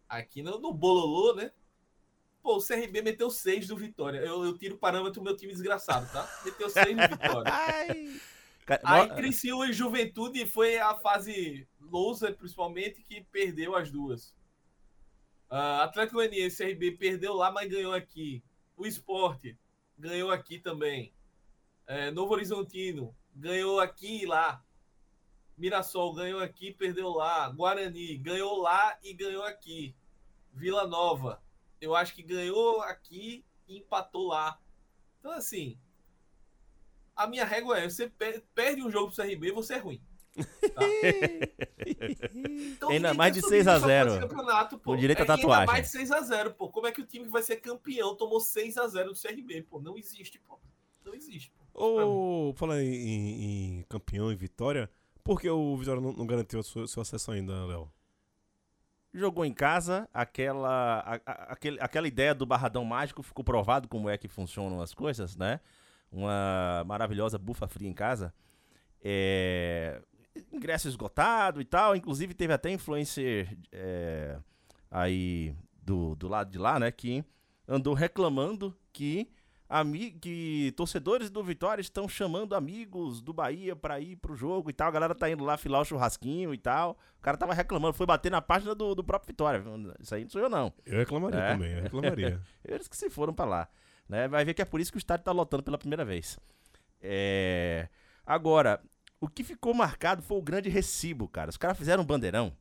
Aqui 0.08 0.42
no, 0.42 0.58
no 0.58 0.74
Bololô, 0.74 1.34
né? 1.34 1.52
Pô, 2.44 2.58
o 2.58 2.62
CRB 2.62 3.00
meteu 3.00 3.30
6 3.30 3.68
do 3.68 3.74
Vitória. 3.76 4.18
Eu, 4.18 4.44
eu 4.44 4.58
tiro 4.58 4.74
o 4.74 4.78
parâmetro 4.78 5.14
do 5.14 5.24
meu 5.24 5.34
time 5.34 5.50
desgraçado, 5.50 6.06
tá? 6.12 6.28
Meteu 6.44 6.68
6 6.68 6.94
do 6.94 7.08
Vitória. 7.08 7.50
Ca- 8.66 8.80
Aí 8.84 9.08
Criciúma 9.16 9.66
e 9.66 9.72
Juventude 9.72 10.44
foi 10.46 10.76
a 10.78 10.94
fase 10.94 11.66
loser, 11.80 12.36
principalmente, 12.36 13.02
que 13.02 13.22
perdeu 13.32 13.74
as 13.74 13.90
duas. 13.90 14.34
Ah, 15.48 15.84
Atlético 15.84 16.16
Goianiense 16.16 16.62
e 16.62 16.66
CRB 16.66 16.92
perdeu 16.92 17.32
lá, 17.32 17.50
mas 17.50 17.70
ganhou 17.70 17.94
aqui. 17.94 18.42
O 18.76 18.86
Esporte 18.86 19.56
ganhou 19.98 20.30
aqui 20.30 20.58
também. 20.58 21.14
É, 21.86 22.10
Novo 22.10 22.34
Horizontino 22.34 23.16
ganhou 23.34 23.80
aqui 23.80 24.22
e 24.22 24.26
lá. 24.26 24.62
Mirassol 25.56 26.12
ganhou 26.12 26.40
aqui, 26.40 26.72
perdeu 26.74 27.08
lá. 27.08 27.48
Guarani 27.48 28.18
ganhou 28.18 28.60
lá 28.60 28.98
e 29.02 29.14
ganhou 29.14 29.44
aqui. 29.44 29.94
Vila 30.52 30.86
Nova, 30.86 31.42
eu 31.84 31.94
acho 31.94 32.14
que 32.14 32.22
ganhou 32.22 32.80
aqui 32.82 33.44
e 33.68 33.78
empatou 33.78 34.28
lá. 34.28 34.58
Então, 35.20 35.32
assim, 35.32 35.78
a 37.16 37.26
minha 37.26 37.44
régua 37.44 37.78
é: 37.78 37.88
você 37.88 38.08
pe- 38.08 38.42
perde 38.54 38.82
um 38.82 38.90
jogo 38.90 39.12
pro 39.12 39.22
CRB, 39.24 39.52
você 39.52 39.74
é 39.74 39.78
ruim. 39.78 40.02
Tá? 40.74 40.82
Então, 41.86 42.88
Ainda 42.90 43.14
mais 43.14 43.32
de 43.32 43.40
subir 43.40 43.62
6 43.64 43.68
a 43.68 43.78
só 43.78 43.86
pra 43.86 44.02
esse 44.06 44.10
0. 44.16 44.28
campeonato, 44.28 44.78
pô. 44.78 44.92
Com 44.92 44.96
direito 44.96 45.20
à 45.20 45.22
É, 45.22 45.26
e 45.26 45.30
ainda 45.30 45.42
tatuagem. 45.42 45.66
mais 45.66 45.84
de 45.86 45.90
6 45.92 46.10
a 46.10 46.20
0 46.20 46.54
pô. 46.54 46.68
Como 46.68 46.86
é 46.86 46.92
que 46.92 47.00
o 47.00 47.06
time 47.06 47.26
que 47.26 47.30
vai 47.30 47.42
ser 47.42 47.56
campeão 47.56 48.16
tomou 48.16 48.40
6 48.40 48.76
a 48.76 48.86
0 48.88 49.12
do 49.12 49.18
CRB, 49.20 49.62
pô? 49.62 49.80
Não 49.80 49.96
existe, 49.96 50.38
pô. 50.40 50.58
Não 51.04 51.14
existe, 51.14 51.52
pô. 51.52 51.64
Ô, 52.50 52.54
falar 52.56 52.82
em, 52.82 52.86
em- 52.94 53.44
em 53.78 53.82
campeão 53.88 54.32
e 54.32 54.34
vitória, 54.34 54.90
por 55.22 55.40
que 55.40 55.48
o 55.48 55.76
Vitória 55.76 56.00
não, 56.00 56.12
não 56.12 56.26
garantiu 56.26 56.60
o 56.60 56.64
seu, 56.64 56.86
seu 56.86 57.02
acesso 57.02 57.30
ainda, 57.30 57.64
Léo? 57.66 57.90
Jogou 59.14 59.44
em 59.44 59.52
casa, 59.54 60.08
aquela, 60.12 60.98
a- 61.00 61.20
a- 61.24 61.52
aquele- 61.52 61.78
aquela 61.80 62.08
ideia 62.08 62.34
do 62.34 62.44
barradão 62.44 62.84
mágico 62.84 63.22
ficou 63.22 63.44
provado 63.44 63.86
como 63.88 64.08
é 64.10 64.18
que 64.18 64.26
funcionam 64.26 64.82
as 64.82 64.92
coisas, 64.92 65.36
né? 65.36 65.60
Uma 66.10 66.82
maravilhosa 66.84 67.38
bufa 67.38 67.68
fria 67.68 67.88
em 67.88 67.92
casa. 67.94 68.34
É, 69.00 70.02
ingresso 70.52 70.88
esgotado 70.88 71.60
e 71.60 71.64
tal, 71.64 71.94
inclusive 71.94 72.34
teve 72.34 72.52
até 72.52 72.70
influencer 72.70 73.56
é, 73.70 74.36
aí 74.90 75.54
do, 75.80 76.16
do 76.16 76.26
lado 76.26 76.50
de 76.50 76.58
lá, 76.58 76.80
né? 76.80 76.90
Que 76.90 77.24
andou 77.68 77.94
reclamando 77.94 78.76
que, 78.92 79.30
que 80.20 80.72
torcedores 80.76 81.30
do 81.30 81.42
Vitória 81.42 81.80
estão 81.80 82.08
chamando 82.08 82.54
amigos 82.54 83.20
do 83.20 83.32
Bahia 83.32 83.74
pra 83.74 83.98
ir 83.98 84.16
pro 84.16 84.36
jogo 84.36 84.70
e 84.70 84.72
tal. 84.72 84.88
A 84.88 84.90
galera 84.92 85.14
tá 85.14 85.28
indo 85.30 85.42
lá 85.44 85.56
filar 85.56 85.80
o 85.80 85.84
churrasquinho 85.84 86.54
e 86.54 86.58
tal. 86.58 86.98
O 87.18 87.22
cara 87.22 87.36
tava 87.36 87.54
reclamando, 87.54 87.94
foi 87.94 88.06
bater 88.06 88.30
na 88.30 88.40
página 88.42 88.74
do, 88.74 88.94
do 88.94 89.02
próprio 89.02 89.26
Vitória. 89.28 89.62
Isso 90.00 90.14
aí 90.14 90.22
não 90.22 90.30
sou 90.30 90.40
eu, 90.42 90.48
não. 90.48 90.72
Eu 90.86 90.98
reclamaria 90.98 91.40
É. 91.40 91.52
também, 91.52 91.72
eu 91.72 91.82
reclamaria. 91.82 92.40
Eles 92.64 92.86
que 92.88 92.96
se 92.96 93.10
foram 93.10 93.32
pra 93.34 93.44
lá. 93.46 93.68
Né? 94.08 94.28
Vai 94.28 94.44
ver 94.44 94.54
que 94.54 94.62
é 94.62 94.64
por 94.64 94.80
isso 94.80 94.92
que 94.92 94.98
o 94.98 94.98
estádio 94.98 95.24
tá 95.24 95.32
lotando 95.32 95.62
pela 95.62 95.78
primeira 95.78 96.04
vez. 96.04 96.38
É... 97.00 97.88
Agora, 98.26 98.80
o 99.20 99.28
que 99.28 99.42
ficou 99.42 99.74
marcado 99.74 100.22
foi 100.22 100.38
o 100.38 100.42
grande 100.42 100.68
recibo, 100.68 101.26
cara. 101.28 101.50
Os 101.50 101.56
caras 101.56 101.76
fizeram 101.76 102.02
um 102.02 102.06
bandeirão 102.06 102.52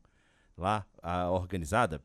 lá, 0.56 0.84
a 1.02 1.30
organizada, 1.30 2.00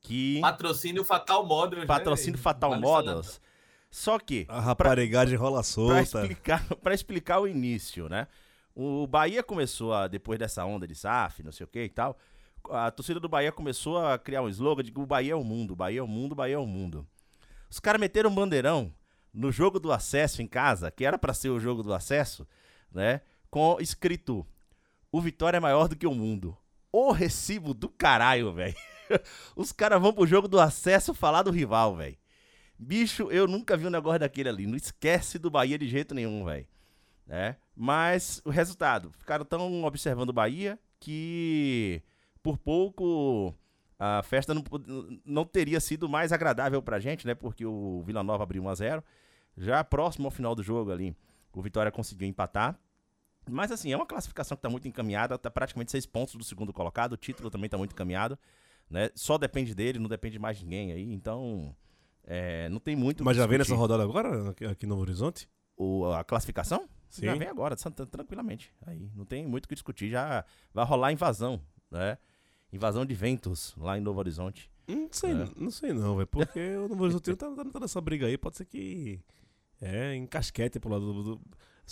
que 0.00 0.40
Patrocínio 0.40 1.04
Fatal 1.04 1.44
Models. 1.46 1.80
né? 1.82 1.86
patrocínio 1.86 2.38
Fatal 2.38 2.70
Vale 2.70 2.82
Models. 2.82 3.40
Só 3.90 4.18
que, 4.18 4.46
A 4.48 4.60
raparigagem 4.60 5.36
rola 5.36 5.56
pra 5.58 5.62
solta. 5.64 6.20
explicar, 6.20 6.64
pra 6.82 6.94
explicar 6.94 7.40
o 7.40 7.48
início, 7.48 8.08
né? 8.08 8.28
O 8.74 9.06
Bahia 9.06 9.42
começou 9.42 9.92
a, 9.92 10.06
depois 10.06 10.38
dessa 10.38 10.64
onda 10.64 10.86
de 10.86 10.94
SAF, 10.94 11.42
não 11.42 11.50
sei 11.50 11.64
o 11.64 11.68
que 11.68 11.82
e 11.82 11.88
tal, 11.88 12.16
a 12.70 12.90
torcida 12.90 13.18
do 13.18 13.28
Bahia 13.28 13.50
começou 13.50 13.98
a 13.98 14.18
criar 14.18 14.42
um 14.42 14.48
slogan 14.48 14.82
de 14.82 14.92
o 14.94 15.06
Bahia 15.06 15.32
é 15.32 15.36
o 15.36 15.42
mundo, 15.42 15.74
Bahia 15.74 16.00
é 16.00 16.02
o 16.02 16.06
mundo, 16.06 16.34
Bahia 16.34 16.54
é 16.54 16.58
o 16.58 16.66
mundo. 16.66 17.06
Os 17.68 17.80
caras 17.80 18.00
meteram 18.00 18.30
um 18.30 18.34
bandeirão 18.34 18.92
no 19.32 19.50
jogo 19.50 19.80
do 19.80 19.92
acesso 19.92 20.40
em 20.42 20.46
casa, 20.46 20.90
que 20.90 21.04
era 21.04 21.18
pra 21.18 21.34
ser 21.34 21.50
o 21.50 21.60
jogo 21.60 21.82
do 21.82 21.92
acesso, 21.92 22.46
né? 22.92 23.20
Com 23.50 23.76
escrito: 23.80 24.46
O 25.10 25.20
Vitória 25.20 25.56
é 25.56 25.60
maior 25.60 25.88
do 25.88 25.96
que 25.96 26.06
o 26.06 26.14
mundo. 26.14 26.56
O 26.92 27.12
recibo 27.12 27.72
do 27.74 27.88
caralho, 27.88 28.52
velho. 28.52 28.74
Os 29.54 29.72
caras 29.72 30.00
vão 30.00 30.12
pro 30.12 30.26
jogo 30.26 30.48
do 30.48 30.60
acesso 30.60 31.14
falar 31.14 31.42
do 31.42 31.50
rival, 31.50 31.96
velho. 31.96 32.16
Bicho, 32.82 33.30
eu 33.30 33.46
nunca 33.46 33.76
vi 33.76 33.86
um 33.86 33.90
negócio 33.90 34.20
daquele 34.20 34.48
ali. 34.48 34.66
Não 34.66 34.74
esquece 34.74 35.38
do 35.38 35.50
Bahia 35.50 35.78
de 35.78 35.86
jeito 35.86 36.14
nenhum, 36.14 36.46
velho. 36.46 36.66
Né? 37.26 37.56
Mas 37.76 38.40
o 38.42 38.48
resultado, 38.48 39.12
ficaram 39.18 39.44
tão 39.44 39.84
observando 39.84 40.30
o 40.30 40.32
Bahia 40.32 40.78
que 40.98 42.02
por 42.42 42.56
pouco 42.56 43.54
a 43.98 44.22
festa 44.22 44.54
não, 44.54 44.64
não 45.26 45.44
teria 45.44 45.78
sido 45.78 46.08
mais 46.08 46.32
agradável 46.32 46.80
pra 46.80 46.98
gente, 46.98 47.26
né? 47.26 47.34
Porque 47.34 47.66
o 47.66 48.02
Vila 48.02 48.22
Nova 48.22 48.44
abriu 48.44 48.62
1 48.62 48.68
a 48.70 48.74
0 48.74 49.04
Já 49.58 49.84
próximo 49.84 50.26
ao 50.26 50.30
final 50.30 50.54
do 50.54 50.62
jogo 50.62 50.90
ali, 50.90 51.14
o 51.52 51.60
Vitória 51.60 51.92
conseguiu 51.92 52.26
empatar. 52.26 52.80
Mas 53.48 53.70
assim, 53.70 53.92
é 53.92 53.96
uma 53.96 54.06
classificação 54.06 54.56
que 54.56 54.62
tá 54.62 54.70
muito 54.70 54.88
encaminhada, 54.88 55.36
tá 55.36 55.50
praticamente 55.50 55.90
seis 55.90 56.06
pontos 56.06 56.34
do 56.34 56.44
segundo 56.44 56.72
colocado, 56.72 57.12
o 57.12 57.16
título 57.18 57.50
também 57.50 57.68
tá 57.68 57.76
muito 57.76 57.92
encaminhado, 57.92 58.38
né? 58.88 59.10
Só 59.14 59.36
depende 59.36 59.74
dele, 59.74 59.98
não 59.98 60.08
depende 60.08 60.38
mais 60.38 60.56
de 60.56 60.64
ninguém 60.64 60.92
aí, 60.92 61.12
então 61.12 61.76
é, 62.24 62.68
não 62.68 62.78
tem 62.80 62.94
muito 62.96 63.20
o 63.22 63.24
Mas 63.24 63.36
já 63.36 63.46
vem 63.46 63.58
nessa 63.58 63.74
rodada 63.74 64.02
agora, 64.02 64.50
aqui, 64.70 64.86
no 64.86 64.90
Novo 64.90 65.02
Horizonte? 65.02 65.48
O- 65.76 66.06
a 66.12 66.22
classificação? 66.24 66.88
Sim. 67.08 67.26
Já 67.26 67.34
vem 67.34 67.48
agora, 67.48 67.74
tran- 67.74 67.90
tran- 67.90 68.06
tranquilamente. 68.06 68.72
Aí 68.86 69.10
não 69.16 69.24
tem 69.24 69.46
muito 69.46 69.64
o 69.64 69.68
que 69.68 69.74
discutir. 69.74 70.10
Já 70.10 70.44
vai 70.72 70.84
rolar 70.84 71.12
invasão, 71.12 71.60
né? 71.90 72.18
Invasão 72.72 73.04
de 73.04 73.14
ventos 73.14 73.74
lá 73.76 73.98
em 73.98 74.00
Novo 74.00 74.18
Horizonte. 74.20 74.70
Não 74.86 75.08
sei, 75.10 75.30
É. 75.32 75.48
não 75.56 75.70
sei 75.70 75.92
não, 75.92 76.14
velho. 76.16 76.26
Porque 76.28 76.76
o 76.76 76.88
Novo 76.88 77.02
Horizonte 77.04 77.34
tá, 77.34 77.50
tá, 77.50 77.64
tá 77.64 77.80
nessa 77.80 78.00
briga 78.00 78.26
aí. 78.26 78.36
Pode 78.38 78.56
ser 78.58 78.64
que. 78.64 79.20
É, 79.80 80.14
encasquete 80.14 80.78
pro 80.78 80.90
lado 80.90 81.12
do. 81.12 81.22
do- 81.36 81.40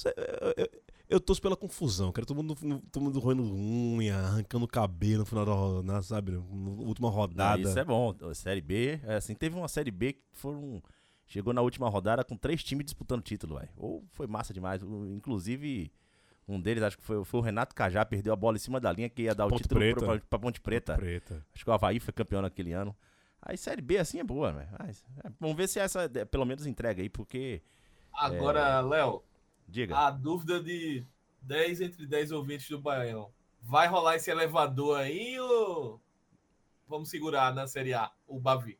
eu, 0.05 0.55
eu- 0.65 0.71
Eu 1.09 1.19
torço 1.19 1.41
pela 1.41 1.57
confusão, 1.57 2.13
cara. 2.13 2.27
Todo 2.27 2.37
mundo, 2.37 2.55
todo 2.93 3.03
mundo 3.03 3.19
roendo 3.19 3.43
unha, 3.43 4.15
arrancando 4.17 4.69
cabelo 4.69 5.21
no 5.21 5.27
final 5.27 5.47
da 5.47 5.53
rodada, 5.53 6.03
sabe? 6.03 6.33
Na 6.33 6.39
última 6.39 7.09
Não, 7.09 7.15
rodada. 7.17 7.61
isso 7.63 7.79
é 7.79 7.85
bom. 7.85 8.15
Série 8.35 8.61
B, 8.61 9.01
é 9.05 9.15
assim, 9.15 9.35
teve 9.35 9.57
uma 9.57 9.69
Série 9.69 9.91
B 9.91 10.13
que 10.15 10.23
foram. 10.33 10.83
Chegou 11.27 11.53
na 11.53 11.61
última 11.63 11.89
rodada 11.89 12.25
com 12.25 12.37
três 12.37 12.63
times 12.63 12.85
disputando 12.87 13.23
título, 13.23 13.59
velho. 13.59 13.69
Ou 13.77 14.05
foi 14.13 14.27
massa 14.27 14.53
demais. 14.53 14.83
O- 14.83 15.07
Inclusive, 15.07 15.91
um 16.47 16.61
deles, 16.61 16.83
acho 16.83 16.97
que 16.99 17.05
foi, 17.05 17.23
foi 17.25 17.41
o 17.41 17.43
Renato 17.43 17.75
Cajá, 17.75 18.05
perdeu 18.05 18.33
a 18.33 18.37
bola 18.37 18.57
em 18.57 18.61
cima 18.61 18.79
da 18.81 18.91
linha 18.93 19.09
que 19.11 19.23
ia 19.23 19.35
dar 19.35 19.47
o 19.47 19.51
Ponte 19.51 19.63
título 19.63 19.81
Preta. 19.81 20.05
pra, 20.07 20.19
pra 20.21 20.39
Ponte 20.39 20.61
Preta. 20.61 20.95
Preta. 20.97 21.45
Acho 21.55 21.65
que 21.65 21.71
o 21.71 21.73
Havaí 21.73 22.01
foi 22.01 22.13
campeão 22.15 22.41
naquele 22.43 22.73
ano. 22.73 22.95
Aí 23.43 23.57
Série 23.57 23.81
B 23.83 23.99
assim 23.99 24.19
é 24.21 24.25
boa, 24.25 24.53
velho. 24.53 24.69
Mas, 24.79 25.03
é, 25.25 25.31
vamos 25.41 25.57
ver 25.57 25.69
se 25.69 25.79
essa 25.79 26.03
é, 26.03 26.25
pelo 26.27 26.45
menos 26.45 26.67
entrega 26.67 27.01
aí, 27.03 27.09
porque. 27.09 27.63
Agora, 28.13 28.81
Léo, 28.81 29.23
Diga. 29.69 29.97
a 29.97 30.11
dúvida 30.11 30.63
de 30.63 31.05
10 31.43 31.83
entre 31.83 32.07
10 32.07 32.33
ouvintes 32.33 32.69
do 32.69 32.81
Baião. 32.81 33.31
Vai 33.63 33.87
rolar 33.87 34.17
esse 34.17 34.31
elevador 34.31 34.99
aí 34.99 35.39
ou 35.39 36.01
vamos 36.89 37.11
segurar 37.11 37.55
na 37.55 37.67
Série 37.67 37.93
A 37.93 38.11
o 38.27 38.41
Bavi? 38.41 38.79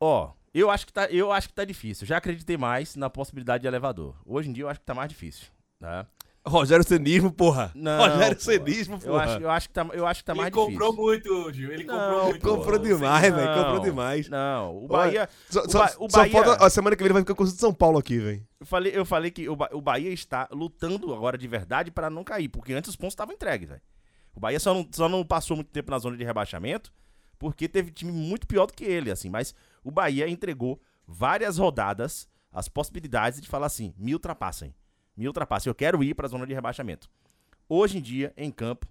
Ó, 0.00 0.32
eu 0.54 0.70
acho 0.70 0.86
que 0.86 0.92
tá, 0.92 1.06
eu 1.06 1.30
acho 1.30 1.48
que 1.48 1.54
tá 1.54 1.64
difícil. 1.64 2.06
Já 2.06 2.16
acreditei 2.16 2.56
mais 2.56 2.96
na 2.96 3.10
possibilidade 3.10 3.62
de 3.62 3.68
elevador. 3.68 4.16
Hoje 4.24 4.48
em 4.48 4.52
dia 4.52 4.64
eu 4.64 4.68
acho 4.68 4.80
que 4.80 4.86
tá 4.86 4.94
mais 4.94 5.10
difícil, 5.10 5.48
né? 5.78 6.06
Rogério 6.48 6.84
Cenismo, 6.84 7.30
porra. 7.32 7.70
Não, 7.74 7.98
Rogério 8.08 8.36
pô. 8.36 8.42
Cenismo, 8.42 8.94
Eu 9.02 9.12
porra. 9.12 9.24
acho, 9.24 9.42
eu 9.42 9.50
acho 9.50 9.68
que 9.68 9.74
tá, 9.74 9.86
eu 9.92 10.06
acho 10.06 10.20
que 10.20 10.24
tá 10.26 10.32
ele 10.32 10.40
mais 10.40 10.52
comprou 10.54 10.90
difícil. 10.92 11.04
muito, 11.34 11.52
Gil. 11.52 11.72
Ele 11.72 11.84
comprou 11.84 12.10
Não, 12.10 12.24
muito. 12.24 12.48
Comprou 12.48 12.78
demais, 12.78 13.34
velho. 13.34 13.54
Comprou 13.62 13.80
demais. 13.80 14.28
Não, 14.28 14.84
o 14.84 14.88
Bahia, 14.88 15.28
Só, 15.50 15.62
o 15.62 15.70
só- 15.70 15.78
Ba- 15.78 15.92
o 16.00 16.10
só 16.10 16.18
Bahia- 16.18 16.32
falta. 16.44 16.64
A 16.64 16.70
semana 16.70 16.96
que 16.96 17.02
vem 17.02 17.06
ele 17.06 17.12
vai 17.14 17.22
ficar 17.22 17.34
com 17.34 17.42
o 17.44 17.46
de 17.46 17.52
São 17.52 17.72
Paulo 17.72 17.98
aqui, 17.98 18.18
velho. 18.18 18.46
eu 18.60 18.66
falei, 18.66 18.92
eu 18.94 19.04
falei 19.04 19.30
que 19.30 19.48
o, 19.48 19.54
Ba- 19.56 19.70
o 19.72 19.80
Bahia 19.80 20.10
está 20.10 20.48
lutando 20.52 21.14
agora 21.14 21.38
de 21.38 21.46
verdade 21.46 21.90
para 21.90 22.10
não 22.10 22.24
cair, 22.24 22.48
porque 22.48 22.72
antes 22.72 22.90
os 22.90 22.96
pontos 22.96 23.12
estavam 23.12 23.34
entregues, 23.34 23.68
velho. 23.68 23.82
O 24.34 24.40
Bahia 24.40 24.60
só 24.60 24.72
não, 24.72 24.86
só 24.92 25.08
não 25.08 25.24
passou 25.24 25.56
muito 25.56 25.70
tempo 25.70 25.90
na 25.90 25.98
zona 25.98 26.16
de 26.16 26.24
rebaixamento, 26.24 26.92
porque 27.38 27.68
teve 27.68 27.90
time 27.90 28.12
muito 28.12 28.46
pior 28.46 28.66
do 28.66 28.72
que 28.72 28.84
ele, 28.84 29.10
assim. 29.10 29.28
Mas 29.28 29.54
o 29.82 29.90
Bahia 29.90 30.28
entregou 30.28 30.80
várias 31.06 31.58
rodadas 31.58 32.28
as 32.52 32.68
possibilidades 32.68 33.40
de 33.40 33.48
falar 33.48 33.66
assim: 33.66 33.92
me 33.98 34.12
ultrapassem, 34.14 34.74
me 35.18 35.26
ultrapassem, 35.26 35.68
eu 35.68 35.74
quero 35.74 36.02
ir 36.04 36.14
para 36.14 36.26
a 36.26 36.28
zona 36.28 36.46
de 36.46 36.54
rebaixamento. 36.54 37.10
Hoje 37.68 37.98
em 37.98 38.00
dia, 38.00 38.32
em 38.36 38.52
campo, 38.52 38.86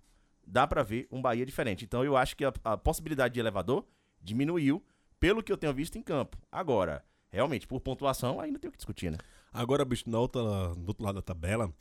dá 0.46 0.68
pra 0.68 0.84
ver 0.84 1.08
um 1.10 1.22
Bahia 1.22 1.46
diferente. 1.46 1.86
Então 1.86 2.04
eu 2.04 2.18
acho 2.18 2.36
que 2.36 2.44
a, 2.44 2.54
a 2.66 2.78
possibilidade 2.78 3.34
de 3.34 3.40
elevador 3.40 3.86
diminuiu 4.22 4.84
pelo 5.20 5.42
que 5.42 5.52
eu 5.52 5.58
tenho 5.58 5.74
visto 5.74 5.98
em 5.98 6.04
campo. 6.04 6.38
Agora, 6.52 7.04
realmente, 7.30 7.66
por 7.66 7.80
pontuação, 7.80 8.42
ainda 8.42 8.60
tem 8.60 8.68
o 8.68 8.72
que 8.72 8.78
discutir, 8.78 9.10
né? 9.10 9.18
Agora, 9.54 9.86
bicho, 9.86 10.10
na 10.10 10.20
outra, 10.20 10.42
do 10.76 10.90
outro 10.90 11.04
lado 11.04 11.16
da 11.16 11.22
tabela, 11.22 11.74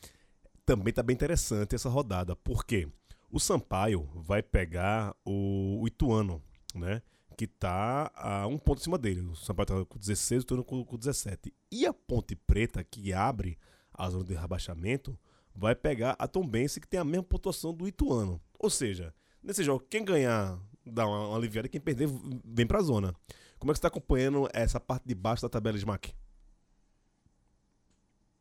também 0.64 0.92
tá 0.92 1.02
bem 1.02 1.14
interessante 1.14 1.74
essa 1.74 1.88
rodada. 1.88 2.36
Por 2.36 2.64
quê? 2.64 2.88
O 3.28 3.40
Sampaio 3.40 4.08
vai 4.14 4.42
pegar 4.42 5.14
o, 5.24 5.80
o 5.82 5.86
Ituano, 5.88 6.40
né? 6.72 7.02
Que 7.36 7.48
tá 7.48 8.10
a 8.14 8.46
um 8.46 8.56
ponto 8.56 8.78
em 8.78 8.84
cima 8.84 8.96
dele. 8.96 9.20
O 9.22 9.34
Sampaio 9.34 9.66
tá 9.66 9.84
com 9.84 9.98
16, 9.98 10.42
o 10.42 10.44
Ituano 10.44 10.64
com, 10.64 10.84
com 10.84 10.96
17. 10.96 11.52
E 11.70 11.84
a 11.84 11.92
Ponte 11.92 12.36
Preta, 12.36 12.82
que 12.84 13.12
abre 13.12 13.58
a 13.96 14.08
zona 14.10 14.24
de 14.24 14.34
rebaixamento, 14.34 15.18
vai 15.54 15.74
pegar 15.74 16.16
a 16.18 16.28
Tombense, 16.28 16.80
que 16.80 16.86
tem 16.86 17.00
a 17.00 17.04
mesma 17.04 17.24
pontuação 17.24 17.72
do 17.72 17.88
Ituano. 17.88 18.40
Ou 18.58 18.70
seja, 18.70 19.14
nesse 19.42 19.64
jogo, 19.64 19.84
quem 19.88 20.04
ganhar 20.04 20.60
dá 20.84 21.06
uma, 21.06 21.28
uma 21.28 21.36
aliviada, 21.36 21.68
quem 21.68 21.80
perder 21.80 22.08
vem 22.44 22.66
pra 22.66 22.80
zona. 22.80 23.14
Como 23.58 23.70
é 23.70 23.72
que 23.72 23.78
você 23.78 23.82
tá 23.82 23.88
acompanhando 23.88 24.48
essa 24.52 24.78
parte 24.78 25.06
de 25.06 25.14
baixo 25.14 25.42
da 25.42 25.48
tabela, 25.48 25.76
Smack? 25.76 26.14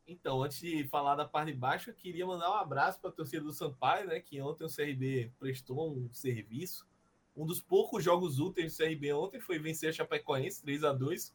Então, 0.06 0.42
antes 0.42 0.60
de 0.60 0.84
falar 0.84 1.16
da 1.16 1.24
parte 1.24 1.52
de 1.52 1.58
baixo, 1.58 1.90
eu 1.90 1.94
queria 1.94 2.24
mandar 2.24 2.50
um 2.50 2.54
abraço 2.54 3.00
para 3.00 3.10
a 3.10 3.12
torcida 3.12 3.42
do 3.42 3.52
Sampaio, 3.52 4.06
né? 4.06 4.20
Que 4.20 4.40
ontem 4.40 4.64
o 4.64 4.68
CRB 4.68 5.32
prestou 5.38 5.90
um 5.90 6.12
serviço. 6.12 6.86
Um 7.36 7.44
dos 7.44 7.60
poucos 7.60 8.04
jogos 8.04 8.38
úteis 8.38 8.72
do 8.72 8.84
CRB 8.84 9.12
ontem 9.12 9.40
foi 9.40 9.58
vencer 9.58 9.90
a 9.90 9.92
Chapecoense 9.92 10.62
3 10.62 10.84
a 10.84 10.92
2 10.92 11.34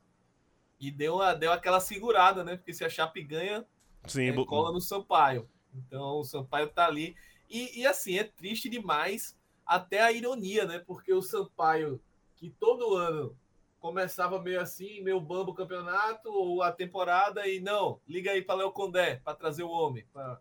e 0.80 0.90
deu, 0.90 1.20
deu 1.38 1.52
aquela 1.52 1.80
segurada, 1.80 2.44
né? 2.44 2.56
Porque 2.56 2.74
se 2.74 2.84
a 2.84 2.90
Chape 2.90 3.22
ganha, 3.22 3.66
Sim, 4.08 4.30
é, 4.30 4.46
cola 4.46 4.72
no 4.72 4.82
Sampaio. 4.82 5.50
Então 5.74 6.20
o 6.20 6.24
Sampaio 6.24 6.70
tá 6.70 6.86
ali. 6.86 7.16
E, 7.50 7.82
e, 7.82 7.86
assim, 7.86 8.18
é 8.18 8.24
triste 8.24 8.70
demais 8.70 9.38
até 9.66 10.02
a 10.02 10.12
ironia, 10.12 10.66
né? 10.66 10.80
Porque 10.80 11.14
o 11.14 11.22
Sampaio, 11.22 12.02
que 12.38 12.50
todo 12.50 12.96
ano 12.96 13.36
começava 13.80 14.42
meio 14.42 14.62
assim, 14.62 15.02
meio 15.02 15.20
bambo 15.20 15.52
o 15.52 15.56
campeonato 15.56 16.30
ou 16.32 16.62
a 16.62 16.72
temporada, 16.72 17.48
e 17.48 17.60
não, 17.60 18.00
liga 18.08 18.32
aí 18.32 18.42
para 18.42 18.56
Léo 18.56 18.72
Condé 18.72 19.16
para 19.18 19.36
trazer 19.36 19.64
o 19.64 19.70
homem. 19.72 20.06
pra- 20.14 20.40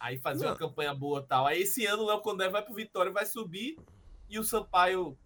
Aí 0.00 0.16
fazer 0.16 0.44
Não. 0.44 0.52
uma 0.52 0.56
campanha 0.56 0.94
boa 0.94 1.20
tal. 1.22 1.44
Aí 1.44 1.62
esse 1.62 1.84
ano 1.84 2.04
o 2.04 2.06
Léo 2.06 2.20
Condé 2.20 2.48
vai 2.48 2.62
pro 2.62 2.72
Vitória, 2.72 3.10
vai 3.10 3.26
subir 3.26 3.76
e 4.30 4.38
o 4.38 4.44
Sampaio 4.44 5.18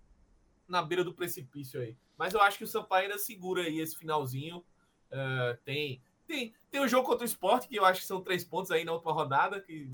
na 0.66 0.80
beira 0.80 1.04
do 1.04 1.12
precipício 1.12 1.78
aí. 1.78 1.94
Mas 2.16 2.32
eu 2.32 2.40
acho 2.40 2.56
que 2.56 2.64
o 2.64 2.66
Sampaio 2.68 3.04
ainda 3.04 3.18
segura 3.18 3.62
aí 3.64 3.80
esse 3.80 3.96
finalzinho. 3.98 4.64
É, 5.10 5.58
tem, 5.62 6.00
tem, 6.32 6.54
tem 6.70 6.80
o 6.80 6.88
jogo 6.88 7.06
contra 7.06 7.24
o 7.24 7.26
esporte, 7.28 7.68
que 7.68 7.76
eu 7.76 7.84
acho 7.84 8.00
que 8.00 8.06
são 8.06 8.22
três 8.22 8.42
pontos 8.42 8.70
aí 8.70 8.84
na 8.84 8.92
última 8.92 9.12
rodada, 9.12 9.60
que 9.60 9.90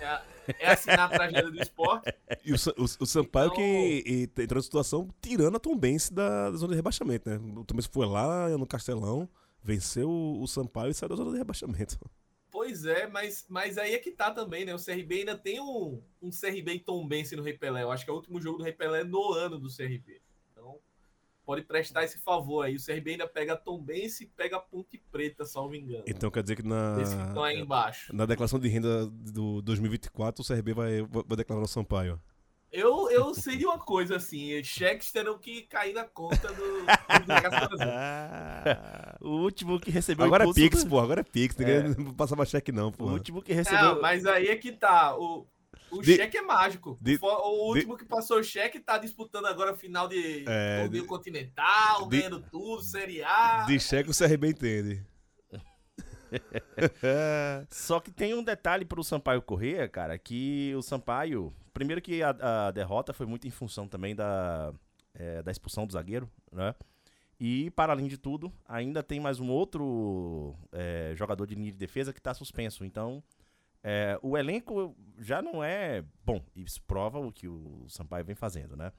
é, 0.00 0.22
é 0.60 0.70
assinar 0.70 1.00
a 1.00 1.08
tragédia 1.08 1.50
do 1.50 1.60
esporte. 1.60 2.10
E 2.42 2.52
o, 2.52 2.56
o, 2.78 2.84
o 2.84 3.06
Sampaio 3.06 3.48
Então- 3.48 3.56
que 3.56 4.30
entrou 4.42 4.56
na 4.56 4.62
situação 4.62 5.08
tirando 5.20 5.56
a 5.56 5.60
Tombense 5.60 6.12
da, 6.12 6.50
da 6.50 6.56
zona 6.56 6.70
de 6.72 6.76
rebaixamento, 6.76 7.28
né? 7.28 7.36
O 7.36 7.64
Tombense 7.64 7.88
foi 7.92 8.06
lá 8.06 8.48
no 8.48 8.66
Castelão, 8.66 9.28
venceu 9.62 10.08
o, 10.08 10.42
o 10.42 10.48
Sampaio 10.48 10.90
e 10.90 10.94
saiu 10.94 11.10
da 11.10 11.16
zona 11.16 11.32
de 11.32 11.38
rebaixamento. 11.38 11.98
Pois 12.50 12.86
é, 12.86 13.06
mas, 13.08 13.44
mas 13.48 13.76
aí 13.76 13.94
é 13.94 13.98
que 13.98 14.10
tá 14.12 14.30
também, 14.30 14.64
né? 14.64 14.74
O 14.74 14.82
CRB 14.82 15.18
ainda 15.18 15.36
tem 15.36 15.60
um, 15.60 16.00
um 16.22 16.30
CRB 16.30 16.74
e 16.74 16.78
Tombense 16.78 17.36
no 17.36 17.42
Rei 17.42 17.58
Pelé. 17.58 17.82
Eu 17.82 17.90
acho 17.90 18.04
que 18.04 18.10
é 18.10 18.12
o 18.12 18.16
último 18.16 18.40
jogo 18.40 18.58
do 18.58 18.64
Rei 18.64 18.72
Pelé 18.72 19.04
no 19.04 19.32
ano 19.32 19.58
do 19.58 19.68
CRB. 19.68 20.22
Pode 21.44 21.62
prestar 21.62 22.04
esse 22.04 22.18
favor 22.18 22.62
aí. 22.62 22.76
O 22.76 22.84
CRB 22.84 23.12
ainda 23.12 23.28
pega 23.28 23.56
Tombense 23.56 24.24
e 24.24 24.26
pega 24.26 24.56
a 24.56 24.60
Ponte 24.60 24.98
Preta, 25.12 25.44
salvo 25.44 25.74
engano. 25.74 26.04
Então 26.06 26.30
quer 26.30 26.42
dizer 26.42 26.56
que 26.56 26.62
na, 26.66 26.96
que 27.34 27.52
embaixo. 27.60 28.14
na 28.14 28.24
declaração 28.26 28.58
de 28.58 28.68
renda 28.68 29.06
do 29.06 29.60
2024 29.62 30.42
o 30.42 30.46
CRB 30.46 30.72
vai, 30.72 31.02
vai 31.02 31.36
declarar 31.36 31.62
o 31.62 31.68
Sampaio. 31.68 32.20
Eu, 32.72 33.08
eu 33.08 33.32
sei 33.34 33.56
de 33.56 33.64
uma 33.64 33.78
coisa 33.78 34.16
assim: 34.16 34.60
cheques 34.64 35.12
terão 35.12 35.38
que 35.38 35.62
cair 35.62 35.94
na 35.94 36.02
conta 36.02 36.48
do, 36.48 36.54
do. 36.54 36.86
O 39.20 39.28
último 39.42 39.78
que 39.78 39.90
recebeu 39.90 40.26
Agora 40.26 40.48
é 40.48 40.52
Pix, 40.52 40.82
do- 40.82 40.90
pô, 40.90 40.98
agora 40.98 41.20
é 41.20 41.24
Pix. 41.24 41.56
Ninguém 41.56 41.94
não 41.96 42.12
passa 42.12 42.34
mais 42.34 42.48
cheque 42.50 42.72
não, 42.72 42.88
O 42.88 42.92
pô. 42.92 43.04
último 43.10 43.40
que 43.42 43.52
recebeu. 43.52 43.94
Não, 43.94 44.02
mas 44.02 44.26
aí 44.26 44.48
é 44.48 44.56
que 44.56 44.72
tá. 44.72 45.16
O, 45.16 45.46
o 45.98 46.02
De- 46.02 46.16
cheque 46.16 46.36
é 46.38 46.42
mágico. 46.42 46.98
de- 47.00 47.18
o 47.20 47.68
último 47.68 47.96
que 47.96 48.04
passou 48.04 48.38
o 48.38 48.42
cheque 48.44 48.78
tá 48.80 48.98
disputando 48.98 49.46
agora 49.46 49.72
a 49.72 49.76
final 49.76 50.08
de 50.08 50.44
É, 50.46 50.82
torneio 50.82 51.02
de- 51.02 51.08
continental, 51.08 52.08
de- 52.08 52.18
ganhando 52.18 52.40
tudo, 52.50 52.82
Série 52.82 53.22
A. 53.22 53.64
De 53.66 53.78
cheque 53.80 54.10
o 54.10 54.14
CRB 54.14 54.48
entende. 54.48 55.06
Só 57.70 58.00
que 58.00 58.10
tem 58.10 58.34
um 58.34 58.42
detalhe 58.42 58.84
pro 58.84 59.02
Sampaio 59.04 59.42
Corrêa, 59.42 59.88
cara, 59.88 60.18
que 60.18 60.72
o 60.76 60.82
Sampaio. 60.82 61.52
Primeiro 61.72 62.00
que 62.00 62.22
a, 62.22 62.66
a 62.68 62.70
derrota 62.70 63.12
foi 63.12 63.26
muito 63.26 63.46
em 63.48 63.50
função 63.50 63.88
também 63.88 64.14
da, 64.14 64.72
é, 65.14 65.42
da 65.42 65.50
expulsão 65.50 65.86
do 65.86 65.92
zagueiro, 65.92 66.30
né? 66.52 66.74
E, 67.40 67.70
para 67.72 67.92
além 67.92 68.06
de 68.06 68.16
tudo, 68.16 68.52
ainda 68.66 69.02
tem 69.02 69.18
mais 69.18 69.40
um 69.40 69.50
outro 69.50 70.54
é, 70.72 71.12
jogador 71.16 71.46
de 71.46 71.54
linha 71.56 71.72
de 71.72 71.76
defesa 71.78 72.12
que 72.12 72.22
tá 72.22 72.32
suspenso. 72.32 72.84
Então, 72.84 73.22
é, 73.86 74.18
o 74.22 74.36
elenco 74.38 74.96
já 75.18 75.42
não 75.42 75.62
é 75.62 76.02
bom. 76.24 76.42
Isso 76.56 76.80
prova 76.82 77.18
o 77.18 77.30
que 77.30 77.46
o 77.46 77.84
Sampaio 77.86 78.24
vem 78.24 78.34
fazendo, 78.34 78.74
né? 78.74 78.90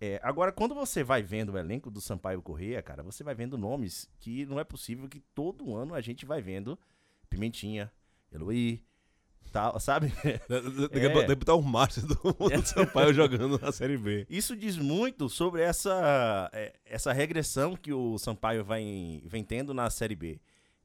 É, 0.00 0.18
agora, 0.24 0.50
quando 0.50 0.74
você 0.74 1.04
vai 1.04 1.22
vendo 1.22 1.52
o 1.52 1.58
elenco 1.58 1.88
do 1.88 2.00
Sampaio 2.00 2.42
Corrêa, 2.42 2.82
cara, 2.82 3.04
você 3.04 3.22
vai 3.22 3.36
vendo 3.36 3.56
nomes 3.56 4.10
que 4.18 4.44
não 4.46 4.58
é 4.58 4.64
possível 4.64 5.08
que 5.08 5.20
todo 5.32 5.76
ano 5.76 5.94
a 5.94 6.00
gente 6.00 6.26
vai 6.26 6.42
vendo 6.42 6.76
Pimentinha, 7.30 7.92
Eloy, 8.32 8.82
tal, 9.52 9.78
sabe? 9.78 10.12
Deve 10.48 11.08
deve 11.08 11.36
botar 11.36 11.54
o 11.54 11.62
Márcio 11.62 12.04
do, 12.04 12.14
do 12.34 12.66
Sampaio 12.66 13.14
jogando 13.14 13.56
na 13.60 13.70
Série 13.70 13.96
B. 13.96 14.26
Isso 14.28 14.56
diz 14.56 14.76
muito 14.76 15.28
sobre 15.28 15.62
essa, 15.62 16.50
é, 16.52 16.72
essa 16.84 17.12
regressão 17.12 17.76
que 17.76 17.92
o 17.92 18.18
Sampaio 18.18 18.64
vem, 18.64 19.22
vem 19.26 19.44
tendo 19.44 19.72
na 19.72 19.88
Série 19.88 20.16
B. 20.16 20.40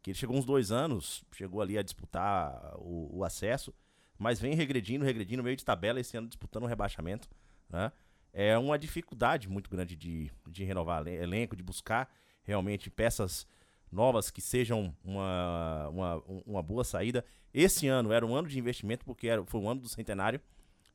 Que 0.07 0.11
ele 0.11 0.17
chegou 0.17 0.37
uns 0.37 0.45
dois 0.45 0.71
anos, 0.71 1.21
chegou 1.33 1.61
ali 1.61 1.77
a 1.77 1.81
disputar 1.83 2.75
o, 2.77 3.17
o 3.17 3.23
acesso, 3.25 3.73
mas 4.17 4.39
vem 4.39 4.55
regredindo, 4.55 5.03
regredindo, 5.03 5.43
meio 5.43 5.57
de 5.57 5.65
tabela, 5.65 5.99
esse 5.99 6.15
ano 6.15 6.29
disputando 6.29 6.63
o 6.63 6.65
rebaixamento. 6.65 7.27
Né? 7.69 7.91
É 8.31 8.57
uma 8.57 8.79
dificuldade 8.79 9.49
muito 9.49 9.69
grande 9.69 9.97
de, 9.97 10.31
de 10.47 10.63
renovar 10.63 11.01
elen- 11.01 11.15
elenco, 11.21 11.57
de 11.57 11.61
buscar 11.61 12.09
realmente 12.41 12.89
peças 12.89 13.45
novas 13.91 14.31
que 14.31 14.39
sejam 14.39 14.95
uma, 15.03 15.89
uma, 15.89 16.23
uma 16.45 16.63
boa 16.63 16.85
saída. 16.85 17.25
Esse 17.53 17.89
ano 17.89 18.13
era 18.13 18.25
um 18.25 18.33
ano 18.33 18.47
de 18.47 18.57
investimento, 18.57 19.03
porque 19.03 19.27
era, 19.27 19.43
foi 19.45 19.59
um 19.59 19.69
ano 19.69 19.81
do 19.81 19.89
centenário. 19.89 20.39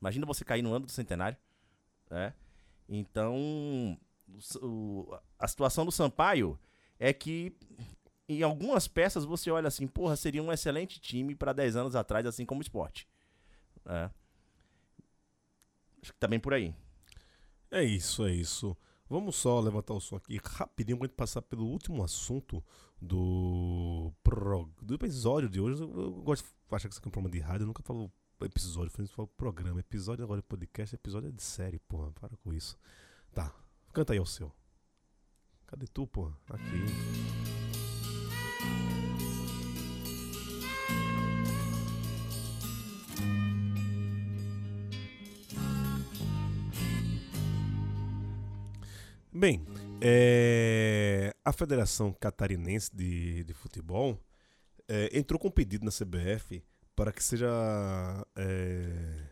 Imagina 0.00 0.24
você 0.24 0.42
cair 0.42 0.62
no 0.62 0.72
ano 0.72 0.86
do 0.86 0.92
centenário. 0.92 1.36
Né? 2.10 2.32
Então, 2.88 3.98
o- 4.62 5.14
a 5.38 5.46
situação 5.46 5.84
do 5.84 5.92
Sampaio 5.92 6.58
é 6.98 7.12
que 7.12 7.54
em 8.28 8.42
algumas 8.42 8.86
peças 8.88 9.24
você 9.24 9.50
olha 9.50 9.68
assim, 9.68 9.86
porra, 9.86 10.16
seria 10.16 10.42
um 10.42 10.52
excelente 10.52 11.00
time 11.00 11.34
pra 11.34 11.52
10 11.52 11.76
anos 11.76 11.94
atrás, 11.96 12.24
assim 12.26 12.44
como 12.46 12.60
o 12.60 12.62
esporte. 12.62 13.08
É. 13.86 14.10
Acho 16.02 16.12
que 16.12 16.18
tá 16.18 16.26
bem 16.26 16.40
por 16.40 16.52
aí. 16.54 16.74
É 17.70 17.82
isso, 17.82 18.24
é 18.26 18.32
isso. 18.32 18.76
Vamos 19.08 19.36
só 19.36 19.60
levantar 19.60 19.94
o 19.94 20.00
som 20.00 20.16
aqui 20.16 20.38
rapidinho 20.42 20.96
pra 20.98 21.06
gente 21.06 21.16
passar 21.16 21.42
pelo 21.42 21.66
último 21.66 22.02
assunto 22.02 22.64
do, 23.00 24.12
pro- 24.22 24.70
do 24.80 24.94
episódio 24.94 25.48
de 25.48 25.60
hoje. 25.60 25.82
Eu, 25.82 26.12
gosto 26.22 26.44
de 26.44 26.50
achar 26.74 26.88
que 26.88 26.94
isso 26.94 26.98
aqui 27.00 27.08
é 27.08 27.10
um 27.10 27.12
programa 27.12 27.30
de 27.30 27.38
rádio, 27.40 27.64
eu 27.64 27.66
nunca 27.66 27.82
falo 27.82 28.10
episódio, 28.40 28.90
eu 28.98 29.06
falo 29.08 29.28
programa. 29.28 29.80
Episódio 29.80 30.24
agora 30.24 30.40
é 30.40 30.42
podcast, 30.42 30.94
episódio 30.94 31.28
é 31.28 31.32
de 31.32 31.42
série, 31.42 31.78
porra. 31.80 32.10
Para 32.12 32.36
com 32.38 32.52
isso. 32.52 32.76
Tá, 33.32 33.54
canta 33.92 34.12
aí 34.12 34.20
o 34.20 34.26
seu. 34.26 34.50
Cadê 35.66 35.86
tu, 35.86 36.06
porra? 36.06 36.36
Aqui. 36.50 37.41
Bem, 49.42 49.60
é, 50.00 51.34
a 51.44 51.52
Federação 51.52 52.12
Catarinense 52.12 52.94
de, 52.94 53.42
de 53.42 53.52
Futebol 53.52 54.16
é, 54.86 55.18
entrou 55.18 55.36
com 55.36 55.48
um 55.48 55.50
pedido 55.50 55.84
na 55.84 55.90
CBF 55.90 56.62
para 56.94 57.10
que 57.10 57.24
seja 57.24 57.50
é, 58.36 59.30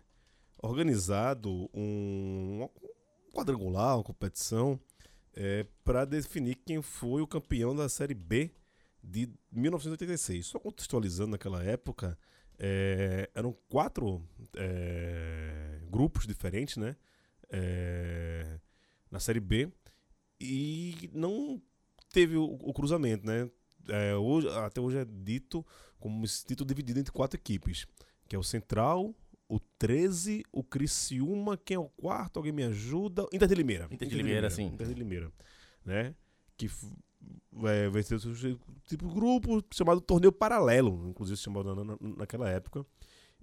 organizado 0.60 1.70
um, 1.72 2.68
um 3.28 3.32
quadrangular, 3.32 3.98
uma 3.98 4.02
competição, 4.02 4.80
para 5.84 6.04
definir 6.04 6.56
quem 6.56 6.82
foi 6.82 7.22
o 7.22 7.26
campeão 7.28 7.72
da 7.72 7.88
Série 7.88 8.12
B 8.12 8.50
de 9.00 9.32
1986. 9.52 10.44
Só 10.44 10.58
contextualizando 10.58 11.30
naquela 11.30 11.62
época, 11.62 12.18
é, 12.58 13.30
eram 13.32 13.56
quatro 13.68 14.20
é, 14.56 15.78
grupos 15.88 16.26
diferentes, 16.26 16.78
né? 16.78 16.96
É, 17.48 18.58
na 19.08 19.20
Série 19.20 19.38
B 19.38 19.72
e 20.40 21.10
não 21.12 21.60
teve 22.12 22.36
o, 22.36 22.44
o 22.44 22.72
cruzamento, 22.72 23.26
né? 23.26 23.50
É, 23.88 24.14
hoje, 24.16 24.48
até 24.48 24.80
hoje 24.80 24.98
é 24.98 25.04
dito 25.04 25.64
como 25.98 26.24
esse 26.24 26.44
título 26.44 26.66
dividido 26.68 26.98
entre 27.00 27.12
quatro 27.12 27.38
equipes, 27.38 27.86
que 28.28 28.36
é 28.36 28.38
o 28.38 28.42
Central, 28.42 29.14
o 29.48 29.58
13, 29.78 30.44
o 30.52 30.62
Criciúma, 30.62 31.56
quem 31.56 31.74
é 31.74 31.78
o 31.78 31.88
quarto? 31.88 32.36
Alguém 32.38 32.52
me 32.52 32.62
ajuda? 32.62 33.26
Inter 33.32 33.48
de 33.48 33.54
Limeira. 33.54 33.88
Inter 33.90 34.08
de 34.08 34.16
Limeira, 34.16 34.48
sim. 34.50 34.66
Inter 34.66 34.86
de 34.86 34.94
Limeira, 34.94 35.32
né? 35.84 36.14
Que 36.56 36.70
é, 37.64 37.88
venceu 37.90 38.16
esse 38.16 38.56
tipo 38.86 39.08
grupo 39.12 39.62
chamado 39.74 40.00
Torneio 40.00 40.32
Paralelo, 40.32 41.08
inclusive 41.08 41.36
se 41.36 41.42
chamava 41.42 41.74
na, 41.74 41.84
na- 41.84 41.98
naquela 42.18 42.48
época. 42.48 42.86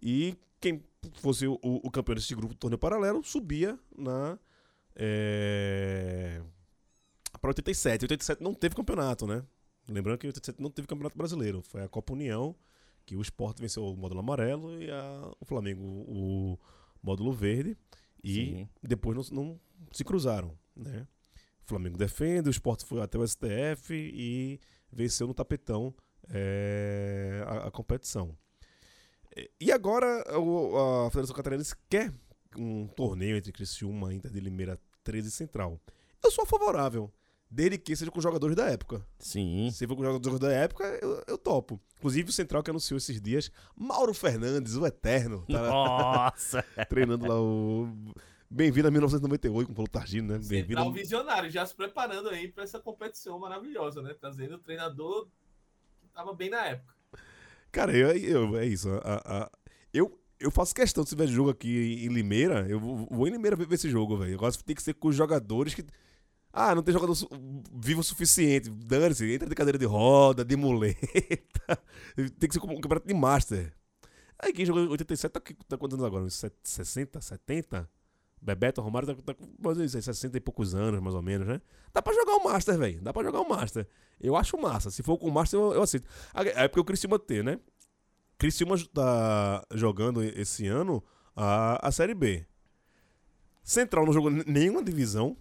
E 0.01 0.35
quem 0.61 0.83
fosse 1.15 1.45
o, 1.47 1.59
o 1.61 1.91
campeão 1.91 2.15
desse 2.15 2.33
grupo 2.35 2.53
do 2.53 2.57
Torneio 2.57 2.79
Paralelo 2.79 3.23
subia 3.23 3.77
na 3.97 4.39
é, 4.95 6.41
para 7.47 7.61
87. 7.61 8.03
87 8.05 8.43
não 8.43 8.53
teve 8.53 8.75
campeonato, 8.75 9.25
né? 9.25 9.43
Lembrando 9.87 10.17
que 10.17 10.27
87 10.27 10.61
não 10.61 10.69
teve 10.69 10.87
campeonato 10.87 11.17
brasileiro. 11.17 11.61
Foi 11.61 11.81
a 11.81 11.87
Copa 11.87 12.13
União, 12.13 12.55
que 13.05 13.15
o 13.15 13.21
Sport 13.21 13.59
venceu 13.59 13.85
o 13.85 13.95
módulo 13.95 14.19
amarelo 14.19 14.81
e 14.81 14.91
a- 14.91 15.31
o 15.39 15.45
Flamengo 15.45 15.81
o 15.83 16.59
módulo 17.01 17.31
verde. 17.31 17.77
E 18.23 18.33
Sim. 18.33 18.69
depois 18.83 19.15
não, 19.31 19.43
não 19.43 19.59
se 19.91 20.03
cruzaram, 20.03 20.57
né? 20.75 21.07
O 21.63 21.67
Flamengo 21.67 21.97
defende, 21.97 22.49
o 22.49 22.51
Sport 22.51 22.83
foi 22.83 23.01
até 23.01 23.17
o 23.17 23.23
STF 23.25 23.93
e 23.93 24.59
venceu 24.91 25.27
no 25.27 25.33
tapetão 25.33 25.93
é, 26.29 27.43
a, 27.47 27.67
a 27.67 27.71
competição. 27.71 28.35
E- 29.59 29.71
agora 29.71 30.23
o- 30.39 31.05
a 31.05 31.09
Federação 31.11 31.35
Catarinense 31.35 31.75
quer 31.89 32.11
um 32.57 32.87
torneio 32.87 33.37
entre 33.37 33.51
Criciúma, 33.53 34.13
Inter 34.13 34.31
de 34.31 34.39
Limeira 34.39 34.77
13 35.03 35.29
e 35.29 35.31
Central. 35.31 35.79
Eu 36.23 36.31
sou 36.31 36.45
favorável, 36.45 37.11
desde 37.49 37.77
que 37.77 37.95
seja 37.95 38.11
com 38.11 38.19
jogadores 38.21 38.55
da 38.55 38.65
época. 38.69 39.05
Sim. 39.19 39.69
Se 39.71 39.87
for 39.87 39.95
com 39.95 40.03
jogadores 40.03 40.39
da 40.39 40.51
época, 40.51 40.83
eu, 41.01 41.23
eu 41.27 41.37
topo. 41.37 41.79
Inclusive 41.97 42.29
o 42.29 42.33
Central 42.33 42.61
que 42.63 42.69
anunciou 42.69 42.97
esses 42.97 43.19
dias, 43.21 43.51
Mauro 43.75 44.13
Fernandes, 44.13 44.75
o 44.75 44.85
Eterno, 44.85 45.45
tá 45.49 45.61
Nossa! 45.69 46.63
treinando 46.89 47.27
lá 47.27 47.39
o... 47.41 47.87
Bem-vindo 48.49 48.87
a 48.87 48.91
1998 48.91 49.67
com 49.67 49.71
o 49.73 49.75
Paulo 49.75 49.89
Targino, 49.91 50.27
né? 50.29 50.35
Bem-vindo. 50.39 50.67
Central 50.79 50.91
Visionário, 50.93 51.49
já 51.49 51.65
se 51.65 51.75
preparando 51.75 52.29
aí 52.29 52.47
para 52.47 52.63
essa 52.63 52.79
competição 52.79 53.37
maravilhosa, 53.39 54.01
né? 54.01 54.13
Trazendo 54.17 54.55
o 54.55 54.59
treinador 54.59 55.27
que 56.01 56.07
tava 56.13 56.33
bem 56.33 56.49
na 56.49 56.65
época. 56.65 56.93
Cara, 57.71 57.91
eu, 57.95 58.09
eu- 58.15 58.57
é 58.57 58.65
isso. 58.65 58.89
a- 59.03 59.21
a- 59.25 59.51
eu, 59.93 60.17
eu 60.39 60.49
faço 60.49 60.73
questão, 60.73 61.03
se 61.03 61.09
tiver 61.09 61.27
jogo 61.27 61.49
aqui 61.49 62.05
em 62.05 62.07
Limeira, 62.07 62.65
eu 62.69 62.79
vou, 62.79 63.05
vou 63.11 63.27
em 63.27 63.31
Limeira 63.31 63.55
ver, 63.57 63.67
ver 63.67 63.75
esse 63.75 63.89
jogo, 63.89 64.17
velho. 64.17 64.31
Eu 64.31 64.37
gosto 64.37 64.59
de 64.59 64.63
ter 64.63 64.75
que 64.75 64.81
ser 64.83 64.93
com 64.93 65.09
os 65.09 65.15
jogadores 65.15 65.73
que. 65.73 65.83
Ah, 66.59 66.73
não 66.73 66.81
tem 66.81 66.91
jogador 66.91 67.15
vivo 67.71 68.01
o 68.01 68.03
suficiente. 68.03 68.67
Dane-se, 68.67 69.31
entra 69.31 69.47
de 69.47 69.53
cadeira 69.53 69.77
de 69.77 69.85
roda, 69.85 70.43
de 70.43 70.55
muleta. 70.55 70.99
tem 72.39 72.49
que 72.49 72.53
ser 72.53 72.59
como 72.59 72.73
um 72.73 72.81
campeonato 72.81 73.07
de 73.07 73.13
Master. 73.13 73.71
Aí 74.39 74.51
quem 74.51 74.65
jogou 74.65 74.83
em 74.83 74.87
87 74.87 75.31
tá, 75.31 75.39
tá 75.67 75.77
quantos 75.77 75.93
anos 75.93 76.05
agora? 76.07 76.23
Uns 76.23 76.33
set- 76.33 76.55
60, 76.63 77.21
70? 77.21 77.87
Bebeto, 78.41 78.81
Romário 78.81 79.07
tá, 79.07 79.21
tá 79.21 79.33
com 79.35 79.45
mais 79.59 79.77
ou 79.77 79.83
menos 79.83 79.91
60 79.91 80.35
e 80.35 80.39
poucos 80.39 80.73
anos, 80.73 80.99
mais 80.99 81.15
ou 81.15 81.21
menos, 81.21 81.47
né? 81.47 81.61
Dá 81.93 82.01
pra 82.01 82.11
jogar 82.13 82.35
o 82.37 82.43
Master, 82.43 82.75
velho. 82.75 83.01
Dá 83.01 83.13
pra 83.13 83.23
jogar 83.23 83.41
o 83.41 83.47
Master. 83.47 83.87
Eu 84.19 84.35
acho 84.35 84.57
massa. 84.59 84.89
Se 84.89 85.03
for 85.03 85.15
com 85.19 85.27
o 85.27 85.31
Master, 85.31 85.59
eu, 85.59 85.73
eu 85.73 85.83
aceito. 85.83 86.09
É 86.55 86.67
porque 86.67 86.79
o 86.79 86.85
Criciúma 86.85 87.19
tem, 87.19 87.43
né? 87.43 87.59
Criciúma 88.37 88.75
tá 88.91 89.63
jogando 89.75 90.23
esse 90.23 90.65
ano 90.67 91.03
a, 91.35 91.87
a 91.87 91.91
Série 91.91 92.15
B. 92.15 92.47
Central 93.63 94.07
não 94.07 94.13
jogou 94.13 94.31
nenhuma 94.31 94.83
divisão. 94.83 95.37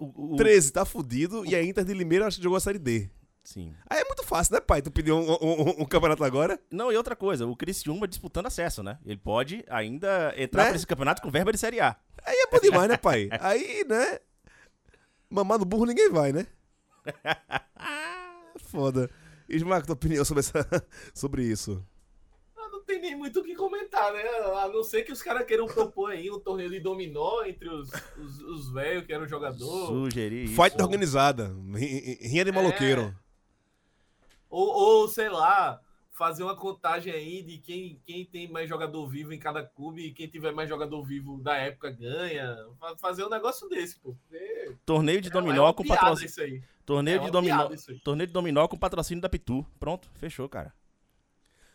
O- 0.00 0.34
o- 0.34 0.36
13 0.36 0.72
tá 0.72 0.84
fudido. 0.84 1.44
E 1.46 1.54
a 1.54 1.62
Inter 1.62 1.84
de 1.84 1.94
Limeira 1.94 2.26
acho 2.26 2.38
que 2.38 2.42
jogou 2.42 2.56
a 2.56 2.60
Série 2.60 2.78
D. 2.78 3.08
Sim. 3.42 3.72
Aí 3.88 4.00
é 4.00 4.04
muito 4.04 4.22
fácil, 4.22 4.54
né, 4.54 4.60
pai? 4.60 4.82
Tu 4.82 4.90
pediu 4.90 5.16
um, 5.16 5.30
um- 5.40 5.82
um 5.82 5.84
campeonato 5.84 6.22
agora? 6.22 6.60
Não, 6.70 6.92
e 6.92 6.96
outra 6.96 7.16
coisa, 7.16 7.46
o 7.46 7.56
Criciúma 7.56 8.06
disputando 8.06 8.46
acesso, 8.46 8.82
né? 8.82 8.98
Ele 9.04 9.16
pode 9.16 9.64
ainda 9.68 10.34
entrar 10.36 10.64
Né? 10.64 10.68
pra 10.70 10.76
esse 10.76 10.86
campeonato 10.86 11.22
com 11.22 11.30
verba 11.30 11.50
de 11.52 11.58
Série 11.58 11.80
A. 11.80 11.96
Aí 12.24 12.36
é 12.36 12.46
bom 12.50 12.58
demais, 12.60 12.88
né, 12.88 12.96
pai? 12.96 13.28
Aí, 13.40 13.84
né? 13.88 14.18
Mamar 15.30 15.58
no 15.58 15.64
burro 15.64 15.86
ninguém 15.86 16.10
vai, 16.10 16.32
né? 16.32 16.46
Foda. 18.58 19.10
Ismael, 19.48 19.82
tua 19.82 19.94
opinião 19.94 20.24
sobre, 20.24 20.40
essa, 20.40 20.66
sobre 21.14 21.42
isso? 21.44 21.84
Não 22.80 22.86
tem 22.86 23.00
nem 23.00 23.14
muito 23.14 23.40
o 23.40 23.44
que 23.44 23.54
comentar, 23.54 24.12
né? 24.12 24.22
A 24.62 24.68
não 24.68 24.82
ser 24.82 25.02
que 25.02 25.12
os 25.12 25.22
caras 25.22 25.46
queiram 25.46 25.66
propor 25.66 26.10
aí 26.12 26.30
um 26.30 26.40
torneio 26.40 26.70
de 26.70 26.80
dominó 26.80 27.44
entre 27.44 27.68
os 27.68 27.90
os, 28.18 28.40
os 28.40 28.72
velhos 28.72 29.04
que 29.04 29.12
eram 29.12 29.28
jogador. 29.28 29.86
Sugerir 29.86 30.44
isso. 30.44 30.54
Fight 30.60 30.80
organizada. 30.80 31.54
ri- 31.74 32.18
Rinha 32.22 32.44
de 32.44 32.52
maloqueiro. 32.52 33.14
Ou, 34.48 34.66
ou, 34.66 35.08
sei 35.08 35.28
lá, 35.28 35.80
fazer 36.10 36.42
uma 36.42 36.56
contagem 36.56 37.12
aí 37.12 37.42
de 37.42 37.58
quem, 37.58 38.00
quem 38.04 38.24
tem 38.24 38.50
mais 38.50 38.68
jogador 38.68 39.06
vivo 39.06 39.32
em 39.32 39.38
cada 39.38 39.62
clube 39.62 40.02
e 40.06 40.12
quem 40.12 40.26
tiver 40.26 40.52
mais 40.52 40.68
jogador 40.68 41.02
vivo 41.04 41.38
da 41.40 41.56
época 41.56 41.90
ganha. 41.90 42.56
Fa- 42.78 42.96
Fazer 42.96 43.24
um 43.24 43.28
negócio 43.30 43.68
desse, 43.68 43.98
pô. 44.00 44.14
Porque 44.28 44.74
Torneio 44.84 45.20
de 45.20 45.28
é 45.28 45.32
dominó 45.32 45.64
uma 45.66 45.74
com 45.74 45.84
patrocínio. 45.84 46.26
isso 46.28 46.40
aí. 46.40 46.62
Torneio, 46.84 47.20
É 47.20 47.24
de 47.24 47.30
dominó... 47.30 47.68
Torneio 48.02 48.26
de 48.26 48.32
dominó 48.32 48.66
com 48.66 48.76
patrocínio 48.76 49.20
da 49.22 49.28
Pitu. 49.28 49.64
Pronto, 49.78 50.10
fechou, 50.14 50.48
cara. 50.48 50.74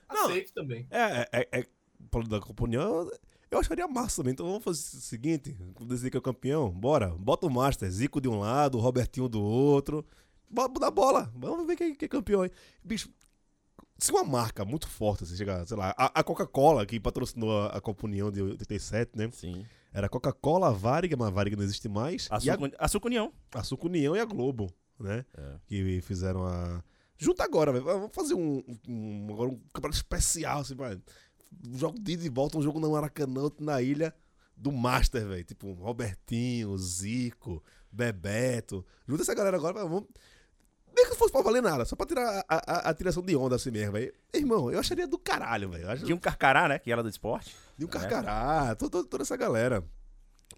Não. 0.09 0.25
Aceito 0.27 0.53
também. 0.53 0.87
É, 0.89 1.27
é, 1.31 1.59
é, 1.59 1.67
falando 2.11 2.29
da 2.29 2.39
Copa 2.39 2.63
União, 2.63 3.09
eu 3.49 3.59
acharia 3.59 3.87
massa 3.87 4.17
também. 4.17 4.33
Então 4.33 4.45
vamos 4.45 4.63
fazer 4.63 4.97
o 4.97 5.01
seguinte: 5.01 5.55
quando 5.73 5.89
decidir 5.89 6.11
que 6.11 6.17
é 6.17 6.19
o 6.19 6.23
campeão, 6.23 6.69
bora. 6.69 7.09
Bota 7.09 7.47
o 7.47 7.49
Master, 7.49 7.89
Zico 7.89 8.21
de 8.21 8.27
um 8.27 8.39
lado, 8.39 8.79
Robertinho 8.79 9.27
do 9.27 9.41
outro. 9.41 10.05
Bota 10.49 10.79
da 10.79 10.91
bola. 10.91 11.31
Vamos 11.35 11.65
ver 11.65 11.75
quem, 11.75 11.95
quem 11.95 12.05
é 12.05 12.09
campeão 12.09 12.41
aí. 12.41 12.51
Bicho, 12.83 13.09
se 13.97 14.11
uma 14.11 14.23
marca 14.23 14.65
muito 14.65 14.87
forte, 14.87 15.23
assim, 15.23 15.35
chegar, 15.35 15.65
sei 15.65 15.77
lá, 15.77 15.93
a, 15.97 16.19
a 16.19 16.23
Coca-Cola, 16.23 16.85
que 16.85 16.99
patrocinou 16.99 17.61
a, 17.61 17.67
a 17.67 17.81
Copa 17.81 18.05
União 18.05 18.31
de 18.31 18.41
87, 18.41 19.17
né? 19.17 19.29
Sim. 19.31 19.65
Era 19.93 20.09
Coca-Cola, 20.09 20.67
a 20.67 20.71
Varig, 20.71 21.15
mas 21.15 21.27
a 21.27 21.31
Varig 21.31 21.55
não 21.55 21.63
existe 21.63 21.87
mais. 21.87 22.27
A, 22.29 22.37
e 22.43 22.49
a, 22.49 22.57
a 22.77 22.87
Sucunião. 22.87 23.31
a 23.53 23.63
Suco 23.63 23.87
União 23.87 24.15
e 24.15 24.19
a 24.19 24.25
Globo, 24.25 24.69
né? 24.99 25.25
É. 25.33 25.55
Que 25.67 26.01
fizeram 26.01 26.45
a. 26.45 26.83
Junta 27.17 27.43
agora, 27.43 27.71
velho. 27.71 27.83
Vamos 27.85 28.09
fazer 28.13 28.33
um, 28.33 28.63
um, 28.87 29.27
agora 29.31 29.49
um 29.49 29.57
campeonato 29.73 29.97
especial, 29.97 30.59
assim, 30.61 30.75
vai. 30.75 30.95
Um 31.65 31.77
jogo 31.77 31.99
de 31.99 32.13
ida 32.13 32.25
e 32.25 32.29
volta, 32.29 32.57
um 32.57 32.61
jogo 32.61 32.79
no 32.79 32.91
Maracanã, 32.91 33.41
outro 33.41 33.63
na 33.63 33.81
ilha 33.81 34.13
do 34.57 34.71
Master, 34.71 35.25
velho. 35.27 35.43
Tipo, 35.43 35.71
Robertinho, 35.73 36.77
Zico, 36.77 37.63
Bebeto. 37.91 38.85
Junta 39.07 39.21
essa 39.23 39.33
galera 39.33 39.55
agora, 39.57 39.73
vai, 39.75 39.83
vamos. 39.83 40.05
Nem 40.95 41.09
que 41.09 41.15
fosse 41.15 41.31
pra 41.31 41.41
valer 41.41 41.61
nada, 41.61 41.83
só 41.83 41.93
pra 41.95 42.05
tirar 42.05 42.45
a, 42.47 42.55
a, 42.55 42.89
a 42.89 42.93
tiração 42.93 43.21
de 43.21 43.35
onda 43.35 43.55
assim 43.57 43.69
mesmo, 43.71 43.91
velho. 43.93 44.13
Irmão, 44.33 44.71
eu 44.71 44.79
acharia 44.79 45.05
do 45.07 45.17
caralho, 45.17 45.69
velho. 45.69 45.89
Acho- 45.89 46.05
Tinha 46.05 46.15
um 46.15 46.19
Carcará, 46.19 46.69
né? 46.69 46.79
Que 46.79 46.89
era 46.91 47.03
do 47.03 47.09
esporte. 47.09 47.53
de 47.77 47.83
um 47.83 47.87
carcará, 47.89 48.73
to- 48.75 48.89
to- 48.89 49.03
toda 49.05 49.23
essa 49.23 49.35
galera. 49.35 49.83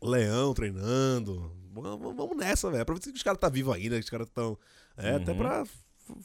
Leão 0.02 0.54
treinando. 0.54 1.52
Vamos, 1.74 2.16
vamos 2.16 2.38
nessa, 2.38 2.70
velho. 2.70 2.84
Aproveita 2.84 3.10
que 3.12 3.18
os 3.18 3.24
caras 3.24 3.40
tá 3.40 3.50
vivos 3.50 3.74
ainda, 3.76 3.96
que 3.98 4.04
os 4.04 4.10
caras 4.10 4.28
estão. 4.28 4.58
É, 4.96 5.16
até 5.16 5.32
Uhum. 5.32 5.38
pra 5.38 5.64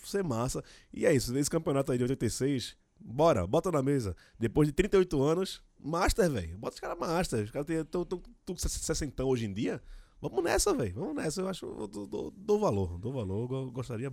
ser 0.04 0.22
massa. 0.22 0.62
E 0.92 1.06
é 1.06 1.14
isso, 1.14 1.36
esse 1.36 1.50
campeonato 1.50 1.92
aí 1.92 1.98
de 1.98 2.04
86, 2.04 2.76
bora, 2.98 3.46
bota 3.46 3.70
na 3.70 3.82
mesa. 3.82 4.16
Depois 4.38 4.68
de 4.68 4.72
38 4.72 5.22
anos, 5.22 5.62
Master, 5.78 6.30
velho. 6.30 6.56
Bota 6.58 6.74
os 6.74 6.80
caras 6.80 6.98
Master. 6.98 7.44
Os 7.44 7.50
caras 7.50 7.68
estão 7.68 8.04
com 8.04 8.56
60 8.56 9.24
hoje 9.24 9.46
em 9.46 9.52
dia. 9.52 9.82
Vamos 10.20 10.44
nessa, 10.44 10.72
velho. 10.72 10.94
Vamos 10.94 11.16
nessa. 11.16 11.40
Eu 11.40 11.48
acho. 11.48 11.66
Eu 11.66 11.88
dou, 11.88 12.58
valor. 12.60 12.98
Dou 12.98 13.12
valor. 13.12 13.50
Eu 13.50 13.70
gostaria 13.72 14.12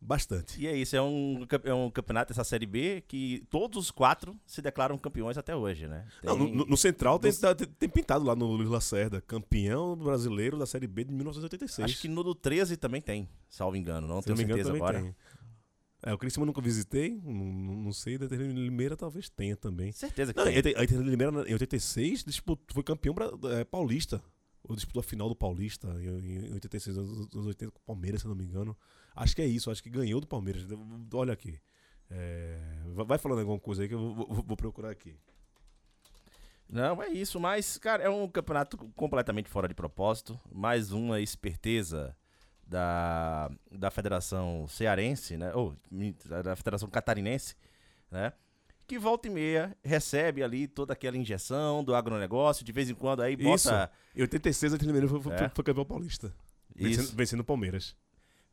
bastante. 0.00 0.60
E 0.60 0.66
é 0.66 0.76
isso, 0.76 0.94
é 0.96 1.02
um, 1.02 1.46
é 1.64 1.74
um 1.74 1.90
campeonato 1.90 2.30
dessa 2.32 2.44
Série 2.44 2.66
B 2.66 3.02
que 3.06 3.44
todos 3.50 3.78
os 3.78 3.90
quatro 3.90 4.38
se 4.46 4.62
declaram 4.62 4.96
campeões 4.98 5.36
até 5.38 5.54
hoje, 5.54 5.86
né? 5.86 6.06
Não, 6.22 6.36
Tem- 6.38 6.54
no, 6.54 6.64
no 6.66 6.76
Central 6.76 7.18
tem, 7.18 7.30
dos- 7.30 7.40
tá- 7.40 7.54
tem, 7.54 7.88
pintado 7.88 8.24
lá 8.24 8.34
no 8.36 8.46
Luiz 8.46 8.68
Lacerda, 8.68 9.20
campeão 9.20 9.96
brasileiro 9.96 10.58
da 10.58 10.66
Série 10.66 10.86
B 10.86 11.04
de 11.04 11.12
1986. 11.12 11.84
Acho 11.84 12.00
que 12.00 12.08
no 12.08 12.22
do 12.22 12.34
13 12.34 12.76
também 12.76 13.00
tem, 13.00 13.28
salvo 13.48 13.76
engano, 13.76 14.06
não 14.06 14.22
Se 14.22 14.28
não 14.28 14.36
tenho 14.36 14.46
engano, 14.46 14.62
certeza 14.64 14.68
também 14.70 14.82
agora. 14.82 15.02
tem. 15.02 15.14
É, 16.00 16.14
o 16.14 16.18
Criciúma 16.18 16.44
eu 16.44 16.46
nunca 16.46 16.60
visitei, 16.60 17.20
não, 17.24 17.32
não 17.34 17.74
não 17.74 17.92
sei, 17.92 18.16
da 18.16 18.26
de 18.28 18.36
Limeira 18.36 18.96
talvez 18.96 19.28
tenha 19.28 19.56
também. 19.56 19.90
Certeza 19.90 20.32
que 20.32 20.38
Não, 20.38 20.46
tem. 20.46 20.54
a 20.54 20.58
Inter 20.60 20.78
a 20.78 20.84
Inter 20.84 21.02
de 21.02 21.10
Limeira 21.10 21.32
em 21.48 21.52
86 21.54 22.22
disputou, 22.22 22.64
foi 22.72 22.84
campeão 22.84 23.14
é, 23.58 23.64
paulista. 23.64 24.22
Ou 24.68 24.76
disputou 24.76 25.00
a 25.00 25.02
final 25.02 25.28
do 25.28 25.34
Paulista 25.36 25.88
em, 26.00 26.46
em 26.48 26.52
86, 26.54 26.98
anos 26.98 27.34
anos 27.34 27.46
80 27.46 27.70
com 27.72 27.78
o 27.78 27.82
Palmeiras, 27.86 28.20
se 28.20 28.28
não 28.28 28.34
me 28.34 28.44
engano. 28.44 28.76
Acho 29.20 29.34
que 29.36 29.42
é 29.42 29.46
isso, 29.46 29.70
acho 29.70 29.82
que 29.82 29.90
ganhou 29.90 30.20
do 30.20 30.26
Palmeiras. 30.26 30.66
Olha 31.12 31.32
aqui. 31.32 31.58
É, 32.10 32.56
vai- 33.04 33.18
falando 33.18 33.40
alguma 33.40 33.58
coisa 33.58 33.82
aí 33.82 33.88
que 33.88 33.94
eu 33.94 33.98
vou, 34.14 34.26
vou- 34.26 34.42
vou 34.44 34.56
procurar 34.56 34.90
aqui. 34.90 35.14
Não, 36.68 37.02
é 37.02 37.08
isso, 37.08 37.40
mas, 37.40 37.78
cara, 37.78 38.02
é 38.02 38.10
um 38.10 38.28
campeonato 38.28 38.76
completamente 38.94 39.48
fora 39.48 39.66
de 39.66 39.74
propósito. 39.74 40.38
Mais 40.52 40.92
uma 40.92 41.18
esperteza 41.20 42.14
da, 42.66 43.50
da 43.70 43.90
Federação 43.90 44.66
Cearense, 44.68 45.36
né? 45.36 45.54
Ou 45.54 45.74
da 46.44 46.54
Federação 46.54 46.88
Catarinense, 46.90 47.54
né? 48.10 48.32
Que 48.86 48.98
volta 48.98 49.28
e 49.28 49.30
meia 49.30 49.76
recebe 49.82 50.42
ali 50.42 50.66
toda 50.66 50.92
aquela 50.92 51.16
injeção 51.16 51.82
do 51.84 51.94
agronegócio, 51.94 52.64
de 52.64 52.72
vez 52.72 52.88
em 52.88 52.94
quando 52.94 53.20
aí 53.22 53.36
bota. 53.36 53.54
Isso. 53.54 53.70
Em 54.18 54.22
86 54.22 54.74
a 54.74 54.78
foi, 55.08 55.20
foi, 55.22 55.32
É. 55.34 55.48
foi 55.48 55.64
campeão 55.64 55.84
paulista. 55.84 56.34
Vencendo 57.14 57.40
o 57.40 57.44
Palmeiras. 57.44 57.96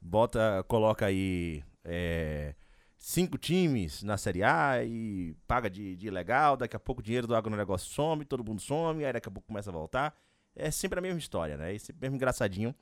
Bota, 0.06 0.64
coloca 0.68 1.08
aí 1.08 1.64
é, 1.84 2.54
cinco 2.98 3.38
times 3.38 4.04
na 4.04 4.18
Série 4.18 4.44
A 4.44 4.84
e 4.84 5.36
paga 5.48 5.70
de, 5.70 5.96
de 5.96 6.10
legal, 6.10 6.56
daqui 6.56 6.76
a 6.76 6.80
pouco 6.80 7.02
o 7.02 7.04
dinheiro 7.04 7.28
do 7.28 7.36
agronegócio 7.36 7.92
some, 7.92 8.24
todo 8.24 8.44
mundo 8.44 8.62
some, 8.62 9.04
aí 9.04 9.12
daqui 9.12 9.28
a 9.28 9.32
pouco 9.32 9.48
começa 9.48 9.70
a 9.70 9.74
voltar. 9.74 10.16
É 10.56 10.70
sempre 10.72 11.00
a 11.00 11.02
mesma 11.02 11.20
história, 11.20 11.58
né? 11.58 11.74
Esse 11.74 11.92
mesmo 11.94 12.16
engraçadinho 12.16 12.74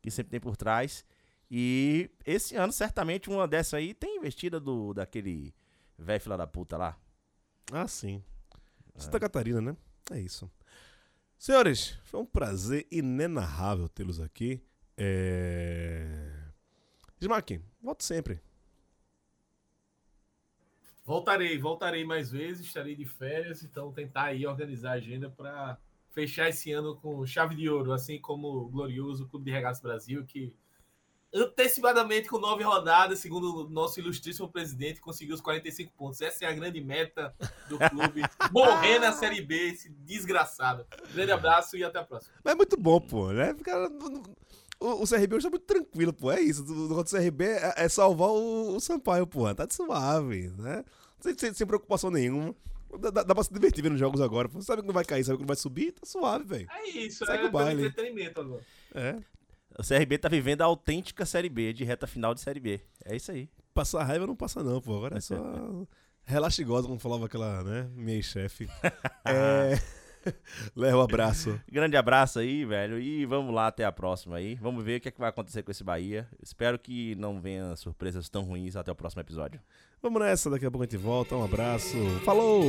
que 0.00 0.10
sempre 0.10 0.30
tem 0.30 0.40
por 0.40 0.56
trás. 0.56 1.04
E 1.50 2.10
esse 2.24 2.56
ano, 2.56 2.72
certamente, 2.72 3.30
uma 3.30 3.48
dessa 3.48 3.78
aí 3.78 3.94
tem 3.94 4.18
investida 4.18 4.60
do 4.60 4.92
daquele 4.92 5.54
velho 5.98 6.20
fila 6.20 6.36
da 6.36 6.46
puta 6.46 6.76
lá. 6.76 6.96
Ah, 7.72 7.88
sim. 7.88 8.22
Santa 8.96 9.18
Catarina, 9.18 9.60
né? 9.60 9.76
É 10.10 10.20
isso. 10.20 10.50
Senhores, 11.38 11.98
foi 12.04 12.20
um 12.20 12.26
prazer 12.26 12.86
inenarrável 12.90 13.88
tê-los 13.88 14.20
aqui. 14.20 14.62
É... 14.96 16.35
Smack, 17.20 17.60
volto 17.82 18.02
sempre. 18.04 18.40
Voltarei, 21.04 21.56
voltarei 21.56 22.04
mais 22.04 22.30
vezes, 22.30 22.66
estarei 22.66 22.96
de 22.96 23.06
férias, 23.06 23.62
então 23.62 23.92
tentar 23.92 24.24
aí 24.24 24.44
organizar 24.46 24.90
a 24.90 24.94
agenda 24.94 25.30
para 25.30 25.78
fechar 26.10 26.48
esse 26.48 26.72
ano 26.72 26.96
com 26.96 27.24
chave 27.24 27.54
de 27.54 27.68
ouro, 27.68 27.92
assim 27.92 28.20
como 28.20 28.48
o 28.48 28.68
glorioso 28.68 29.26
Clube 29.28 29.44
de 29.44 29.50
Regatas 29.52 29.80
Brasil, 29.80 30.24
que 30.26 30.52
antecipadamente 31.32 32.28
com 32.28 32.38
nove 32.38 32.64
rodadas, 32.64 33.20
segundo 33.20 33.66
o 33.66 33.68
nosso 33.68 34.00
ilustríssimo 34.00 34.50
presidente, 34.50 35.00
conseguiu 35.00 35.34
os 35.34 35.40
45 35.40 35.92
pontos. 35.92 36.20
Essa 36.20 36.46
é 36.46 36.48
a 36.48 36.52
grande 36.52 36.80
meta 36.80 37.34
do 37.68 37.78
clube. 37.78 38.22
Morrer 38.50 38.98
na 38.98 39.12
Série 39.12 39.42
B, 39.42 39.68
esse 39.68 39.90
desgraçado. 39.90 40.86
Grande 41.12 41.30
abraço 41.32 41.76
e 41.76 41.84
até 41.84 41.98
a 41.98 42.04
próxima. 42.04 42.34
Mas 42.42 42.54
é 42.54 42.56
muito 42.56 42.76
bom, 42.76 43.00
pô, 43.00 43.30
né? 43.32 43.54
Cara, 43.62 43.88
não- 43.88 44.22
o, 44.80 45.02
o 45.02 45.06
CRB 45.08 45.36
hoje 45.36 45.44
tá 45.44 45.50
muito 45.50 45.64
tranquilo, 45.66 46.12
pô. 46.12 46.30
É 46.30 46.40
isso. 46.40 46.62
O 46.64 46.88
negócio 46.88 47.16
do 47.16 47.22
CRB 47.22 47.44
é, 47.44 47.74
é 47.76 47.88
salvar 47.88 48.28
o, 48.30 48.76
o 48.76 48.80
Sampaio, 48.80 49.26
pô. 49.26 49.52
Tá 49.54 49.66
de 49.66 49.74
suave, 49.74 50.52
né? 50.58 50.84
Sem, 51.20 51.36
sem, 51.38 51.54
sem 51.54 51.66
preocupação 51.66 52.10
nenhuma. 52.10 52.54
Dá, 53.00 53.10
dá, 53.10 53.22
dá 53.22 53.34
pra 53.34 53.44
se 53.44 53.52
divertir 53.52 53.82
vendo 53.82 53.96
jogos 53.96 54.20
agora. 54.20 54.48
pô. 54.48 54.60
Sabe 54.62 54.82
que 54.82 54.86
não 54.86 54.94
vai 54.94 55.04
cair, 55.04 55.24
sabe 55.24 55.38
que 55.38 55.42
não 55.42 55.48
vai 55.48 55.56
subir? 55.56 55.92
Tá 55.92 56.06
suave, 56.06 56.44
velho. 56.44 56.66
É 56.70 56.88
isso, 56.90 57.24
Segue 57.26 57.44
é 57.44 57.46
o 57.46 57.50
baile. 57.50 57.76
pelo 57.76 57.88
entretenimento 57.88 58.40
agora. 58.40 58.62
É. 58.94 59.16
O 59.78 59.82
CRB 59.86 60.18
tá 60.18 60.28
vivendo 60.28 60.62
a 60.62 60.64
autêntica 60.64 61.26
Série 61.26 61.48
B, 61.50 61.72
de 61.72 61.84
reta 61.84 62.06
final 62.06 62.32
de 62.34 62.40
Série 62.40 62.60
B. 62.60 62.80
É 63.04 63.14
isso 63.16 63.30
aí. 63.30 63.48
Passar 63.74 64.04
raiva 64.04 64.26
não 64.26 64.34
passa, 64.36 64.62
não, 64.62 64.80
pô. 64.80 64.96
Agora 64.96 65.18
é 65.18 65.20
só. 65.20 65.36
Relaxa 66.24 66.62
e 66.62 66.64
goza, 66.64 66.88
como 66.88 66.98
falava 66.98 67.26
aquela, 67.26 67.62
né? 67.62 67.88
Minha 67.94 68.22
chefe. 68.22 68.68
É. 69.26 69.78
Léo, 70.74 71.00
abraço. 71.00 71.60
Grande 71.70 71.96
abraço 71.96 72.38
aí, 72.38 72.64
velho. 72.64 72.98
E 72.98 73.24
vamos 73.26 73.54
lá 73.54 73.66
até 73.66 73.84
a 73.84 73.92
próxima 73.92 74.36
aí. 74.36 74.54
Vamos 74.56 74.84
ver 74.84 74.98
o 74.98 75.00
que, 75.00 75.08
é 75.08 75.10
que 75.10 75.20
vai 75.20 75.30
acontecer 75.30 75.62
com 75.62 75.70
esse 75.70 75.84
Bahia. 75.84 76.28
Espero 76.42 76.78
que 76.78 77.14
não 77.16 77.40
venha 77.40 77.76
surpresas 77.76 78.28
tão 78.28 78.42
ruins 78.42 78.76
até 78.76 78.90
o 78.90 78.94
próximo 78.94 79.22
episódio. 79.22 79.60
Vamos 80.02 80.20
nessa, 80.20 80.50
daqui 80.50 80.66
a 80.66 80.70
pouco 80.70 80.84
a 80.84 80.86
gente 80.86 80.96
volta. 80.96 81.34
Um 81.34 81.44
abraço. 81.44 81.96
Falou! 82.24 82.64